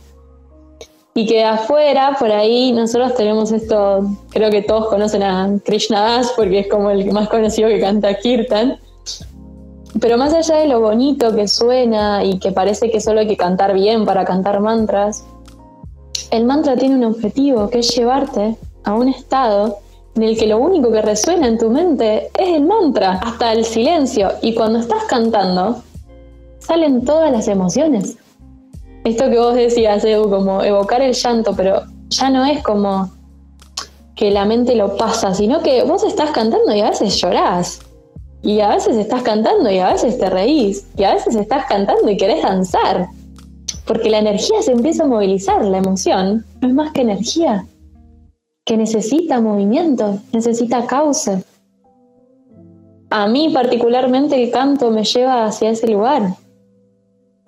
Y 1.14 1.26
que 1.26 1.44
afuera, 1.44 2.16
por 2.18 2.32
ahí, 2.32 2.72
nosotros 2.72 3.14
tenemos 3.14 3.52
esto, 3.52 4.06
creo 4.30 4.50
que 4.50 4.62
todos 4.62 4.88
conocen 4.88 5.22
a 5.22 5.50
Krishna 5.62 6.00
Das 6.00 6.32
porque 6.34 6.60
es 6.60 6.68
como 6.68 6.90
el 6.90 7.12
más 7.12 7.28
conocido 7.28 7.68
que 7.68 7.80
canta 7.80 8.14
kirtan. 8.14 8.78
Pero 10.00 10.16
más 10.16 10.32
allá 10.32 10.56
de 10.56 10.68
lo 10.68 10.80
bonito 10.80 11.34
que 11.34 11.48
suena 11.48 12.24
y 12.24 12.38
que 12.38 12.50
parece 12.50 12.90
que 12.90 13.00
solo 13.00 13.20
hay 13.20 13.28
que 13.28 13.36
cantar 13.36 13.74
bien 13.74 14.06
para 14.06 14.24
cantar 14.24 14.60
mantras, 14.60 15.26
el 16.30 16.46
mantra 16.46 16.76
tiene 16.76 16.96
un 16.96 17.04
objetivo, 17.04 17.68
que 17.68 17.80
es 17.80 17.94
llevarte 17.94 18.56
a 18.84 18.94
un 18.94 19.08
estado 19.08 19.78
en 20.14 20.22
el 20.22 20.38
que 20.38 20.46
lo 20.46 20.58
único 20.58 20.90
que 20.90 21.02
resuena 21.02 21.46
en 21.46 21.58
tu 21.58 21.70
mente 21.70 22.30
es 22.38 22.56
el 22.56 22.64
mantra, 22.64 23.20
hasta 23.22 23.52
el 23.52 23.66
silencio. 23.66 24.30
Y 24.40 24.54
cuando 24.54 24.78
estás 24.78 25.04
cantando, 25.04 25.82
salen 26.58 27.04
todas 27.04 27.30
las 27.30 27.48
emociones. 27.48 28.16
Esto 29.04 29.30
que 29.30 29.38
vos 29.38 29.54
decías, 29.54 30.04
Edu, 30.04 30.30
como 30.30 30.62
evocar 30.62 31.02
el 31.02 31.14
llanto, 31.14 31.54
pero 31.56 31.82
ya 32.08 32.30
no 32.30 32.44
es 32.44 32.62
como 32.62 33.10
que 34.14 34.30
la 34.30 34.44
mente 34.44 34.76
lo 34.76 34.96
pasa, 34.96 35.34
sino 35.34 35.62
que 35.62 35.82
vos 35.82 36.04
estás 36.04 36.30
cantando 36.30 36.74
y 36.74 36.80
a 36.80 36.90
veces 36.90 37.20
llorás. 37.20 37.80
Y 38.42 38.60
a 38.60 38.70
veces 38.70 38.96
estás 38.96 39.22
cantando 39.22 39.70
y 39.70 39.78
a 39.78 39.92
veces 39.92 40.18
te 40.18 40.28
reís. 40.28 40.86
Y 40.96 41.04
a 41.04 41.14
veces 41.14 41.36
estás 41.36 41.66
cantando 41.66 42.10
y 42.10 42.16
querés 42.16 42.42
danzar. 42.42 43.06
Porque 43.86 44.10
la 44.10 44.18
energía 44.18 44.62
se 44.62 44.72
empieza 44.72 45.04
a 45.04 45.08
movilizar, 45.08 45.64
la 45.64 45.78
emoción 45.78 46.44
no 46.60 46.68
es 46.68 46.74
más 46.74 46.92
que 46.92 47.02
energía 47.02 47.66
que 48.64 48.76
necesita 48.76 49.40
movimiento, 49.40 50.18
necesita 50.32 50.86
causa. 50.86 51.42
A 53.10 53.26
mí 53.26 53.50
particularmente 53.52 54.42
el 54.42 54.50
canto 54.50 54.90
me 54.90 55.04
lleva 55.04 55.44
hacia 55.44 55.70
ese 55.70 55.88
lugar. 55.88 56.34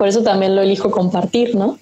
Por 0.05 0.09
eso 0.11 0.21
también 0.21 0.55
lo 0.55 0.61
elijo 0.61 0.91
compartir, 0.91 1.55
¿no? 1.55 1.79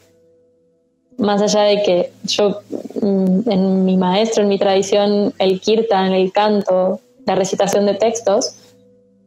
Más 1.17 1.41
allá 1.41 1.63
de 1.63 1.83
que 1.83 2.13
yo, 2.23 2.61
mm, 3.01 3.51
en 3.51 3.83
mi 3.83 3.97
maestro, 3.97 4.43
en 4.43 4.47
mi 4.47 4.57
tradición, 4.57 5.33
el 5.39 5.59
kirtan, 5.59 6.13
el 6.13 6.31
canto, 6.31 7.01
la 7.25 7.35
recitación 7.35 7.85
de 7.85 7.95
textos 7.95 8.55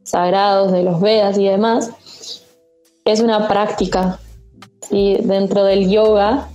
sagrados 0.03 0.73
de 0.73 0.83
los 0.83 0.99
Vedas 1.03 1.37
y 1.37 1.45
demás, 1.45 1.91
es 3.05 3.21
una 3.21 3.47
práctica. 3.49 4.19
¿sí? 4.89 5.19
Dentro 5.21 5.65
del 5.65 5.91
yoga 5.91 6.49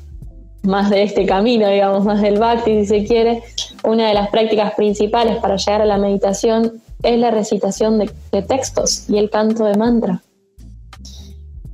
más 0.63 0.89
de 0.89 1.03
este 1.03 1.27
camino, 1.27 1.69
digamos, 1.69 2.03
más 2.05 2.23
del 2.23 2.39
bhakti, 2.39 2.79
si 2.79 2.85
se 2.87 3.05
quiere, 3.05 3.43
una 3.83 4.07
de 4.07 4.15
las 4.15 4.29
prácticas 4.29 4.73
principales 4.73 5.37
para 5.37 5.57
llegar 5.57 5.83
a 5.83 5.85
la 5.85 5.99
meditación 5.99 6.81
es 7.03 7.19
la 7.19 7.29
recitación 7.29 7.99
de, 7.99 8.41
textos 8.41 9.07
y 9.11 9.19
el 9.19 9.29
canto 9.29 9.63
de 9.65 9.77
mantra. 9.77 10.23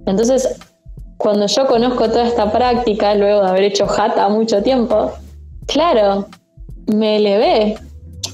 Entonces, 0.08 0.58
cuando 1.18 1.46
yo 1.46 1.68
conozco 1.68 2.10
toda 2.10 2.28
esta 2.28 2.52
práctica, 2.52 3.14
luego 3.14 3.44
de 3.44 3.50
haber 3.50 3.64
hecho 3.64 3.86
hatha 3.86 4.30
mucho 4.30 4.64
tiempo, 4.64 5.12
claro, 5.68 6.28
me 6.88 7.18
elevé 7.18 7.78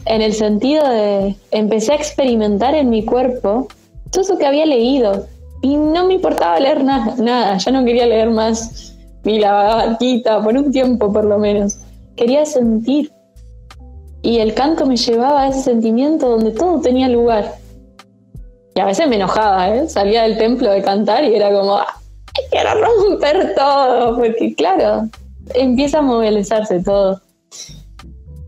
en 0.06 0.22
el 0.22 0.34
sentido 0.34 0.88
de 0.88 1.36
empecé 1.52 1.94
a 1.94 1.96
experimentar 1.96 2.76
en 2.76 2.90
mi 2.90 3.04
cuerpo 3.04 3.68
todo 4.12 4.22
eso 4.22 4.38
que 4.38 4.46
había 4.46 4.66
leído 4.66 5.28
y 5.62 5.76
no 5.76 6.06
me 6.06 6.16
importaba 6.16 6.60
leer 6.60 6.84
nada, 6.84 7.16
nada, 7.18 7.58
ya 7.58 7.72
no 7.72 7.84
quería 7.84 8.06
leer 8.06 8.30
más 8.30 8.96
ni 9.24 9.40
la 9.40 9.98
por 10.44 10.56
un 10.56 10.72
tiempo 10.72 11.12
por 11.12 11.26
lo 11.26 11.40
menos. 11.40 11.80
Quería 12.16 12.46
sentir. 12.46 13.12
Y 14.22 14.40
el 14.40 14.54
canto 14.54 14.86
me 14.86 14.96
llevaba 14.96 15.44
a 15.44 15.48
ese 15.50 15.62
sentimiento 15.62 16.30
donde 16.30 16.52
todo 16.52 16.80
tenía 16.80 17.10
lugar. 17.10 17.56
Y 18.76 18.80
a 18.80 18.86
veces 18.86 19.08
me 19.08 19.18
enojaba, 19.18 19.70
¿eh? 19.70 19.88
Salía 19.88 20.24
del 20.24 20.38
templo 20.38 20.72
de 20.72 20.82
cantar 20.82 21.24
y 21.24 21.36
era 21.36 21.52
como, 21.52 21.80
quiero 22.50 22.70
romper 22.82 23.54
todo! 23.56 24.18
Porque 24.18 24.56
claro, 24.56 25.08
empieza 25.54 26.00
a 26.00 26.02
movilizarse 26.02 26.82
todo. 26.82 27.22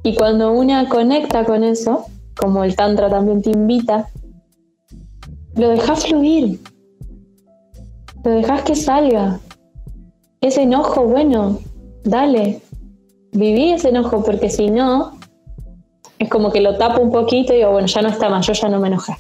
Y 0.03 0.15
cuando 0.15 0.51
una 0.51 0.87
conecta 0.89 1.45
con 1.45 1.63
eso, 1.63 2.05
como 2.35 2.63
el 2.63 2.75
Tantra 2.75 3.09
también 3.09 3.41
te 3.41 3.51
invita, 3.51 4.09
lo 5.55 5.69
dejas 5.69 6.05
fluir. 6.05 6.59
Lo 8.23 8.31
dejas 8.31 8.63
que 8.63 8.75
salga 8.75 9.39
ese 10.41 10.63
enojo, 10.63 11.05
bueno, 11.05 11.59
dale, 12.03 12.61
viví 13.31 13.71
ese 13.71 13.89
enojo, 13.89 14.23
porque 14.23 14.49
si 14.49 14.69
no, 14.69 15.17
es 16.19 16.29
como 16.29 16.51
que 16.51 16.61
lo 16.61 16.77
tapo 16.77 17.01
un 17.01 17.11
poquito 17.11 17.53
y 17.53 17.57
digo, 17.57 17.71
bueno, 17.71 17.87
ya 17.87 18.01
no 18.01 18.09
está 18.09 18.29
más, 18.29 18.45
yo 18.45 18.53
ya 18.53 18.69
no 18.69 18.79
me 18.79 18.87
enojé. 18.89 19.13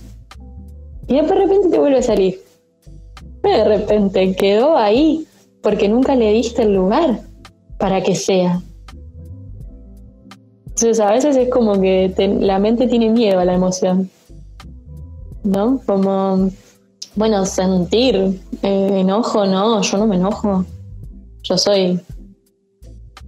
Y 1.07 1.15
después 1.15 1.39
de 1.39 1.45
repente 1.45 1.69
te 1.69 1.79
vuelve 1.79 1.99
a 1.99 2.03
salir. 2.03 2.41
de 3.43 3.63
repente 3.63 4.35
quedó 4.35 4.77
ahí, 4.77 5.27
porque 5.61 5.87
nunca 5.87 6.15
le 6.15 6.31
diste 6.31 6.63
el 6.63 6.73
lugar 6.73 7.21
para 7.77 8.01
que 8.01 8.15
sea. 8.15 8.61
Entonces 10.65 10.99
a 10.99 11.11
veces 11.11 11.37
es 11.37 11.49
como 11.49 11.79
que 11.79 12.13
la 12.41 12.59
mente 12.59 12.87
tiene 12.87 13.09
miedo 13.09 13.39
a 13.39 13.45
la 13.45 13.53
emoción. 13.53 14.09
¿No? 15.43 15.79
Como, 15.85 16.49
bueno, 17.15 17.45
sentir 17.45 18.41
eh, 18.61 18.99
enojo, 18.99 19.45
no, 19.45 19.81
yo 19.81 19.97
no 19.97 20.07
me 20.07 20.15
enojo. 20.15 20.65
Yo 21.43 21.57
soy, 21.57 21.99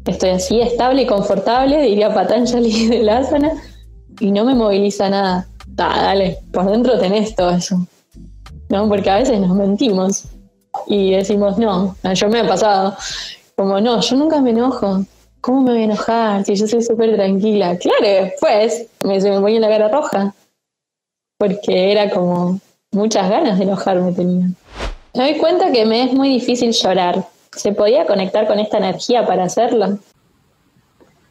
estoy 0.05 0.29
así, 0.31 0.59
estable 0.59 1.03
y 1.03 1.07
confortable, 1.07 1.81
diría 1.83 2.13
Patanjali 2.13 2.87
de 2.89 3.03
la 3.03 3.19
asana, 3.19 3.51
y 4.19 4.31
no 4.31 4.43
me 4.43 4.55
moviliza 4.55 5.09
nada. 5.09 5.47
Dale, 5.77 6.39
por 6.51 6.69
dentro 6.69 6.99
tenés 6.99 7.35
todo 7.35 7.51
eso. 7.51 7.85
¿No? 8.69 8.89
Porque 8.89 9.09
a 9.09 9.17
veces 9.17 9.39
nos 9.39 9.55
mentimos 9.55 10.25
y 10.87 11.11
decimos, 11.11 11.57
no, 11.57 11.95
yo 12.13 12.29
me 12.29 12.41
ha 12.41 12.47
pasado. 12.47 12.95
Como, 13.55 13.79
no, 13.79 14.01
yo 14.01 14.15
nunca 14.15 14.41
me 14.41 14.51
enojo. 14.51 15.03
¿Cómo 15.41 15.61
me 15.61 15.71
voy 15.71 15.81
a 15.81 15.85
enojar 15.85 16.43
si 16.43 16.55
yo 16.55 16.67
soy 16.67 16.83
súper 16.83 17.15
tranquila? 17.15 17.77
Claro, 17.77 18.01
después 18.01 18.87
me, 19.03 19.21
se 19.21 19.29
me 19.29 19.39
ponía 19.39 19.59
la 19.59 19.69
cara 19.69 19.87
roja. 19.87 20.33
Porque 21.37 21.91
era 21.91 22.09
como 22.09 22.59
muchas 22.91 23.29
ganas 23.29 23.57
de 23.57 23.63
enojarme 23.63 24.11
tenía. 24.11 24.47
Me 25.13 25.31
doy 25.31 25.39
cuenta 25.39 25.71
que 25.71 25.85
me 25.85 26.03
es 26.03 26.13
muy 26.13 26.29
difícil 26.29 26.71
llorar. 26.71 27.25
¿Se 27.55 27.71
podía 27.71 28.05
conectar 28.05 28.47
con 28.47 28.59
esta 28.59 28.77
energía 28.77 29.25
para 29.25 29.45
hacerlo? 29.45 29.99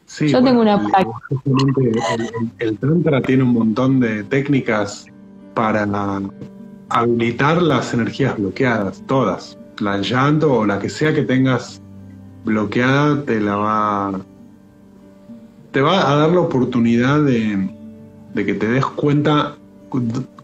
Sí, 0.07 0.29
Yo 0.29 0.41
tengo 0.41 0.61
una 0.61 0.81
el, 2.59 2.77
Tantra 2.77 3.21
tiene 3.21 3.43
un 3.43 3.53
montón 3.53 3.99
de 3.99 4.23
técnicas 4.23 5.05
para 5.53 5.85
habilitar 6.89 7.61
las 7.61 7.93
energías 7.93 8.37
bloqueadas, 8.37 9.03
todas. 9.05 9.57
La 9.79 9.97
llanto 9.99 10.53
o 10.53 10.65
la 10.65 10.79
que 10.79 10.89
sea 10.89 11.13
que 11.13 11.23
tengas 11.23 11.81
bloqueada 12.45 13.21
te 13.23 13.41
la 13.41 13.57
va. 13.57 14.21
te 15.71 15.81
va 15.81 16.09
a 16.09 16.15
dar 16.15 16.29
la 16.29 16.39
oportunidad 16.39 17.21
de, 17.23 17.69
que 18.33 18.53
te 18.53 18.67
des 18.67 18.85
cuenta 18.85 19.57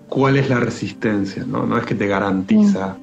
cuál 0.10 0.36
es 0.36 0.49
la 0.49 0.60
resistencia, 0.60 1.45
¿no? 1.47 1.65
No 1.65 1.78
es 1.78 1.86
que 1.86 1.95
te 1.95 2.08
garantiza 2.08 2.97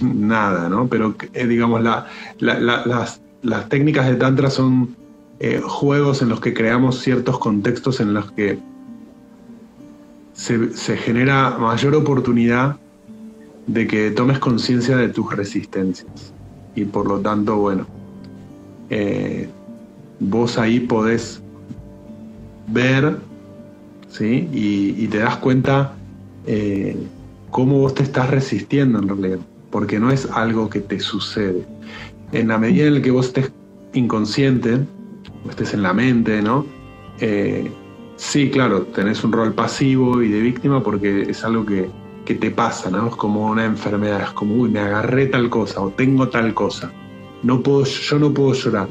nada, 0.00 0.68
¿no? 0.68 0.86
Pero 0.86 1.16
eh, 1.34 1.46
digamos, 1.48 1.82
la, 1.82 2.06
las, 2.38 3.20
las 3.42 3.68
técnicas 3.68 4.06
de 4.06 4.14
Tantra 4.14 4.48
son 4.48 5.05
eh, 5.38 5.60
juegos 5.62 6.22
en 6.22 6.30
los 6.30 6.40
que 6.40 6.54
creamos 6.54 7.00
ciertos 7.00 7.38
contextos 7.38 8.00
en 8.00 8.14
los 8.14 8.30
que 8.32 8.58
se, 10.32 10.96
genera 10.96 11.56
mayor 11.58 11.94
oportunidad 11.94 12.76
de 13.66 13.86
que 13.86 14.10
tomes 14.10 14.38
conciencia 14.38 14.96
de 14.96 15.08
tus 15.08 15.34
resistencias. 15.34 16.32
Y 16.74 16.84
por 16.84 17.06
lo 17.06 17.20
tanto, 17.20 17.56
bueno, 17.56 17.86
eh, 18.90 19.48
vos 20.20 20.58
ahí 20.58 20.80
podés 20.80 21.42
ver, 22.68 23.18
¿sí? 24.08 24.48
Y, 24.52 25.06
te 25.08 25.18
das 25.18 25.36
cuenta 25.36 25.94
eh, 26.46 26.96
cómo 27.50 27.78
vos 27.78 27.94
te 27.94 28.02
estás 28.02 28.30
resistiendo 28.30 28.98
en 28.98 29.08
realidad, 29.08 29.38
porque 29.70 29.98
no 29.98 30.10
es 30.10 30.30
algo 30.30 30.68
que 30.68 30.80
te 30.80 31.00
sucede. 31.00 31.66
En 32.32 32.48
la 32.48 32.58
medida 32.58 32.86
en 32.86 32.94
la 32.94 33.02
que 33.02 33.10
vos 33.10 33.26
estés 33.26 33.50
inconsciente, 33.94 34.80
estés 35.50 35.74
en 35.74 35.82
la 35.82 35.92
mente, 35.92 36.42
¿no? 36.42 36.66
Eh, 37.20 37.70
sí, 38.16 38.50
claro, 38.50 38.82
tenés 38.82 39.22
un 39.24 39.32
rol 39.32 39.54
pasivo 39.54 40.22
y 40.22 40.28
de 40.28 40.40
víctima 40.40 40.82
porque 40.82 41.22
es 41.22 41.44
algo 41.44 41.64
que, 41.64 41.90
te 42.24 42.50
pasa, 42.50 42.90
¿no? 42.90 43.08
Es 43.08 43.16
como 43.16 43.46
una 43.46 43.64
enfermedad, 43.64 44.22
es 44.22 44.30
como, 44.30 44.56
uy, 44.56 44.68
me 44.68 44.80
agarré 44.80 45.26
tal 45.26 45.48
cosa 45.48 45.80
o 45.80 45.90
tengo 45.90 46.28
tal 46.28 46.54
cosa. 46.54 46.90
No 47.44 47.62
puedo, 47.62 47.84
yo 47.84 48.18
no 48.18 48.34
puedo 48.34 48.52
llorar. 48.52 48.88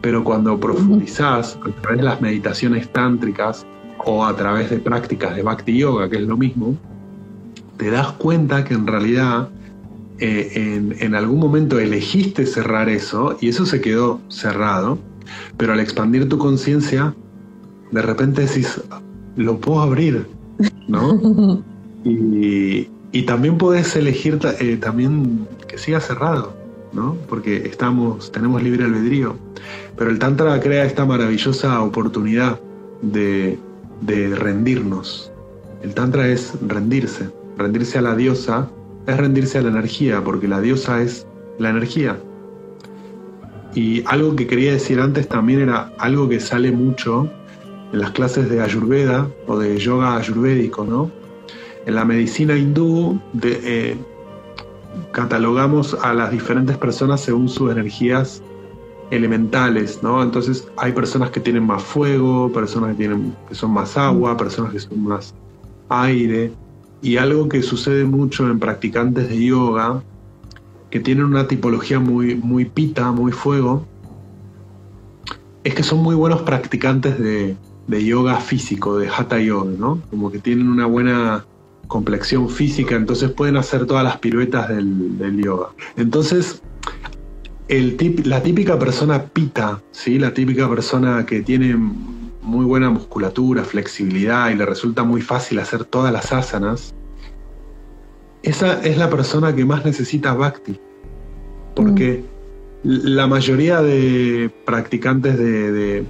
Pero 0.00 0.24
cuando 0.24 0.58
profundizás 0.58 1.56
a 1.64 1.80
través 1.80 1.98
de 1.98 2.04
las 2.04 2.20
meditaciones 2.20 2.92
tántricas 2.92 3.64
o 4.04 4.24
a 4.24 4.34
través 4.34 4.70
de 4.70 4.78
prácticas 4.78 5.36
de 5.36 5.42
Bhakti 5.42 5.78
Yoga, 5.78 6.10
que 6.10 6.16
es 6.16 6.22
lo 6.22 6.36
mismo, 6.36 6.76
te 7.76 7.88
das 7.88 8.10
cuenta 8.12 8.64
que 8.64 8.74
en 8.74 8.88
realidad 8.88 9.48
eh, 10.18 10.50
en, 10.56 10.96
en, 10.98 11.14
algún 11.14 11.38
momento 11.38 11.78
elegiste 11.78 12.46
cerrar 12.46 12.88
eso 12.88 13.36
y 13.40 13.48
eso 13.48 13.64
se 13.64 13.80
quedó 13.80 14.20
cerrado 14.28 14.98
pero 15.56 15.72
al 15.72 15.80
expandir 15.80 16.28
tu 16.28 16.38
conciencia, 16.38 17.14
de 17.90 18.02
repente 18.02 18.42
decís, 18.42 18.80
lo 19.36 19.58
puedo 19.58 19.80
abrir, 19.80 20.26
¿no? 20.88 21.62
y, 22.04 22.88
también 23.26 23.56
puedes 23.56 23.94
elegir 23.94 24.38
eh, 24.58 24.76
también 24.78 25.46
que 25.68 25.78
siga 25.78 26.00
cerrado, 26.00 26.54
¿no? 26.92 27.16
Porque 27.28 27.68
estamos, 27.68 28.32
tenemos 28.32 28.62
libre 28.62 28.84
albedrío. 28.84 29.36
Pero 29.96 30.10
el 30.10 30.18
Tantra 30.18 30.58
crea 30.60 30.84
esta 30.84 31.04
maravillosa 31.04 31.80
oportunidad 31.82 32.58
de, 33.02 33.58
de 34.00 34.34
rendirnos. 34.34 35.30
El 35.82 35.94
Tantra 35.94 36.28
es 36.28 36.52
rendirse. 36.66 37.30
Rendirse 37.56 37.98
a 37.98 38.02
la 38.02 38.16
diosa 38.16 38.68
es 39.06 39.16
rendirse 39.16 39.58
a 39.58 39.62
la 39.62 39.68
energía, 39.68 40.22
porque 40.24 40.48
la 40.48 40.60
diosa 40.60 41.02
es 41.02 41.26
la 41.58 41.70
energía. 41.70 42.18
Y 43.74 44.04
algo 44.06 44.36
que 44.36 44.46
quería 44.46 44.72
decir 44.72 45.00
antes 45.00 45.28
también 45.28 45.60
era 45.60 45.92
algo 45.98 46.28
que 46.28 46.40
sale 46.40 46.70
mucho 46.72 47.28
en 47.92 48.00
las 48.00 48.10
clases 48.10 48.50
de 48.50 48.60
Ayurveda 48.60 49.28
o 49.46 49.58
de 49.58 49.78
yoga 49.78 50.16
ayurvédico, 50.16 50.84
¿no? 50.84 51.10
En 51.86 51.94
la 51.94 52.04
medicina 52.04 52.56
hindú 52.56 53.20
eh, 53.42 53.96
catalogamos 55.12 55.94
a 56.02 56.14
las 56.14 56.30
diferentes 56.30 56.76
personas 56.76 57.20
según 57.20 57.48
sus 57.48 57.70
energías 57.70 58.42
elementales, 59.10 60.02
¿no? 60.02 60.22
Entonces 60.22 60.68
hay 60.76 60.92
personas 60.92 61.30
que 61.30 61.40
tienen 61.40 61.64
más 61.64 61.82
fuego, 61.82 62.50
personas 62.52 62.90
que, 62.90 62.96
tienen, 62.96 63.34
que 63.48 63.54
son 63.54 63.72
más 63.72 63.96
agua, 63.96 64.36
personas 64.36 64.72
que 64.72 64.80
son 64.80 65.02
más 65.02 65.34
aire. 65.88 66.52
Y 67.02 67.16
algo 67.16 67.48
que 67.48 67.62
sucede 67.62 68.04
mucho 68.04 68.48
en 68.48 68.58
practicantes 68.58 69.28
de 69.28 69.44
yoga 69.44 70.02
que 70.92 71.00
tienen 71.00 71.24
una 71.24 71.48
tipología 71.48 71.98
muy, 71.98 72.34
muy 72.34 72.66
pita, 72.66 73.12
muy 73.12 73.32
fuego, 73.32 73.86
es 75.64 75.74
que 75.74 75.82
son 75.82 76.00
muy 76.00 76.14
buenos 76.14 76.42
practicantes 76.42 77.18
de, 77.18 77.56
yoga 77.88 78.36
físico, 78.36 78.98
de 78.98 79.08
hatha 79.08 79.40
yoga, 79.40 79.72
¿no? 79.78 80.02
Como 80.10 80.30
que 80.30 80.38
tienen 80.38 80.68
una 80.68 80.84
buena 80.84 81.46
complexión 81.88 82.50
física, 82.50 82.94
entonces 82.94 83.30
pueden 83.30 83.56
hacer 83.56 83.86
todas 83.86 84.04
las 84.04 84.18
piruetas 84.18 84.68
del, 84.68 85.40
yoga. 85.42 85.70
Entonces, 85.96 86.62
el 87.68 87.96
la 88.24 88.42
típica 88.42 88.78
persona 88.78 89.24
pita, 89.24 89.80
¿sí? 89.92 90.18
La 90.18 90.34
típica 90.34 90.68
persona 90.68 91.24
que 91.24 91.40
tiene 91.40 91.74
muy 92.42 92.66
buena 92.66 92.90
musculatura, 92.90 93.64
flexibilidad 93.64 94.50
y 94.50 94.56
le 94.56 94.66
resulta 94.66 95.04
muy 95.04 95.22
fácil 95.22 95.58
hacer 95.58 95.86
todas 95.86 96.12
las 96.12 96.34
asanas, 96.34 96.94
esa 98.42 98.82
es 98.82 98.98
la 98.98 99.08
persona 99.08 99.54
que 99.54 99.64
más 99.64 99.84
necesita 99.84 100.34
bhakti. 100.34 100.78
Porque 101.74 102.24
la 102.82 103.26
mayoría 103.26 103.80
de 103.80 104.50
practicantes 104.64 105.38
de, 105.38 106.04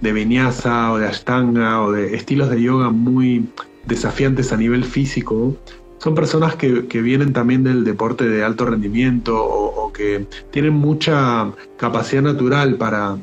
de, 0.00 0.12
vinyasa 0.12 0.92
o 0.92 0.98
de 0.98 1.06
ashtanga 1.06 1.82
o 1.82 1.92
de 1.92 2.16
estilos 2.16 2.50
de 2.50 2.60
yoga 2.60 2.90
muy 2.90 3.48
desafiantes 3.86 4.52
a 4.52 4.56
nivel 4.56 4.84
físico 4.84 5.56
son 5.98 6.14
personas 6.16 6.56
que, 6.56 6.82
vienen 7.00 7.32
también 7.32 7.62
del 7.62 7.84
deporte 7.84 8.28
de 8.28 8.42
alto 8.42 8.66
rendimiento 8.66 9.40
o, 9.42 9.86
o, 9.86 9.92
que 9.92 10.26
tienen 10.50 10.72
mucha 10.72 11.52
capacidad 11.76 12.22
natural 12.22 12.74
para 12.74 13.16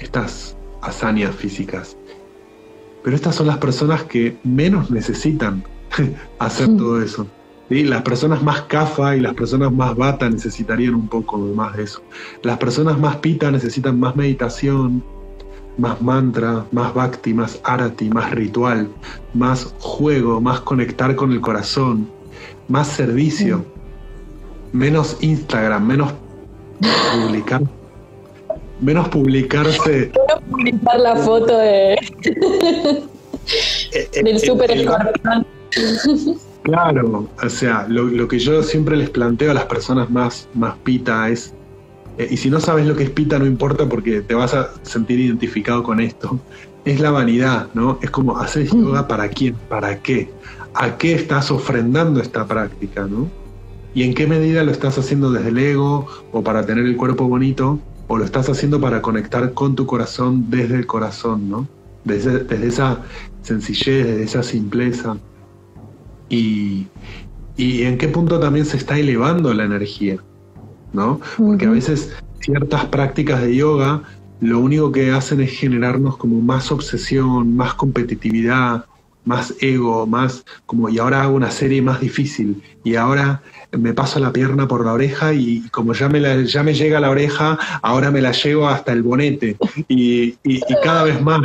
estas 0.00 0.56
hazañas 0.82 1.34
físicas. 1.36 1.96
Pero 3.04 3.14
estas 3.14 3.36
son 3.36 3.46
las 3.46 3.58
personas 3.58 4.02
que 4.02 4.36
menos 4.42 4.90
necesitan 4.90 5.62
hacer 6.40 6.66
todo 6.76 7.00
eso. 7.00 7.28
Las 7.70 8.02
personas 8.02 8.42
más 8.42 8.62
kafa 8.62 9.16
y 9.16 9.20
las 9.20 9.34
personas 9.34 9.72
más 9.72 9.96
bata 9.96 10.28
necesitarían 10.28 10.94
un 10.94 11.08
poco 11.08 11.38
más 11.38 11.76
de 11.76 11.84
eso. 11.84 12.02
Las 12.42 12.58
personas 12.58 12.98
más 12.98 13.16
pita 13.16 13.50
necesitan 13.50 13.98
más 13.98 14.14
meditación, 14.16 15.02
más 15.78 16.00
mantra, 16.02 16.66
más 16.72 16.92
bhakti, 16.94 17.32
más 17.32 17.60
arati, 17.64 18.10
más 18.10 18.30
ritual, 18.32 18.88
más 19.32 19.74
juego, 19.80 20.40
más 20.40 20.60
conectar 20.60 21.16
con 21.16 21.32
el 21.32 21.40
corazón, 21.40 22.08
más 22.68 22.86
servicio, 22.88 23.64
menos 24.72 25.16
Instagram, 25.20 25.86
menos 25.86 26.12
publicar, 27.12 27.62
menos 28.80 29.08
publicarse. 29.08 30.12
Menos 30.24 30.42
publicar 30.50 31.00
la 31.00 31.16
foto 31.16 31.56
de 31.58 31.94
eh, 31.94 31.98
eh, 33.92 34.22
del 34.22 34.38
super 34.38 34.70
escorpión. 34.70 35.46
Claro, 36.64 37.28
o 37.42 37.48
sea, 37.50 37.86
lo, 37.90 38.26
que 38.26 38.38
yo 38.38 38.62
siempre 38.62 38.96
les 38.96 39.10
planteo 39.10 39.50
a 39.50 39.54
las 39.54 39.66
personas 39.66 40.08
más, 40.08 40.48
más 40.54 40.74
pita 40.78 41.28
es, 41.28 41.52
eh, 42.16 42.26
y 42.30 42.38
si 42.38 42.48
no 42.48 42.58
sabes 42.58 42.86
lo 42.86 42.96
que 42.96 43.02
es 43.02 43.10
pita 43.10 43.38
no 43.38 43.44
importa 43.44 43.86
porque 43.86 44.22
te 44.22 44.34
vas 44.34 44.54
a 44.54 44.70
sentir 44.82 45.20
identificado 45.20 45.82
con 45.82 46.00
esto, 46.00 46.40
es 46.86 47.00
la 47.00 47.10
vanidad, 47.10 47.68
¿no? 47.74 47.98
Es 48.00 48.10
como, 48.10 48.38
¿haces 48.38 48.70
yoga 48.72 49.06
para 49.06 49.28
quién? 49.28 49.56
¿Para 49.68 50.00
qué? 50.00 50.30
¿A 50.72 50.96
qué 50.96 51.12
estás 51.12 51.50
ofrendando 51.50 52.22
esta 52.22 52.46
práctica, 52.46 53.06
¿no? 53.06 53.28
¿Y 53.94 54.04
en 54.04 54.14
qué 54.14 54.26
medida 54.26 54.64
lo 54.64 54.72
estás 54.72 54.96
haciendo 54.96 55.30
desde 55.30 55.50
el 55.50 55.58
ego 55.58 56.06
o 56.32 56.42
para 56.42 56.64
tener 56.64 56.86
el 56.86 56.96
cuerpo 56.96 57.28
bonito? 57.28 57.78
¿O 58.08 58.16
lo 58.16 58.24
estás 58.24 58.48
haciendo 58.48 58.80
para 58.80 59.02
conectar 59.02 59.52
con 59.52 59.74
tu 59.74 59.84
corazón 59.84 60.46
desde 60.48 60.76
el 60.76 60.86
corazón, 60.86 61.50
¿no? 61.50 61.68
Desde, 62.04 62.38
desde 62.38 62.68
esa 62.68 63.02
sencillez, 63.42 64.06
desde 64.06 64.22
esa 64.22 64.42
simpleza 64.42 65.18
y, 66.34 66.88
en 67.56 67.98
qué 67.98 68.08
punto 68.08 68.40
también 68.40 68.66
se 68.66 68.76
está 68.76 68.98
elevando 68.98 69.52
la 69.54 69.64
energía, 69.64 70.18
¿no? 70.92 71.20
Porque 71.36 71.66
a 71.66 71.70
veces 71.70 72.14
ciertas 72.40 72.86
prácticas 72.86 73.42
de 73.42 73.56
yoga 73.56 74.02
lo 74.40 74.58
único 74.58 74.92
que 74.92 75.10
hacen 75.10 75.40
es 75.40 75.52
generarnos 75.52 76.16
como 76.16 76.40
más 76.40 76.70
obsesión, 76.72 77.56
más 77.56 77.74
competitividad, 77.74 78.84
más 79.24 79.54
ego, 79.60 80.06
más 80.06 80.44
como, 80.66 80.88
y 80.88 80.98
ahora 80.98 81.22
hago 81.22 81.34
una 81.34 81.50
serie 81.50 81.80
más 81.80 82.00
difícil, 82.00 82.62
y 82.82 82.96
ahora 82.96 83.42
me 83.72 83.94
paso 83.94 84.20
la 84.20 84.32
pierna 84.32 84.68
por 84.68 84.84
la 84.84 84.92
oreja 84.92 85.32
y 85.32 85.62
como 85.70 85.94
ya 85.94 86.08
me, 86.08 86.46
ya 86.46 86.62
me 86.62 86.74
llega 86.74 86.98
a 86.98 87.00
la 87.00 87.10
oreja, 87.10 87.58
ahora 87.82 88.10
me 88.10 88.20
la 88.20 88.32
llevo 88.32 88.68
hasta 88.68 88.92
el 88.92 89.02
bonete, 89.02 89.56
y, 89.88 90.36
cada 90.82 91.04
vez 91.04 91.22
más, 91.22 91.40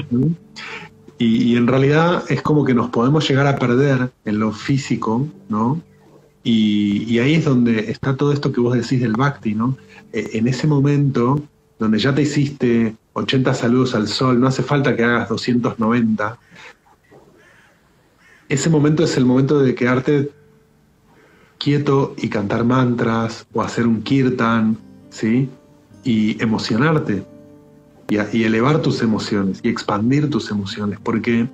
Y, 1.22 1.58
en 1.58 1.68
realidad 1.68 2.24
es 2.30 2.42
como 2.42 2.64
que 2.64 2.74
nos 2.74 2.90
podemos 2.92 3.28
llegar 3.28 3.46
a 3.46 3.58
perder 3.58 4.10
en 4.24 4.40
lo 4.40 4.54
físico, 4.54 5.28
¿no? 5.50 5.82
Y, 6.44 7.20
ahí 7.20 7.36
es 7.36 7.46
donde 7.46 7.92
está 7.92 8.16
todo 8.16 8.32
esto 8.32 8.54
que 8.54 8.62
vos 8.62 8.74
decís 8.74 9.02
del 9.02 9.18
bhakti, 9.18 9.54
¿no? 9.54 9.78
E, 10.14 10.38
en 10.38 10.48
ese 10.48 10.66
momento 10.66 11.44
donde 11.78 12.00
ya 12.00 12.16
te 12.16 12.22
hiciste 12.22 12.96
80 13.14 13.54
saludos 13.54 13.96
al 13.96 14.08
sol, 14.08 14.40
no 14.40 14.48
hace 14.48 14.64
falta 14.64 14.96
que 14.96 15.04
hagas 15.04 15.28
290. 15.28 16.40
Ese 18.48 18.70
momento 18.70 19.04
es 19.04 19.18
el 19.18 19.26
momento 19.26 19.60
de 19.60 19.76
quedarte 19.76 20.32
quieto 21.58 22.16
y 22.18 22.30
cantar 22.30 22.64
mantras 22.64 23.46
o 23.54 23.62
hacer 23.62 23.86
un 23.86 24.04
kirtan, 24.04 24.78
¿sí? 25.10 25.50
Y 26.06 26.42
emocionarte 26.42 27.26
y, 28.10 28.44
elevar 28.44 28.82
tus 28.82 29.02
emociones 29.02 29.60
y 29.64 29.70
expandir 29.70 30.30
tus 30.30 30.52
emociones, 30.52 31.00
porque 31.02 31.48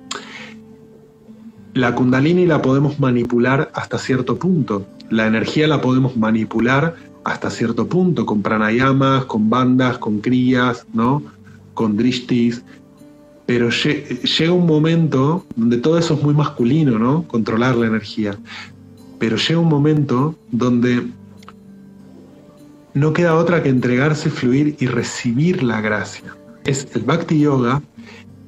la 1.74 1.94
kundalini 1.94 2.46
la 2.46 2.62
podemos 2.62 2.98
manipular 2.98 3.70
hasta 3.74 3.98
cierto 3.98 4.38
punto, 4.38 4.86
la 5.10 5.26
energía 5.26 5.68
la 5.68 5.80
podemos 5.80 6.16
manipular 6.16 6.96
hasta 7.24 7.50
cierto 7.50 7.88
punto, 7.88 8.24
con 8.24 8.40
pranayamas, 8.40 9.24
con 9.24 9.50
bandas, 9.50 9.98
con 9.98 10.20
crías, 10.20 10.86
¿no? 10.92 11.22
Con 11.74 11.96
drishtis. 11.96 12.62
Pero 13.46 13.68
llega 13.70 14.52
un 14.52 14.66
momento 14.66 15.44
donde 15.56 15.78
todo 15.78 15.98
eso 15.98 16.14
es 16.14 16.22
muy 16.22 16.34
masculino, 16.34 16.98
¿no? 16.98 17.24
Controlar 17.26 17.74
la 17.74 17.86
energía. 17.86 18.38
Pero 19.18 19.36
llega 19.36 19.58
un 19.58 19.68
momento 19.68 20.36
donde 20.52 21.04
no 22.94 23.12
queda 23.12 23.34
otra 23.34 23.62
que 23.62 23.68
entregarse, 23.68 24.30
fluir 24.30 24.76
y 24.78 24.86
recibir 24.86 25.62
la 25.62 25.80
gracia. 25.80 26.34
Es 26.66 26.86
el 26.94 27.02
Bhakti 27.02 27.38
Yoga, 27.38 27.82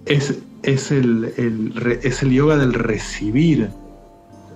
es, 0.07 0.39
es, 0.63 0.91
el, 0.91 1.33
es 2.03 2.23
el 2.23 2.31
yoga 2.31 2.57
del 2.57 2.75
recibir, 2.75 3.71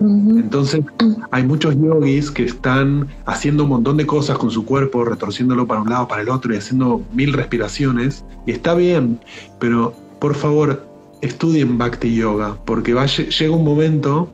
entonces, 0.01 0.85
hay 1.31 1.45
muchos 1.45 1.77
yogis 1.77 2.31
que 2.31 2.45
están 2.45 3.07
haciendo 3.27 3.65
un 3.65 3.71
montón 3.71 3.97
de 3.97 4.07
cosas 4.07 4.37
con 4.37 4.51
su 4.51 4.65
cuerpo, 4.65 5.05
retorciéndolo 5.05 5.67
para 5.67 5.83
un 5.83 5.91
lado, 5.91 6.09
para 6.09 6.23
el 6.23 6.29
otro 6.29 6.53
y 6.53 6.57
haciendo 6.57 7.03
mil 7.13 7.33
respiraciones. 7.33 8.25
Y 8.47 8.51
está 8.51 8.75
bien, 8.75 9.21
pero 9.61 9.95
por 10.19 10.35
favor, 10.35 10.85
estudien 11.21 11.79
Bhakti 11.79 12.17
Yoga, 12.17 12.57
porque 12.65 12.93
llega 12.93 13.55
un 13.55 13.65
momento 13.65 14.33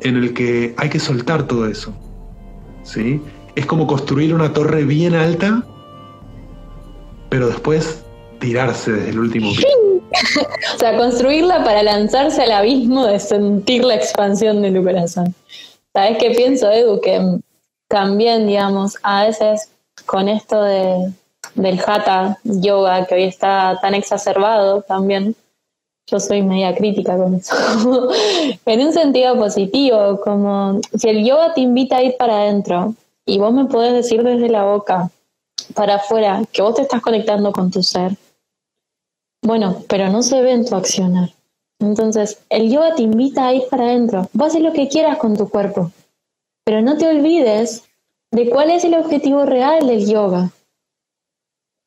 en 0.00 0.16
el 0.16 0.32
que 0.34 0.74
hay 0.76 0.88
que 0.88 0.98
soltar 0.98 1.46
todo 1.46 1.66
eso. 1.66 1.94
¿sí? 2.82 3.20
Es 3.54 3.66
como 3.66 3.86
construir 3.86 4.34
una 4.34 4.52
torre 4.52 4.84
bien 4.84 5.14
alta, 5.14 5.64
pero 7.28 7.46
después 7.46 8.04
tirarse 8.40 8.92
desde 8.92 9.10
el 9.10 9.18
último 9.20 9.50
piso. 9.50 9.68
o 10.74 10.78
sea, 10.78 10.96
construirla 10.96 11.62
para 11.62 11.82
lanzarse 11.82 12.42
al 12.42 12.52
abismo 12.52 13.06
de 13.06 13.20
sentir 13.20 13.84
la 13.84 13.94
expansión 13.94 14.62
de 14.62 14.72
tu 14.72 14.82
corazón. 14.82 15.34
¿Sabes 15.92 16.18
qué 16.18 16.30
pienso, 16.32 16.70
Edu? 16.70 17.00
Que 17.00 17.38
también, 17.88 18.46
digamos, 18.46 18.96
a 19.02 19.26
veces 19.26 19.70
con 20.06 20.28
esto 20.28 20.62
de, 20.62 21.12
del 21.54 21.80
hatha 21.84 22.38
yoga 22.44 23.06
que 23.06 23.14
hoy 23.14 23.24
está 23.24 23.78
tan 23.80 23.94
exacerbado 23.94 24.82
también, 24.82 25.34
yo 26.06 26.18
soy 26.18 26.42
media 26.42 26.74
crítica 26.74 27.16
con 27.16 27.34
eso, 27.34 27.54
en 28.66 28.80
un 28.80 28.92
sentido 28.92 29.36
positivo, 29.36 30.20
como 30.22 30.80
si 30.96 31.08
el 31.08 31.24
yoga 31.24 31.54
te 31.54 31.60
invita 31.60 31.98
a 31.98 32.02
ir 32.02 32.16
para 32.16 32.42
adentro 32.42 32.94
y 33.26 33.38
vos 33.38 33.52
me 33.52 33.66
podés 33.66 33.92
decir 33.92 34.22
desde 34.22 34.48
la 34.48 34.64
boca 34.64 35.10
para 35.74 35.96
afuera 35.96 36.42
que 36.52 36.62
vos 36.62 36.74
te 36.74 36.82
estás 36.82 37.00
conectando 37.00 37.52
con 37.52 37.70
tu 37.70 37.82
ser, 37.82 38.16
bueno, 39.42 39.82
pero 39.88 40.08
no 40.10 40.22
se 40.22 40.42
ve 40.42 40.52
en 40.52 40.64
tu 40.64 40.74
accionar. 40.74 41.30
Entonces, 41.78 42.42
el 42.50 42.70
yoga 42.70 42.94
te 42.94 43.02
invita 43.02 43.46
a 43.46 43.54
ir 43.54 43.62
para 43.70 43.84
adentro. 43.84 44.28
Vas 44.34 44.48
a 44.48 44.50
hacer 44.50 44.62
lo 44.62 44.72
que 44.72 44.88
quieras 44.88 45.16
con 45.16 45.36
tu 45.36 45.48
cuerpo, 45.48 45.90
pero 46.64 46.82
no 46.82 46.98
te 46.98 47.08
olvides 47.08 47.84
de 48.30 48.50
cuál 48.50 48.70
es 48.70 48.84
el 48.84 48.94
objetivo 48.94 49.44
real 49.44 49.86
del 49.86 50.06
yoga. 50.06 50.50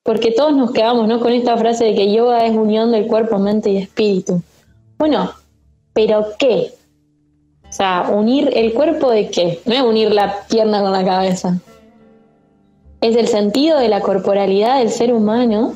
Porque 0.03 0.31
todos 0.31 0.53
nos 0.53 0.71
quedamos 0.71 1.07
¿no? 1.07 1.19
con 1.19 1.31
esta 1.31 1.55
frase 1.55 1.85
de 1.85 1.95
que 1.95 2.11
yoga 2.11 2.45
es 2.45 2.55
unión 2.55 2.91
del 2.91 3.07
cuerpo, 3.07 3.37
mente 3.37 3.69
y 3.69 3.77
espíritu. 3.77 4.41
Bueno, 4.97 5.31
pero 5.93 6.25
¿qué? 6.37 6.73
O 7.69 7.71
sea, 7.71 8.09
unir 8.11 8.51
el 8.53 8.73
cuerpo 8.73 9.09
de 9.09 9.29
qué? 9.29 9.61
No 9.65 9.73
es 9.73 9.81
unir 9.81 10.11
la 10.11 10.45
pierna 10.47 10.81
con 10.81 10.91
la 10.91 11.05
cabeza. 11.05 11.59
Es 12.99 13.15
el 13.15 13.27
sentido 13.27 13.79
de 13.79 13.89
la 13.89 14.01
corporalidad 14.01 14.79
del 14.79 14.89
ser 14.89 15.13
humano 15.13 15.73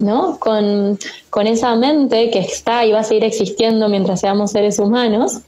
¿no? 0.00 0.38
Con, 0.38 0.98
esa 1.46 1.76
mente 1.76 2.30
que 2.30 2.40
está 2.40 2.84
y 2.84 2.92
va 2.92 3.00
a 3.00 3.04
seguir 3.04 3.24
existiendo 3.24 3.88
mientras 3.88 4.20
seamos 4.20 4.50
seres 4.50 4.78
humanos, 4.78 5.40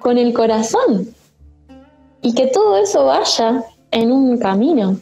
con 0.00 0.18
el 0.18 0.34
corazón. 0.34 1.08
Y 2.20 2.34
que 2.34 2.48
todo 2.48 2.76
eso 2.76 3.06
vaya 3.06 3.64
en 3.90 4.12
un 4.12 4.38
camino. 4.38 4.98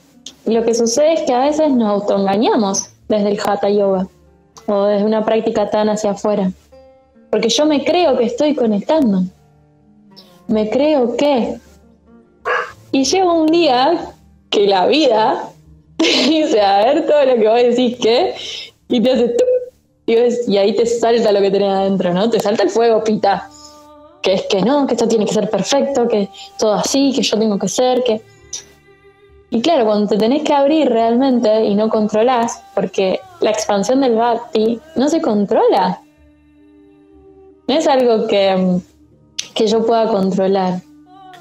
Y 0.47 0.53
lo 0.53 0.63
que 0.63 0.75
sucede 0.75 1.15
es 1.15 1.23
que 1.23 1.35
a 1.35 1.41
veces 1.41 1.73
nos 1.73 1.89
autoengañamos 1.89 2.91
desde 3.09 3.31
el 3.31 3.41
Hatha 3.45 3.69
Yoga 3.69 4.07
o 4.67 4.85
desde 4.85 5.05
una 5.05 5.25
práctica 5.25 5.69
tan 5.71 5.89
hacia 5.89 6.13
afuera. 6.13 6.53
Porque 7.31 7.49
yo 7.49 7.67
me 7.67 7.85
creo 7.85 8.17
que 8.17 8.25
estoy 8.25 8.55
conectando. 8.55 9.23
Me 10.49 10.69
creo 10.69 11.17
que. 11.17 11.59
Y 12.93 13.05
llega 13.05 13.33
un 13.33 13.47
día 13.47 14.15
que 14.51 14.67
la 14.67 14.87
vida 14.87 15.51
dice, 16.29 16.61
a 16.61 16.85
ver 16.85 17.07
todo 17.07 17.25
lo 17.25 17.35
que 17.37 17.49
vos 17.49 17.57
decís 17.57 17.99
que, 17.99 18.35
y 18.89 19.01
te 19.01 19.13
hace 19.13 19.37
y, 20.47 20.57
ahí 20.57 20.75
te 20.75 20.87
salta 20.87 21.31
lo 21.31 21.41
que 21.41 21.51
tenés 21.51 21.69
adentro, 21.69 22.13
¿no? 22.13 22.29
Te 22.29 22.41
salta 22.41 22.65
el 22.65 22.71
fuego, 22.71 23.05
pita. 23.05 23.49
Que 24.23 24.35
es 24.35 24.43
que 24.43 24.61
no, 24.61 24.87
que 24.87 24.95
esto 24.95 25.09
tiene 25.09 25.25
que 25.25 25.33
ser 25.33 25.49
perfecto, 25.49 26.09
que 26.09 26.29
todo 26.59 26.75
así, 26.75 27.13
que 27.15 27.23
yo 27.23 27.39
tengo 27.39 27.59
que 27.59 27.69
ser, 27.69 28.03
que. 28.03 28.21
Y 29.51 29.63
claro, 29.63 29.87
cuando 29.87 30.09
te 30.09 30.19
tenés 30.19 30.43
que 30.43 30.53
abrir 30.53 30.89
realmente 30.89 31.65
y 31.65 31.75
no 31.75 31.89
controlás, 31.89 32.63
porque 32.75 33.21
la 33.41 33.51
expansión 33.51 34.01
del 34.01 34.17
Bhakti 34.17 34.81
no 34.97 35.09
se 35.09 35.21
controla. 35.21 36.01
No 37.67 37.75
es 37.75 37.87
algo 37.87 38.27
que, 38.27 38.81
que 39.55 39.67
yo 39.67 39.87
pueda 39.87 40.09
controlar. 40.09 40.83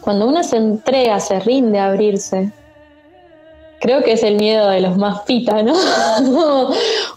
Cuando 0.02 0.28
uno 0.28 0.44
se 0.44 0.58
entrega, 0.58 1.20
se 1.20 1.40
rinde 1.40 1.80
a 1.80 1.88
abrirse, 1.88 2.52
creo 3.80 4.04
que 4.04 4.14
es 4.14 4.24
el 4.24 4.36
miedo 4.36 4.70
de 4.70 4.82
los 4.82 4.98
más 4.98 5.22
pita, 5.22 5.64
¿no? 5.64 5.74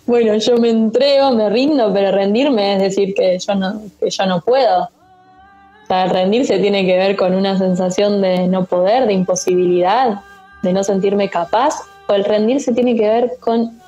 bueno, 0.06 0.36
yo 0.36 0.56
me 0.58 0.70
entrego, 0.70 1.32
me 1.32 1.50
rindo, 1.50 1.92
pero 1.92 2.12
rendirme 2.12 2.74
es 2.74 2.80
decir 2.80 3.14
que 3.14 3.38
yo 3.38 3.54
no, 3.54 3.82
que 4.00 4.10
yo 4.10 4.26
no 4.26 4.40
puedo. 4.40 4.84
O 4.84 5.86
sea, 5.86 6.06
rendirse 6.06 6.58
tiene 6.58 6.86
que 6.86 6.96
ver 6.96 7.16
con 7.16 7.34
una 7.34 7.58
sensación 7.58 8.22
de 8.22 8.46
no 8.48 8.64
poder, 8.64 9.06
de 9.06 9.12
imposibilidad, 9.12 10.20
de 10.62 10.72
no 10.72 10.84
sentirme 10.84 11.28
capaz, 11.28 11.74
o 12.08 12.14
el 12.14 12.24
rendirse 12.24 12.72
tiene 12.72 12.96
que 12.96 13.08
ver 13.08 13.32
con 13.40 13.80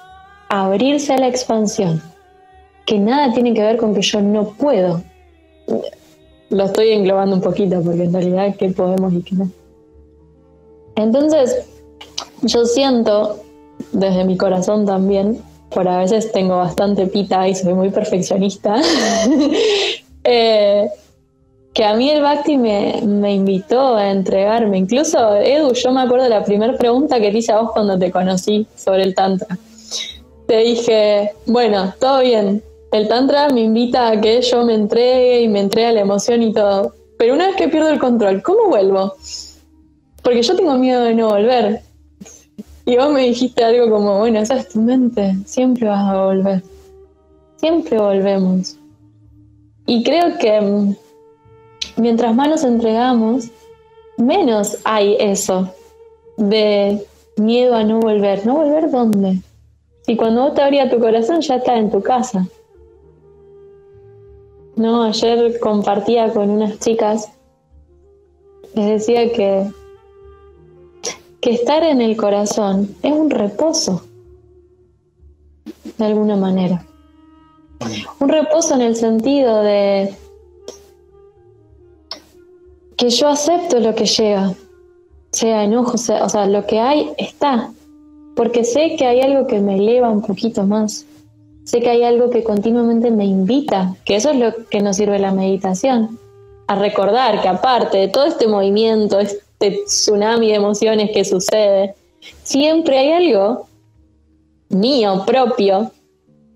abrirse 0.48 1.14
a 1.14 1.18
la 1.18 1.28
expansión, 1.28 2.02
que 2.84 2.98
nada 2.98 3.32
tiene 3.32 3.54
que 3.54 3.62
ver 3.62 3.76
con 3.76 3.94
que 3.94 4.02
yo 4.02 4.20
no 4.20 4.50
puedo. 4.50 5.02
Lo 6.50 6.64
estoy 6.64 6.90
englobando 6.90 7.36
un 7.36 7.42
poquito 7.42 7.80
porque 7.82 8.04
en 8.04 8.12
realidad 8.12 8.54
qué 8.56 8.68
podemos 8.70 9.12
y 9.12 9.22
qué 9.22 9.36
no. 9.36 9.50
Entonces, 10.96 11.66
yo 12.42 12.64
siento, 12.66 13.40
desde 13.92 14.24
mi 14.24 14.36
corazón 14.36 14.86
también, 14.86 15.40
por 15.70 15.88
a 15.88 15.98
veces 15.98 16.30
tengo 16.32 16.58
bastante 16.58 17.06
pita 17.06 17.48
y 17.48 17.54
soy 17.54 17.74
muy 17.74 17.90
perfeccionista, 17.90 18.76
eh, 20.24 20.88
que 21.72 21.84
a 21.84 21.94
mí 21.94 22.08
el 22.08 22.22
Bhakti 22.22 22.56
me, 22.56 23.02
me, 23.04 23.34
invitó 23.34 23.96
a 23.96 24.10
entregarme. 24.10 24.78
Incluso, 24.78 25.36
Edu, 25.36 25.72
yo 25.72 25.92
me 25.92 26.02
acuerdo 26.02 26.24
de 26.24 26.30
la 26.30 26.44
primera 26.44 26.76
pregunta 26.76 27.18
que 27.18 27.32
te 27.32 27.38
hice 27.38 27.50
a 27.50 27.60
vos 27.60 27.72
cuando 27.72 27.98
te 27.98 28.12
conocí 28.12 28.66
sobre 28.76 29.02
el 29.02 29.14
Tantra. 29.14 29.58
Te 30.46 30.58
dije, 30.58 31.32
bueno, 31.46 31.92
todo 31.98 32.20
bien, 32.20 32.62
el 32.92 33.08
Tantra 33.08 33.48
me 33.48 33.62
invita 33.62 34.08
a 34.10 34.20
que 34.20 34.40
yo 34.40 34.64
me 34.64 34.74
entregue 34.74 35.42
y 35.42 35.48
me 35.48 35.58
entregue 35.58 35.88
a 35.88 35.92
la 35.92 36.00
emoción 36.02 36.42
y 36.42 36.52
todo. 36.52 36.94
Pero 37.18 37.34
una 37.34 37.48
vez 37.48 37.56
que 37.56 37.68
pierdo 37.68 37.88
el 37.88 37.98
control, 37.98 38.40
¿cómo 38.40 38.68
vuelvo? 38.68 39.14
Porque 40.22 40.42
yo 40.42 40.54
tengo 40.54 40.74
miedo 40.74 41.02
de 41.02 41.14
no 41.14 41.28
volver. 41.28 41.80
Y 42.86 42.96
vos 42.96 43.10
me 43.10 43.22
dijiste 43.22 43.64
algo 43.64 43.90
como, 43.90 44.18
bueno, 44.18 44.40
esa 44.40 44.56
es 44.56 44.68
tu 44.68 44.80
mente, 44.80 45.36
siempre 45.46 45.88
vas 45.88 46.04
a 46.04 46.24
volver. 46.24 46.62
Siempre 47.56 47.98
volvemos. 47.98 48.76
Y 49.86 50.02
creo 50.02 50.36
que 50.38 50.60
mm, 50.60 50.94
mientras 51.96 52.34
más 52.34 52.48
nos 52.48 52.64
entregamos, 52.64 53.50
menos 54.18 54.78
hay 54.84 55.16
eso 55.18 55.70
de 56.36 57.06
miedo 57.36 57.74
a 57.74 57.84
no 57.84 58.00
volver. 58.00 58.46
¿No 58.46 58.56
volver 58.56 58.90
dónde? 58.90 59.40
Si 60.02 60.16
cuando 60.16 60.42
vos 60.42 60.54
te 60.54 60.62
abrías 60.62 60.90
tu 60.90 60.98
corazón 60.98 61.40
ya 61.40 61.56
está 61.56 61.76
en 61.76 61.90
tu 61.90 62.02
casa. 62.02 62.46
No, 64.76 65.04
ayer 65.04 65.58
compartía 65.60 66.32
con 66.32 66.50
unas 66.50 66.80
chicas, 66.80 67.30
les 68.74 68.86
decía 68.86 69.32
que, 69.32 69.70
que 71.44 71.52
estar 71.52 71.84
en 71.84 72.00
el 72.00 72.16
corazón 72.16 72.96
es 73.02 73.12
un 73.12 73.28
reposo, 73.28 74.02
de 75.98 76.04
alguna 76.06 76.36
manera. 76.36 76.86
Un 78.18 78.30
reposo 78.30 78.74
en 78.74 78.80
el 78.80 78.96
sentido 78.96 79.60
de 79.60 80.14
que 82.96 83.10
yo 83.10 83.28
acepto 83.28 83.78
lo 83.78 83.94
que 83.94 84.06
llega, 84.06 84.54
sea 85.32 85.64
enojo, 85.64 85.98
sea, 85.98 86.24
o 86.24 86.30
sea, 86.30 86.46
lo 86.46 86.66
que 86.66 86.80
hay 86.80 87.12
está, 87.18 87.70
porque 88.36 88.64
sé 88.64 88.96
que 88.96 89.06
hay 89.06 89.20
algo 89.20 89.46
que 89.46 89.60
me 89.60 89.76
eleva 89.76 90.08
un 90.08 90.22
poquito 90.22 90.62
más, 90.62 91.04
sé 91.64 91.80
que 91.80 91.90
hay 91.90 92.04
algo 92.04 92.30
que 92.30 92.42
continuamente 92.42 93.10
me 93.10 93.26
invita, 93.26 93.94
que 94.06 94.16
eso 94.16 94.30
es 94.30 94.38
lo 94.38 94.66
que 94.70 94.80
nos 94.80 94.96
sirve 94.96 95.18
la 95.18 95.32
meditación, 95.32 96.18
a 96.68 96.74
recordar 96.76 97.42
que 97.42 97.48
aparte 97.48 97.98
de 97.98 98.08
todo 98.08 98.24
este 98.24 98.48
movimiento, 98.48 99.18
este 99.58 99.84
tsunami 99.84 100.48
de 100.48 100.54
emociones 100.54 101.10
que 101.12 101.24
sucede, 101.24 101.94
siempre 102.42 102.98
hay 102.98 103.12
algo 103.12 103.66
mío, 104.68 105.24
propio, 105.26 105.90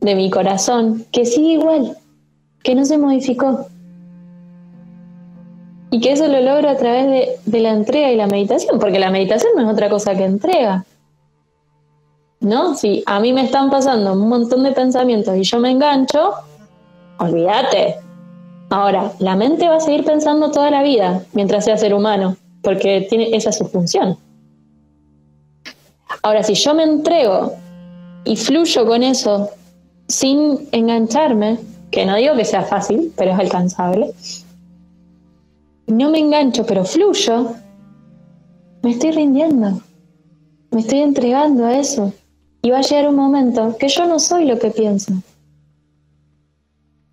de 0.00 0.14
mi 0.14 0.30
corazón, 0.30 1.04
que 1.12 1.24
sigue 1.24 1.54
igual, 1.54 1.96
que 2.62 2.74
no 2.74 2.84
se 2.84 2.98
modificó. 2.98 3.66
Y 5.90 6.00
que 6.00 6.12
eso 6.12 6.28
lo 6.28 6.40
logro 6.40 6.68
a 6.68 6.76
través 6.76 7.40
de, 7.44 7.60
la 7.60 7.70
entrega 7.70 8.12
y 8.12 8.16
la 8.16 8.26
meditación, 8.26 8.78
porque 8.78 8.98
la 8.98 9.10
meditación 9.10 9.52
no 9.56 9.62
es 9.62 9.72
otra 9.72 9.88
cosa 9.88 10.14
que 10.14 10.24
entrega. 10.24 10.84
¿No? 12.40 12.74
Si 12.74 13.02
a 13.06 13.18
mí 13.18 13.32
me 13.32 13.44
están 13.44 13.70
pasando 13.70 14.12
un 14.12 14.28
montón 14.28 14.62
de 14.62 14.72
pensamientos 14.72 15.36
y 15.36 15.42
yo 15.42 15.58
me 15.58 15.70
engancho, 15.70 16.34
olvídate. 17.18 17.96
Ahora, 18.70 19.12
la 19.18 19.34
mente 19.34 19.68
va 19.68 19.76
a 19.76 19.80
seguir 19.80 20.04
pensando 20.04 20.50
toda 20.50 20.70
la 20.70 20.82
vida 20.82 21.22
mientras 21.32 21.64
sea 21.64 21.78
ser 21.78 21.94
humano, 21.94 22.36
porque 22.68 23.06
tiene, 23.08 23.34
esa 23.34 23.48
es 23.48 23.56
su 23.56 23.64
función. 23.64 24.18
Ahora, 26.22 26.42
si 26.42 26.52
yo 26.52 26.74
me 26.74 26.82
entrego 26.82 27.54
y 28.26 28.36
fluyo 28.36 28.86
con 28.86 29.02
eso 29.02 29.48
sin 30.06 30.68
engancharme, 30.72 31.60
que 31.90 32.04
no 32.04 32.16
digo 32.16 32.36
que 32.36 32.44
sea 32.44 32.64
fácil, 32.64 33.10
pero 33.16 33.32
es 33.32 33.38
alcanzable, 33.38 34.12
no 35.86 36.10
me 36.10 36.18
engancho, 36.18 36.66
pero 36.66 36.84
fluyo, 36.84 37.54
me 38.82 38.90
estoy 38.90 39.12
rindiendo, 39.12 39.80
me 40.70 40.80
estoy 40.82 40.98
entregando 40.98 41.64
a 41.64 41.78
eso. 41.78 42.12
Y 42.60 42.68
va 42.68 42.80
a 42.80 42.82
llegar 42.82 43.08
un 43.08 43.16
momento 43.16 43.78
que 43.78 43.88
yo 43.88 44.06
no 44.06 44.18
soy 44.18 44.44
lo 44.44 44.58
que 44.58 44.72
pienso. 44.72 45.14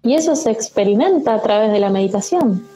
Y 0.03 0.15
eso 0.15 0.35
se 0.35 0.51
experimenta 0.51 1.33
a 1.33 1.41
través 1.41 1.71
de 1.71 1.79
la 1.79 1.89
meditación. 1.89 2.74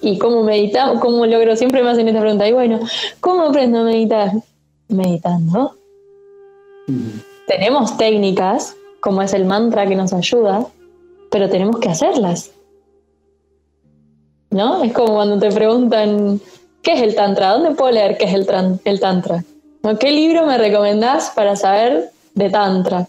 ¿Y 0.00 0.18
cómo 0.18 0.42
meditamos? 0.42 1.00
¿Cómo 1.00 1.26
logro? 1.26 1.56
Siempre 1.56 1.82
me 1.82 1.90
hacen 1.90 2.08
esta 2.08 2.20
pregunta. 2.20 2.48
Y 2.48 2.52
bueno, 2.52 2.80
¿cómo 3.20 3.42
aprendo 3.44 3.80
a 3.80 3.84
meditar? 3.84 4.32
Meditando. 4.88 5.76
Tenemos 7.46 7.96
técnicas, 7.96 8.76
como 9.00 9.22
es 9.22 9.34
el 9.34 9.44
mantra 9.44 9.86
que 9.86 9.96
nos 9.96 10.12
ayuda, 10.12 10.66
pero 11.30 11.48
tenemos 11.48 11.78
que 11.78 11.88
hacerlas. 11.88 12.52
¿no? 14.50 14.82
Es 14.82 14.92
como 14.92 15.14
cuando 15.14 15.38
te 15.38 15.52
preguntan, 15.52 16.40
¿qué 16.82 16.94
es 16.94 17.02
el 17.02 17.14
Tantra? 17.14 17.50
¿Dónde 17.52 17.72
puedo 17.72 17.92
leer 17.92 18.16
qué 18.16 18.24
es 18.24 18.34
el, 18.34 18.46
el 18.84 19.00
Tantra? 19.00 19.44
¿Qué 20.00 20.10
libro 20.10 20.46
me 20.46 20.58
recomendás 20.58 21.30
para 21.30 21.56
saber 21.56 22.10
de 22.34 22.50
Tantra? 22.50 23.06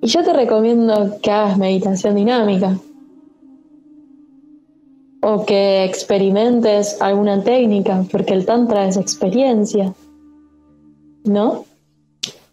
Y 0.00 0.08
yo 0.08 0.24
te 0.24 0.32
recomiendo 0.32 1.18
que 1.22 1.30
hagas 1.30 1.58
meditación 1.58 2.16
dinámica 2.16 2.76
o 5.22 5.46
que 5.46 5.84
experimentes 5.84 7.00
alguna 7.00 7.42
técnica, 7.42 8.04
porque 8.10 8.34
el 8.34 8.44
Tantra 8.44 8.86
es 8.86 8.96
experiencia, 8.96 9.94
¿no? 11.24 11.64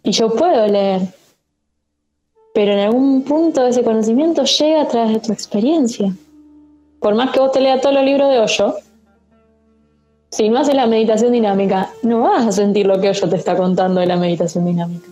Y 0.04 0.12
yo 0.12 0.34
puedo 0.34 0.68
leer, 0.68 1.02
pero 2.54 2.72
en 2.72 2.80
algún 2.80 3.24
punto 3.24 3.68
ese 3.68 3.84
conocimiento 3.84 4.44
llega 4.46 4.82
a 4.84 4.88
través 4.88 5.14
de 5.14 5.20
tu 5.20 5.34
experiencia 5.34 6.14
por 7.00 7.16
más 7.16 7.32
que 7.32 7.40
vos 7.40 7.52
te 7.52 7.62
leas 7.62 7.82
todos 7.82 7.96
los 7.96 8.04
libros 8.04 8.30
de 8.30 8.40
Hoyo, 8.40 8.76
si 10.32 10.50
no 10.50 10.60
haces 10.60 10.76
la 10.76 10.86
meditación 10.86 11.32
dinámica, 11.32 11.90
no 12.04 12.22
vas 12.22 12.46
a 12.46 12.52
sentir 12.52 12.86
lo 12.86 13.00
que 13.00 13.10
Hoyo 13.10 13.30
te 13.30 13.38
está 13.38 13.56
contando 13.56 14.02
de 14.02 14.08
la 14.08 14.18
meditación 14.18 14.66
dinámica. 14.66 15.08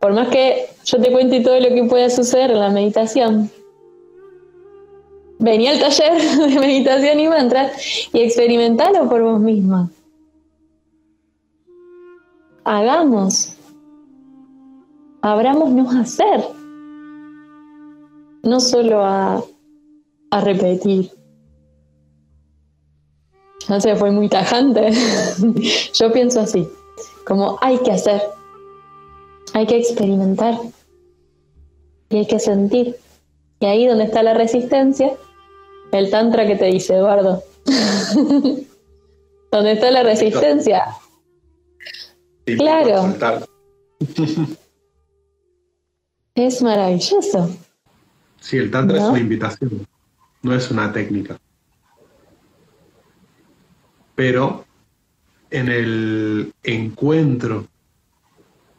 Por 0.00 0.14
más 0.14 0.28
que 0.28 0.68
yo 0.84 1.00
te 1.00 1.12
cuente 1.12 1.40
todo 1.40 1.60
lo 1.60 1.68
que 1.68 1.84
puede 1.84 2.10
suceder 2.10 2.50
en 2.50 2.60
la 2.60 2.70
meditación, 2.70 3.50
vení 5.42 5.68
al 5.68 5.78
taller 5.78 6.20
de 6.50 6.58
meditación 6.58 7.20
y 7.20 7.28
mantras 7.28 7.72
y 8.12 8.20
experimentalo 8.20 9.08
por 9.08 9.22
vos 9.22 9.40
misma. 9.40 9.90
Hagamos. 12.64 13.54
Abrámonos 15.20 15.94
a 15.94 16.00
hacer 16.00 16.42
no 18.42 18.60
solo 18.60 19.04
a, 19.04 19.44
repetir. 20.42 21.10
No 23.68 23.80
sé, 23.80 23.94
fue 23.96 24.10
muy 24.10 24.28
tajante. 24.28 24.90
Yo 25.94 26.12
pienso 26.12 26.40
así, 26.40 26.66
como 27.26 27.58
hay 27.60 27.78
que 27.78 27.92
hacer, 27.92 28.20
hay 29.54 29.66
que 29.66 29.78
experimentar 29.78 30.58
y 32.10 32.16
hay 32.16 32.26
que 32.26 32.38
sentir. 32.38 32.96
Y 33.60 33.66
ahí 33.66 33.86
donde 33.86 34.04
está 34.04 34.22
la 34.22 34.34
resistencia, 34.34 35.12
el 35.92 36.10
tantra 36.10 36.46
que 36.46 36.56
te 36.56 36.66
dice 36.66 36.96
Eduardo. 36.96 37.42
donde 39.52 39.72
está 39.72 39.90
la 39.90 40.02
resistencia. 40.02 40.86
claro. 42.44 43.14
es 46.34 46.62
maravilloso. 46.62 47.54
Sí, 48.40 48.56
el 48.56 48.70
tantra 48.70 48.96
es 48.96 49.04
una 49.04 49.20
invitación, 49.20 49.86
no 50.42 50.54
es 50.54 50.70
una 50.70 50.90
técnica. 50.90 51.38
Pero 54.14 54.64
en 55.50 55.68
el 55.68 56.54
encuentro 56.62 57.68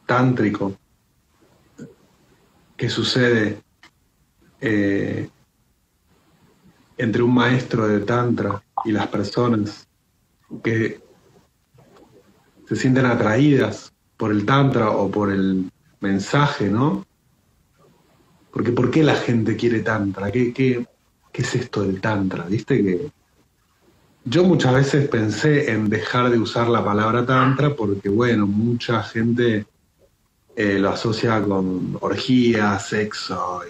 tántrico 0.06 0.76
que 2.76 2.88
sucede 2.90 3.60
eh, 4.60 5.28
entre 6.96 7.22
un 7.22 7.34
maestro 7.34 7.88
de 7.88 8.00
tantra 8.00 8.62
y 8.84 8.92
las 8.92 9.06
personas 9.08 9.86
que 10.62 11.00
se 12.68 12.76
sienten 12.76 13.06
atraídas 13.06 13.92
por 14.16 14.30
el 14.30 14.46
tantra 14.46 14.90
o 14.90 15.10
por 15.10 15.30
el 15.30 15.70
mensaje, 16.00 16.70
¿no? 16.70 17.04
Porque 18.52 18.72
¿por 18.72 18.90
qué 18.90 19.02
la 19.02 19.16
gente 19.16 19.56
quiere 19.56 19.80
tantra? 19.80 20.30
¿Qué, 20.30 20.52
qué, 20.52 20.86
es 21.32 21.54
esto 21.56 21.82
del 21.82 22.00
tantra? 22.00 22.44
¿Viste 22.44 22.82
que 22.82 23.10
yo 24.24 24.44
muchas 24.44 24.74
veces 24.74 25.08
pensé 25.08 25.72
en 25.72 25.88
dejar 25.88 26.30
de 26.30 26.38
usar 26.38 26.68
la 26.68 26.84
palabra 26.84 27.26
tantra 27.26 27.74
porque, 27.74 28.08
bueno, 28.08 28.46
mucha 28.46 29.02
gente 29.02 29.66
eh, 30.56 30.78
lo 30.78 30.90
asocia 30.90 31.42
con 31.42 31.98
orgía, 32.00 32.78
sexo, 32.78 33.62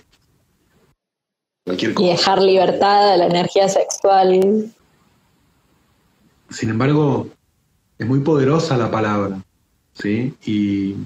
cualquier 1.64 1.94
cosa. 1.94 2.06
Y 2.06 2.10
dejar 2.10 2.42
libertad 2.42 3.12
a 3.12 3.16
la 3.16 3.26
energía 3.26 3.68
sexual. 3.68 4.72
Sin 6.50 6.70
embargo, 6.70 7.28
es 7.98 8.06
muy 8.06 8.20
poderosa 8.20 8.76
la 8.76 8.90
palabra, 8.90 9.42
¿sí? 9.94 10.34
Y 10.44 10.96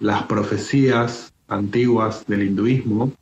las 0.00 0.24
profecías 0.24 1.32
antiguas 1.48 2.26
del 2.26 2.42
hinduismo 2.42 3.12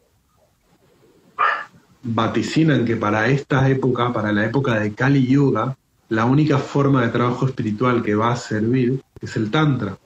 vaticinan 2.02 2.84
que 2.84 2.96
para 2.96 3.28
esta 3.28 3.68
época, 3.68 4.12
para 4.12 4.32
la 4.32 4.44
época 4.44 4.80
de 4.80 4.92
Kali 4.92 5.26
Yuga, 5.26 5.76
la 6.08 6.24
única 6.24 6.58
forma 6.58 7.02
de 7.02 7.08
trabajo 7.08 7.46
espiritual 7.46 8.02
que 8.02 8.14
va 8.14 8.32
a 8.32 8.36
servir 8.36 9.02
es 9.20 9.36
el 9.36 9.50
Tantra. 9.50 9.96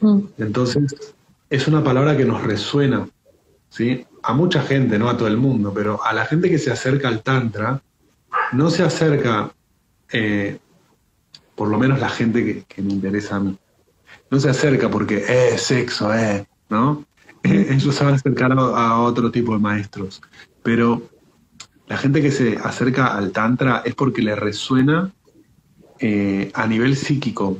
Mm. 0.00 0.20
Entonces, 0.38 1.14
es 1.48 1.68
una 1.68 1.82
palabra 1.82 2.16
que 2.16 2.24
nos 2.24 2.42
resuena, 2.42 3.08
¿sí? 3.70 4.06
A 4.22 4.34
mucha 4.34 4.60
gente, 4.60 4.98
no 4.98 5.08
a 5.08 5.16
todo 5.16 5.28
el 5.28 5.38
mundo, 5.38 5.72
pero 5.74 6.04
a 6.04 6.12
la 6.12 6.26
gente 6.26 6.50
que 6.50 6.58
se 6.58 6.70
acerca 6.70 7.08
al 7.08 7.22
Tantra, 7.22 7.80
no 8.52 8.68
se 8.68 8.82
acerca, 8.82 9.52
eh, 10.12 10.58
por 11.54 11.68
lo 11.68 11.78
menos 11.78 11.98
la 11.98 12.10
gente 12.10 12.44
que, 12.44 12.64
que, 12.64 12.82
me 12.82 12.92
interesa 12.92 13.36
a 13.36 13.40
mí, 13.40 13.56
no 14.30 14.38
se 14.38 14.50
acerca 14.50 14.90
porque 14.90 15.16
es 15.18 15.30
eh, 15.30 15.58
sexo, 15.58 16.14
eh, 16.14 16.46
¿no? 16.68 17.04
ellos 17.42 17.94
se 17.94 18.04
van 18.04 18.14
a 18.14 18.16
acercar 18.16 18.52
a, 18.52 19.00
otro 19.00 19.30
tipo 19.30 19.52
de 19.52 19.58
maestros. 19.58 20.20
Pero 20.62 21.02
la 21.88 21.96
gente 21.96 22.20
que 22.20 22.30
se 22.30 22.58
acerca 22.58 23.16
al 23.16 23.32
Tantra 23.32 23.82
es 23.84 23.94
porque 23.94 24.22
le 24.22 24.36
resuena 24.36 25.10
eh, 26.02 26.50
a 26.54 26.66
nivel 26.66 26.96
psíquico 26.96 27.58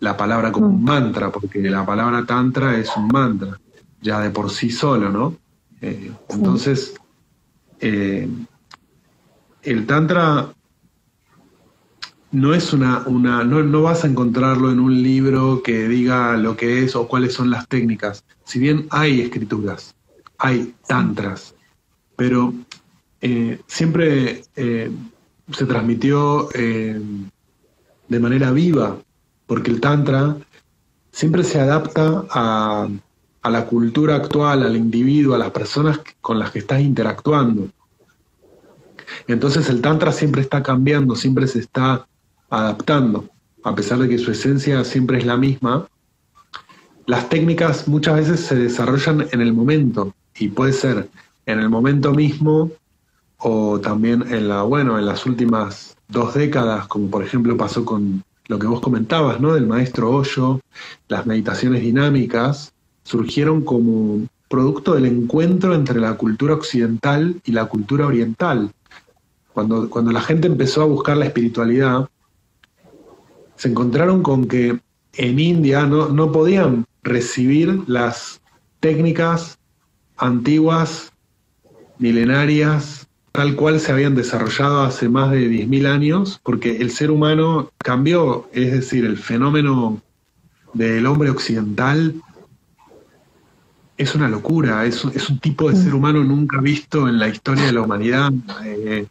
la, 0.00 0.16
palabra 0.16 0.50
como 0.50 0.66
un 0.66 0.82
mm. 0.82 0.84
mantra, 0.84 1.30
porque 1.30 1.60
la 1.60 1.86
palabra 1.86 2.24
tantra 2.26 2.76
es 2.76 2.90
un 2.96 3.06
mantra, 3.06 3.56
ya 4.02 4.20
de 4.20 4.30
por 4.30 4.50
sí 4.50 4.70
solo, 4.70 5.08
¿no? 5.10 5.36
Eh, 5.80 6.12
entonces, 6.28 6.94
eh, 7.80 8.28
el 9.62 9.86
tantra 9.86 10.52
no 12.32 12.54
es 12.54 12.72
una, 12.72 13.04
una 13.06 13.44
no, 13.44 13.62
no, 13.62 13.82
vas 13.82 14.04
a 14.04 14.08
encontrarlo 14.08 14.70
en 14.70 14.80
un 14.80 15.02
libro 15.02 15.62
que 15.62 15.88
diga 15.88 16.36
lo 16.36 16.56
que 16.56 16.84
es 16.84 16.96
o 16.96 17.08
cuáles 17.08 17.34
son 17.34 17.50
las 17.50 17.68
técnicas. 17.68 18.24
Si 18.44 18.58
bien 18.58 18.86
hay 18.90 19.20
escrituras, 19.20 19.94
hay 20.38 20.74
tantras, 20.86 21.54
pero 22.16 22.52
siempre 23.66 24.42
se 24.54 25.66
transmitió 25.66 26.48
de 26.48 28.20
manera 28.20 28.50
viva, 28.50 28.96
porque 29.46 29.70
el 29.70 29.80
Tantra 29.80 30.36
siempre 31.12 31.44
se 31.44 31.60
adapta 31.60 32.24
a, 32.30 32.88
la 33.50 33.66
cultura 33.66 34.16
actual, 34.16 34.62
al 34.62 34.76
individuo, 34.76 35.34
a 35.34 35.38
las 35.38 35.50
personas 35.50 36.00
con 36.20 36.38
las 36.38 36.50
que 36.50 36.60
estás 36.60 36.80
interactuando. 36.80 37.68
Entonces 39.26 39.68
el 39.68 39.80
Tantra 39.80 40.12
siempre 40.12 40.42
está 40.42 40.62
cambiando, 40.62 41.16
siempre 41.16 41.46
se 41.46 41.58
está 41.58 42.06
adaptando, 42.48 43.28
a 43.64 43.74
pesar 43.74 43.98
de 43.98 44.08
que 44.08 44.18
su 44.18 44.30
esencia 44.30 44.84
siempre 44.84 45.18
es 45.18 45.26
la 45.26 45.36
misma. 45.36 45.86
Las 47.06 47.28
técnicas 47.28 47.88
muchas 47.88 48.16
veces 48.16 48.40
se 48.40 48.54
desarrollan 48.54 49.26
en 49.32 49.40
el 49.40 49.52
momento 49.52 50.14
y 50.38 50.48
puede 50.48 50.72
ser 50.72 51.08
en 51.46 51.58
el 51.58 51.68
momento 51.68 52.12
mismo 52.12 52.70
o 53.38 53.80
también 53.80 54.22
en 54.32 54.48
la 54.48 54.62
bueno 54.62 54.98
en 54.98 55.06
las 55.06 55.26
últimas 55.26 55.96
dos 56.08 56.34
décadas, 56.34 56.86
como 56.86 57.10
por 57.10 57.24
ejemplo 57.24 57.56
pasó 57.56 57.84
con 57.84 58.22
lo 58.46 58.58
que 58.58 58.66
vos 58.66 58.80
comentabas, 58.80 59.40
¿no? 59.40 59.54
Del 59.54 59.66
maestro 59.66 60.10
Hoyo, 60.10 60.60
las 61.08 61.26
meditaciones 61.26 61.82
dinámicas, 61.82 62.72
surgieron 63.04 63.62
como 63.62 64.26
producto 64.48 64.94
del 64.94 65.06
encuentro 65.06 65.74
entre 65.74 65.98
la 65.98 66.14
cultura 66.14 66.54
occidental 66.54 67.40
y 67.44 67.52
la 67.52 67.66
cultura 67.66 68.06
oriental. 68.06 68.70
Cuando, 69.54 69.88
cuando 69.88 70.12
la 70.12 70.20
gente 70.20 70.46
empezó 70.46 70.82
a 70.82 70.86
buscar 70.86 71.16
la 71.16 71.26
espiritualidad, 71.26 72.08
se 73.56 73.68
encontraron 73.68 74.22
con 74.22 74.46
que 74.46 74.78
en 75.14 75.38
India 75.38 75.86
no, 75.86 76.08
no 76.08 76.32
podían 76.32 76.84
recibir 77.02 77.82
las 77.86 78.40
técnicas 78.80 79.58
antiguas, 80.16 81.12
milenarias, 81.98 83.06
tal 83.32 83.56
cual 83.56 83.80
se 83.80 83.92
habían 83.92 84.14
desarrollado 84.14 84.82
hace 84.82 85.08
más 85.08 85.30
de 85.30 85.48
10.000 85.48 85.86
años, 85.86 86.40
porque 86.42 86.76
el 86.76 86.90
ser 86.90 87.10
humano 87.10 87.70
cambió, 87.78 88.48
es 88.52 88.72
decir, 88.72 89.04
el 89.04 89.16
fenómeno 89.16 90.02
del 90.74 91.06
hombre 91.06 91.30
occidental 91.30 92.14
es 94.02 94.14
una 94.14 94.28
locura, 94.28 94.84
es, 94.84 95.04
es 95.04 95.28
un 95.28 95.38
tipo 95.38 95.70
de 95.70 95.76
ser 95.76 95.94
humano 95.94 96.22
nunca 96.24 96.60
visto 96.60 97.08
en 97.08 97.18
la 97.18 97.28
historia 97.28 97.66
de 97.66 97.72
la 97.72 97.82
humanidad. 97.82 98.32
Eh, 98.64 99.06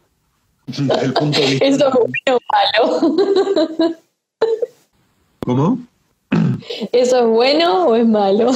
Eso 0.66 0.82
es 0.92 1.14
bueno 1.14 2.36
o 2.36 2.40
malo. 2.52 3.96
¿Cómo? 5.40 5.78
¿Eso 6.92 7.18
es 7.18 7.26
bueno 7.26 7.86
o 7.86 7.96
es 7.96 8.06
malo? 8.06 8.50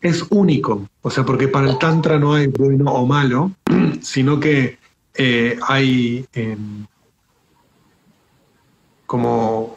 es 0.00 0.24
único, 0.30 0.88
o 1.02 1.10
sea, 1.10 1.24
porque 1.24 1.48
para 1.48 1.68
el 1.68 1.78
Tantra 1.78 2.18
no 2.18 2.34
hay 2.34 2.46
bueno 2.46 2.92
o 2.92 3.04
malo, 3.04 3.50
sino 4.00 4.38
que 4.38 4.78
eh, 5.14 5.58
hay 5.66 6.24
em, 6.32 6.86
como 9.06 9.76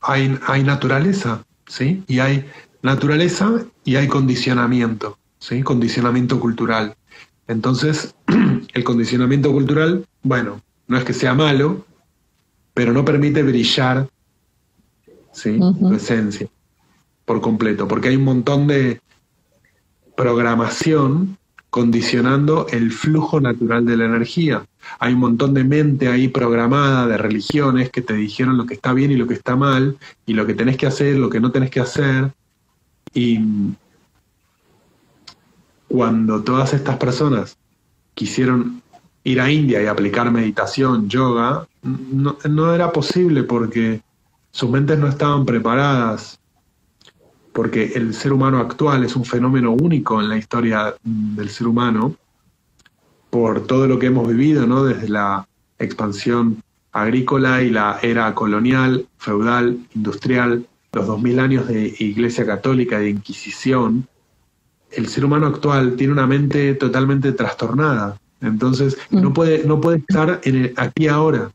hay, 0.00 0.38
hay, 0.46 0.62
naturaleza, 0.62 1.44
¿sí? 1.66 2.04
Y 2.06 2.20
hay 2.20 2.44
naturaleza 2.84 3.64
y 3.84 3.96
hay 3.96 4.06
condicionamiento, 4.06 5.18
¿sí? 5.38 5.62
Condicionamiento 5.62 6.38
cultural. 6.38 6.94
Entonces, 7.48 8.14
el 8.74 8.84
condicionamiento 8.84 9.50
cultural, 9.52 10.06
bueno, 10.22 10.60
no 10.86 10.98
es 10.98 11.04
que 11.04 11.14
sea 11.14 11.34
malo, 11.34 11.86
pero 12.74 12.92
no 12.92 13.04
permite 13.04 13.42
brillar, 13.42 14.08
¿sí? 15.32 15.58
Tu 15.58 15.94
esencia 15.94 16.46
por 17.24 17.40
completo, 17.40 17.88
porque 17.88 18.10
hay 18.10 18.16
un 18.16 18.24
montón 18.24 18.66
de 18.66 19.00
programación 20.14 21.38
condicionando 21.70 22.66
el 22.70 22.92
flujo 22.92 23.40
natural 23.40 23.86
de 23.86 23.96
la 23.96 24.04
energía. 24.04 24.64
Hay 24.98 25.14
un 25.14 25.20
montón 25.20 25.54
de 25.54 25.64
mente 25.64 26.08
ahí 26.08 26.28
programada 26.28 27.06
de 27.06 27.16
religiones 27.16 27.90
que 27.90 28.02
te 28.02 28.12
dijeron 28.12 28.58
lo 28.58 28.66
que 28.66 28.74
está 28.74 28.92
bien 28.92 29.10
y 29.10 29.16
lo 29.16 29.26
que 29.26 29.34
está 29.34 29.56
mal, 29.56 29.96
y 30.26 30.34
lo 30.34 30.46
que 30.46 30.54
tenés 30.54 30.76
que 30.76 30.86
hacer, 30.86 31.16
lo 31.16 31.30
que 31.30 31.40
no 31.40 31.50
tenés 31.50 31.70
que 31.70 31.80
hacer. 31.80 32.30
Y 33.14 33.40
cuando 35.88 36.42
todas 36.42 36.74
estas 36.74 36.96
personas 36.96 37.56
quisieron 38.14 38.82
ir 39.22 39.40
a 39.40 39.50
India 39.50 39.82
y 39.82 39.86
aplicar 39.86 40.30
meditación, 40.30 41.08
yoga, 41.08 41.66
no, 41.82 42.36
no 42.48 42.74
era 42.74 42.92
posible 42.92 43.44
porque 43.44 44.02
sus 44.50 44.68
mentes 44.68 44.98
no 44.98 45.08
estaban 45.08 45.46
preparadas 45.46 46.38
porque 47.54 47.92
el 47.94 48.14
ser 48.14 48.32
humano 48.32 48.58
actual 48.58 49.04
es 49.04 49.14
un 49.14 49.24
fenómeno 49.24 49.70
único 49.70 50.20
en 50.20 50.28
la 50.28 50.36
historia 50.36 50.92
del 51.04 51.48
ser 51.48 51.68
humano, 51.68 52.16
por 53.30 53.66
todo 53.66 53.86
lo 53.86 53.98
que 53.98 54.06
hemos 54.06 54.26
vivido, 54.26 54.66
¿no? 54.66 54.84
Desde 54.84 55.08
la 55.08 55.46
expansión 55.78 56.62
agrícola 56.90 57.62
y 57.62 57.70
la 57.70 58.00
era 58.02 58.34
colonial, 58.34 59.06
feudal, 59.18 59.78
industrial, 59.94 60.66
los 60.94 61.06
2000 61.06 61.40
años 61.40 61.68
de 61.68 61.94
Iglesia 61.98 62.46
Católica, 62.46 62.98
de 62.98 63.10
Inquisición, 63.10 64.06
el 64.90 65.08
ser 65.08 65.24
humano 65.24 65.46
actual 65.46 65.96
tiene 65.96 66.12
una 66.12 66.26
mente 66.26 66.74
totalmente 66.74 67.32
trastornada. 67.32 68.18
Entonces, 68.40 68.96
no, 69.10 69.30
mm. 69.30 69.32
puede, 69.32 69.64
no 69.64 69.80
puede 69.80 69.98
estar 69.98 70.40
en 70.44 70.72
aquí 70.76 71.08
ahora. 71.08 71.50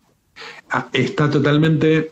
Ah, 0.70 0.88
está 0.94 1.30
totalmente 1.30 2.12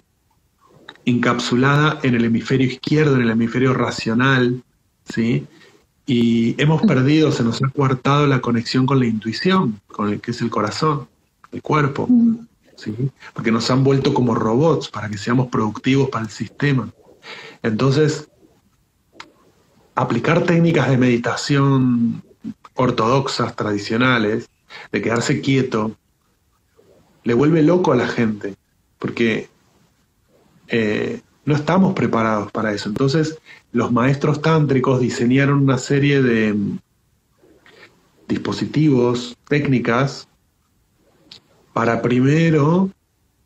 encapsulada 1.06 2.00
en 2.04 2.16
el 2.16 2.26
hemisferio 2.26 2.68
izquierdo, 2.68 3.16
en 3.16 3.24
el 3.24 3.32
hemisferio 3.32 3.74
racional, 3.74 4.62
¿sí? 5.06 5.48
Y 6.06 6.62
hemos 6.62 6.82
perdido, 6.84 7.32
se 7.32 7.44
nos 7.44 7.62
ha 7.64 7.70
coartado 7.70 8.28
la 8.28 8.42
conexión 8.42 8.86
con 8.86 9.00
la 9.00 9.06
intuición, 9.06 9.80
con 9.88 10.10
el 10.10 10.22
que 10.22 10.32
es 10.32 10.42
el 10.42 10.50
corazón, 10.50 11.08
el 11.52 11.62
cuerpo, 11.62 12.08
¿sí? 12.76 12.94
Porque 13.34 13.52
nos 13.52 13.70
han 13.72 13.84
vuelto 13.84 14.14
como 14.14 14.36
robots 14.36 14.90
para 14.90 15.10
que 15.10 15.18
seamos 15.18 15.48
productivos 15.48 16.10
para 16.10 16.26
el 16.26 16.32
sistema. 16.32 16.90
Entonces, 17.68 18.30
aplicar 19.96 20.44
técnicas 20.44 20.90
de 20.90 20.98
meditación 20.98 22.24
ortodoxas, 22.76 23.56
tradicionales, 23.56 24.50
de 24.92 25.02
quedarse 25.02 25.42
quieto, 25.42 25.98
le 27.24 27.34
vuelve 27.34 27.62
loco 27.64 27.92
a 27.92 27.96
la 27.96 28.08
gente, 28.08 28.56
porque 29.00 29.50
eh, 30.68 31.22
no 31.46 31.56
estamos 31.56 31.94
preparados 31.94 32.52
para 32.52 32.74
eso. 32.74 32.90
Entonces, 32.90 33.40
los 33.72 33.92
maestros 33.92 34.42
tántricos 34.42 35.00
diseñaron 35.00 35.64
una 35.64 35.78
serie 35.78 36.22
de 36.22 36.54
mm, 36.54 36.80
dispositivos, 38.28 39.38
técnicas, 39.48 40.28
para 41.74 42.02
primero 42.02 42.90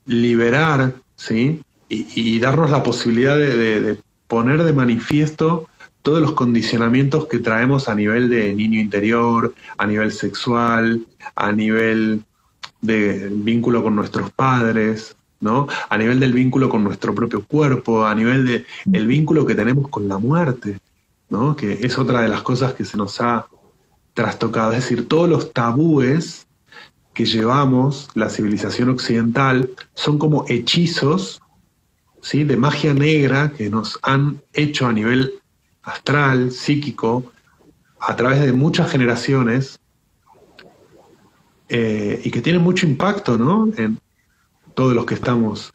liberar, 0.06 0.96
¿sí? 1.16 1.62
Y, 1.90 2.40
darnos 2.40 2.72
la 2.72 2.84
posibilidad 2.84 3.36
de, 3.38 4.00
poner 4.32 4.64
de 4.64 4.72
manifiesto 4.72 5.68
todos 6.04 6.22
los 6.22 6.32
condicionamientos 6.32 7.28
que 7.28 7.40
traemos 7.40 7.90
a 7.90 7.96
nivel 7.96 8.30
de 8.30 8.54
niño 8.54 8.80
interior, 8.80 9.54
a 9.78 9.86
nivel 9.86 10.14
sexual, 10.14 11.06
a 11.36 11.52
nivel 11.52 12.24
de 12.80 13.28
vínculo 13.30 13.84
con 13.84 13.94
nuestros 13.94 14.32
padres, 14.32 15.18
¿no? 15.42 15.68
A 15.90 15.98
nivel 15.98 16.22
del 16.22 16.32
vínculo 16.32 16.70
con 16.70 16.82
nuestro 16.82 17.14
propio 17.14 17.44
cuerpo, 17.44 18.06
a 18.06 18.16
nivel 18.16 18.46
del 18.46 18.66
el 18.94 19.06
vínculo 19.06 19.46
que 19.46 19.54
tenemos 19.54 19.90
con 19.90 20.08
la 20.08 20.18
muerte, 20.18 20.80
¿no? 21.30 21.58
Que 21.58 21.80
es 21.82 21.98
otra 21.98 22.22
de 22.22 22.30
las 22.30 22.42
cosas 22.42 22.74
que 22.74 22.86
se 22.86 22.96
nos 22.96 23.20
ha 23.20 23.48
trastocado. 24.14 24.72
Es 24.72 24.84
decir, 24.84 25.10
todos 25.10 25.28
los 25.28 25.52
tabúes 25.52 26.48
que 27.14 27.26
llevamos 27.26 28.08
la 28.14 28.30
civilización 28.30 28.92
occidental 28.92 29.72
son 29.94 30.18
como 30.18 30.46
hechizos 30.48 31.41
¿sí? 32.22 32.44
de 32.44 32.58
magia 32.58 32.94
negra 32.94 33.52
que 33.52 33.70
nos 33.70 34.00
han 34.04 34.42
hecho 34.54 34.88
a 34.88 34.94
nivel 34.94 35.42
astral, 35.84 36.52
psíquico, 36.52 37.32
a 38.00 38.16
través 38.16 38.42
de 38.42 38.54
muchas 38.54 38.90
generaciones 38.92 39.80
eh, 41.70 42.22
y 42.24 42.32
que 42.32 42.42
tienen 42.42 42.62
mucho 42.62 42.86
impacto 42.86 43.38
¿no? 43.38 43.70
en, 43.78 44.00
todos 44.74 44.94
los 44.94 45.06
que 45.06 45.16
estamos 45.16 45.72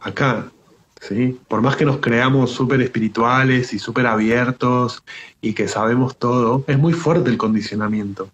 acá. 0.00 0.50
¿sí? 1.00 1.38
Por 1.48 1.60
más 1.60 1.76
que 1.76 1.84
nos 1.84 1.98
creamos 1.98 2.50
súper 2.50 2.80
espirituales 2.80 3.72
y 3.72 3.78
súper 3.78 4.06
abiertos 4.06 5.02
y 5.40 5.54
que 5.54 5.68
sabemos 5.68 6.16
todo, 6.16 6.64
es 6.66 6.78
muy 6.78 6.92
fuerte 6.92 7.30
el 7.30 7.36
condicionamiento. 7.36 8.28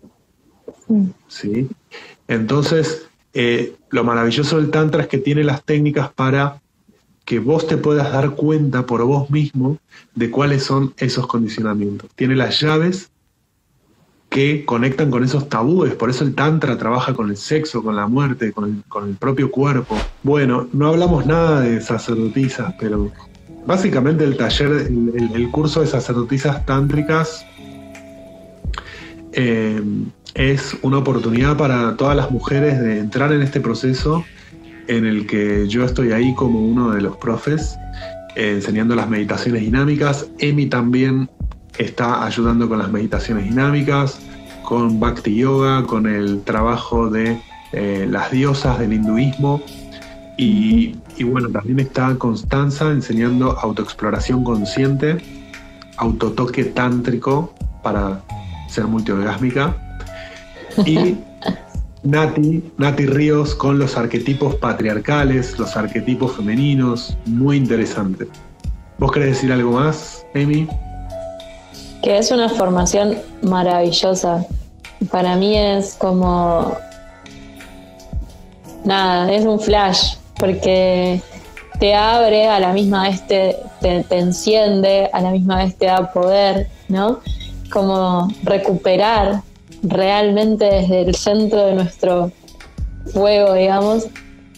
¿sí? 1.27 1.69
Entonces, 2.27 3.09
eh, 3.33 3.77
lo 3.91 4.05
maravilloso 4.05 4.59
del 4.59 4.71
Tantra 4.71 5.03
es 5.03 5.09
que 5.09 5.19
tiene 5.19 5.45
las 5.45 5.65
técnicas 5.65 6.13
para 6.13 6.61
que 7.29 7.41
vos 7.41 7.67
te 7.67 7.77
puedas 7.77 8.11
dar 8.11 8.31
cuenta 8.31 8.87
por 8.87 9.05
vos 9.05 9.29
mismo 9.29 9.77
de 10.15 10.31
cuáles 10.31 10.63
son 10.63 10.95
esos 10.97 11.27
condicionamientos. 11.27 12.09
Tiene 12.17 12.35
las 12.35 12.59
llaves 12.59 13.11
que 14.31 14.65
conectan 14.65 15.11
con 15.11 15.23
esos 15.23 15.47
tabúes, 15.51 15.93
por 15.93 16.09
eso 16.09 16.25
el 16.25 16.35
Tantra 16.35 16.79
trabaja 16.79 17.13
con 17.13 17.29
el 17.29 17.37
sexo, 17.37 17.83
con 17.83 17.97
la 17.97 18.07
muerte, 18.07 18.51
con 18.53 18.83
el, 19.07 19.15
propio 19.17 19.51
cuerpo. 19.51 19.95
Bueno, 20.23 20.69
no 20.73 20.89
hablamos 20.89 21.27
nada 21.27 21.61
de 21.61 21.83
sacerdotisas, 21.83 22.75
pero 22.81 23.13
básicamente 23.67 24.25
el 24.25 24.39
taller, 24.39 24.89
el, 24.89 25.51
curso 25.51 25.83
de 25.83 25.87
sacerdotisas 25.87 26.65
tántricas 26.65 27.45
eh, 29.33 29.83
es 30.33 30.79
una 30.81 30.97
oportunidad 30.97 31.59
para 31.59 31.95
todas 31.99 32.17
las 32.17 32.31
mujeres 32.31 32.81
de 32.81 33.01
entrar 33.01 33.35
en 33.35 33.43
este 33.43 33.61
proceso 33.61 34.25
en 34.89 35.07
el 35.07 35.27
que 35.27 35.69
yo 35.69 35.85
estoy 35.85 36.13
ahí 36.13 36.35
como 36.35 36.61
uno 36.61 36.91
de 36.91 37.03
los 37.03 37.17
profes 37.19 37.79
eh, 38.35 38.53
enseñando 38.55 38.95
las 38.95 39.09
meditaciones 39.09 39.63
dinámicas. 39.63 40.27
Emi 40.39 40.67
también 40.67 41.31
está 41.79 42.25
ayudando 42.25 42.69
con 42.69 42.79
las 42.79 42.91
meditaciones 42.91 43.45
dinámicas, 43.45 44.19
con 44.65 44.99
Bhakti 44.99 45.37
Yoga, 45.37 45.85
con 45.85 46.07
el 46.07 46.43
trabajo 46.43 47.11
de 47.11 47.41
eh, 47.73 48.07
las 48.11 48.31
diosas 48.31 48.79
del 48.79 48.95
hinduismo. 48.95 49.63
Y, 50.37 50.95
bueno, 51.25 51.49
también 51.49 51.81
está 51.81 52.15
Constanza 52.17 52.93
enseñando 52.93 53.59
autoexploración 53.59 54.45
consciente, 54.45 55.19
autotoque 55.97 56.65
tántrico 56.65 57.53
para 57.83 58.23
ser 58.69 58.87
multiorgásmica. 58.87 59.77
Y 60.87 61.17
Nati, 62.09 62.63
Nati 62.79 63.05
Ríos 63.05 63.55
con 63.55 63.79
los 63.79 63.99
arquetipos 63.99 64.55
patriarcales, 64.55 65.59
los 65.59 65.77
arquetipos 65.77 66.37
femeninos, 66.37 67.19
muy 67.27 67.59
interesante. 67.59 68.27
¿Vos 68.97 69.13
querés 69.13 69.35
decir 69.35 69.53
algo 69.53 69.73
más, 69.73 70.25
Amy? 70.35 70.67
Que 72.03 72.17
es 72.17 72.31
una 72.31 72.49
formación 72.49 73.19
maravillosa. 73.43 74.47
Para 75.11 75.37
mí 75.37 75.55
es 75.59 75.97
como... 75.97 76.79
Nada, 78.87 79.31
es 79.31 79.45
un 79.45 79.61
flash, 79.61 80.15
porque 80.39 81.21
te 81.79 81.95
abre, 81.95 82.49
a 82.49 82.59
la 82.59 82.73
misma 82.73 83.03
vez 83.03 83.27
te, 83.27 83.55
te, 83.83 84.03
te 84.05 84.19
enciende, 84.19 85.11
a 85.13 85.21
la 85.21 85.31
misma 85.31 85.57
vez 85.57 85.77
te 85.77 85.85
da 85.85 86.11
poder, 86.11 86.71
¿no? 86.89 87.21
Como 87.71 88.33
recuperar 88.45 89.43
realmente 89.83 90.65
desde 90.65 91.03
el 91.03 91.15
centro 91.15 91.67
de 91.67 91.75
nuestro 91.75 92.33
fuego, 93.13 93.55
digamos, 93.55 94.07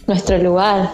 nuestro 0.07 0.39
lugar. 0.39 0.91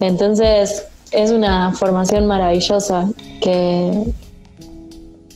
Entonces 0.00 0.86
es 1.12 1.30
una 1.30 1.72
formación 1.72 2.26
maravillosa 2.26 3.08
que 3.40 4.04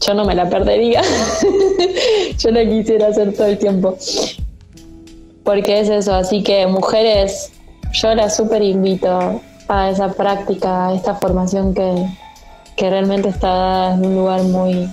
yo 0.01 0.15
no 0.15 0.25
me 0.25 0.35
la 0.35 0.49
perdería. 0.49 1.03
yo 2.39 2.51
la 2.51 2.65
quisiera 2.65 3.09
hacer 3.09 3.35
todo 3.35 3.47
el 3.47 3.59
tiempo. 3.59 3.97
Porque 5.45 5.81
es 5.81 5.89
eso, 5.89 6.15
así 6.15 6.43
que 6.43 6.67
mujeres, 6.67 7.53
yo 7.93 8.15
las 8.15 8.37
súper 8.37 8.63
invito 8.63 9.41
a 9.69 9.91
esa 9.91 10.13
práctica, 10.13 10.89
a 10.89 10.95
esta 10.95 11.15
formación 11.15 11.75
que, 11.75 12.07
que 12.77 12.91
realmente 12.91 13.31
está 13.31 13.95
en 13.95 14.05
un 14.05 14.15
lugar 14.15 14.43
muy, 14.43 14.89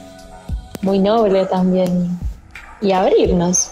muy 0.82 1.00
noble 1.00 1.46
también 1.46 2.18
y 2.82 2.92
abrirnos, 2.92 3.72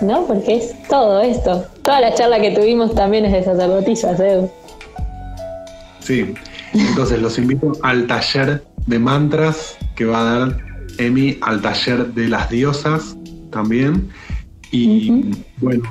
¿no? 0.00 0.26
Porque 0.26 0.56
es 0.56 0.82
todo 0.88 1.20
esto. 1.20 1.64
Toda 1.84 2.00
la 2.00 2.14
charla 2.14 2.40
que 2.40 2.52
tuvimos 2.52 2.94
también 2.94 3.24
es 3.24 3.32
de 3.32 3.44
sacerdotisas, 3.44 4.20
Edu. 4.20 4.50
Sí, 6.00 6.34
entonces 6.72 7.20
los 7.20 7.38
invito 7.38 7.72
al 7.82 8.06
taller 8.06 8.64
de 8.86 8.98
mantras 8.98 9.76
que 9.94 10.04
va 10.04 10.20
a 10.20 10.38
dar 10.38 10.58
Emi, 10.98 11.38
al 11.42 11.60
taller 11.60 12.12
de 12.14 12.28
las 12.28 12.48
diosas 12.50 13.16
también. 13.50 14.08
Y 14.70 15.30
bueno, 15.58 15.82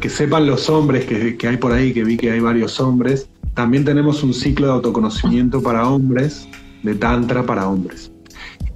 que 0.00 0.08
sepan 0.08 0.46
los 0.46 0.70
hombres 0.70 1.04
que, 1.04 1.36
que 1.36 1.48
hay 1.48 1.56
por 1.56 1.72
ahí, 1.72 1.92
que 1.92 2.04
vi 2.04 2.16
que 2.16 2.30
hay 2.30 2.40
varios 2.40 2.78
hombres, 2.78 3.28
también 3.54 3.84
tenemos 3.84 4.22
un 4.22 4.32
ciclo 4.32 4.68
de 4.68 4.72
autoconocimiento 4.74 5.60
para 5.62 5.88
hombres, 5.88 6.48
de 6.82 6.94
tantra 6.94 7.44
para 7.44 7.68
hombres. 7.68 8.09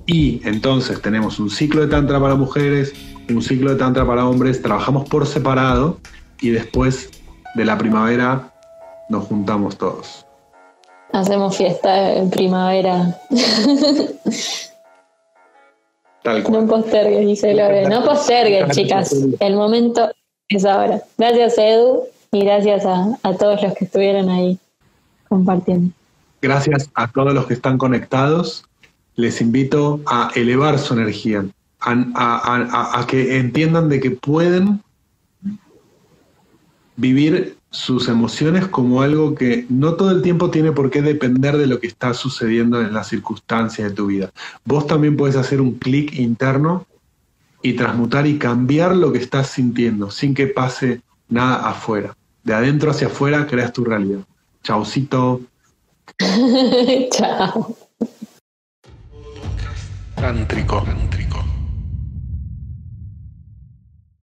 Y 0.07 0.47
entonces 0.47 1.01
tenemos 1.01 1.39
un 1.39 1.49
ciclo 1.51 1.81
de 1.81 1.89
tantra 1.89 2.21
para 2.21 2.35
mujeres, 2.35 2.93
un 3.29 3.43
ciclo 3.43 3.71
de 3.71 3.77
tantra 3.77 4.07
para 4.07 4.27
hombres, 4.27 4.61
trabajamos 4.61 5.09
por 5.09 5.27
separado 5.27 5.99
y 6.41 6.51
después 6.51 7.11
de 7.55 7.65
la 7.65 7.79
primavera 7.79 8.53
nos 9.09 9.25
juntamos 9.25 9.79
todos. 9.79 10.27
Hacemos 11.13 11.57
fiesta 11.57 12.13
en 12.15 12.29
primavera. 12.29 13.19
Tal 16.23 16.43
cual. 16.43 16.67
No 16.67 16.67
postergues, 16.67 17.27
dice 17.27 17.55
Lore. 17.55 17.89
No 17.89 18.05
posterguen, 18.05 18.69
chicas. 18.71 19.15
El 19.41 19.55
momento 19.55 20.11
es 20.49 20.65
ahora. 20.65 21.01
Gracias, 21.17 21.57
Edu, 21.57 22.05
y 22.33 22.45
gracias 22.45 22.85
a, 22.85 23.17
a 23.23 23.35
todos 23.35 23.63
los 23.63 23.75
que 23.75 23.85
estuvieron 23.85 24.29
ahí 24.29 24.59
compartiendo. 25.29 25.95
Gracias 26.43 26.91
a 26.95 27.11
todos 27.11 27.33
los 27.33 27.47
que 27.47 27.55
están 27.55 27.79
conectados 27.79 28.65
les 29.17 29.41
invito 29.41 30.01
a 30.07 30.31
elevar 30.35 30.79
su 30.79 30.95
energía, 30.95 31.45
a, 31.81 33.05
que 33.09 33.39
entiendan 33.39 33.89
de 33.89 34.01
que 34.01 34.11
pueden 34.11 34.81
vivir 36.97 37.57
sus 37.71 38.09
emociones 38.09 38.69
como 38.69 39.03
algo 39.03 39.35
que 39.35 39.67
no 39.69 39.95
todo 39.95 40.13
el 40.13 40.23
tiempo 40.23 40.51
tiene 40.51 40.73
por 40.73 40.91
qué 40.91 41.03
depender 41.03 41.57
de 41.57 41.67
lo 41.67 41.81
que 41.81 41.89
está 41.89 42.15
sucediendo 42.15 42.81
en 42.81 42.95
las 42.95 43.09
circunstancias 43.09 43.91
de 43.91 43.95
tu 43.95 44.07
vida. 44.07 44.31
Vos 44.65 44.87
también 44.87 45.17
puedes 45.17 45.37
hacer 45.37 45.61
un 45.61 45.73
clic 45.73 46.15
interno 46.15 46.87
y 47.63 47.73
transmutar 47.73 48.27
y 48.27 48.39
cambiar 48.39 48.95
lo 48.95 49.13
que 49.13 49.19
estás 49.19 49.49
sintiendo 49.49 50.11
sin 50.11 50.35
que 50.35 50.47
pase 50.47 51.01
nada 51.29 51.69
afuera. 51.69 52.17
De 52.45 52.55
adentro 52.55 52.91
hacia 52.91 53.09
afuera 53.09 53.47
creas 53.47 53.73
tu 53.73 53.85
realidad. 53.85 54.21
Chaucito. 54.63 55.41
Chao. 57.11 57.77
Tántrico. 60.25 60.83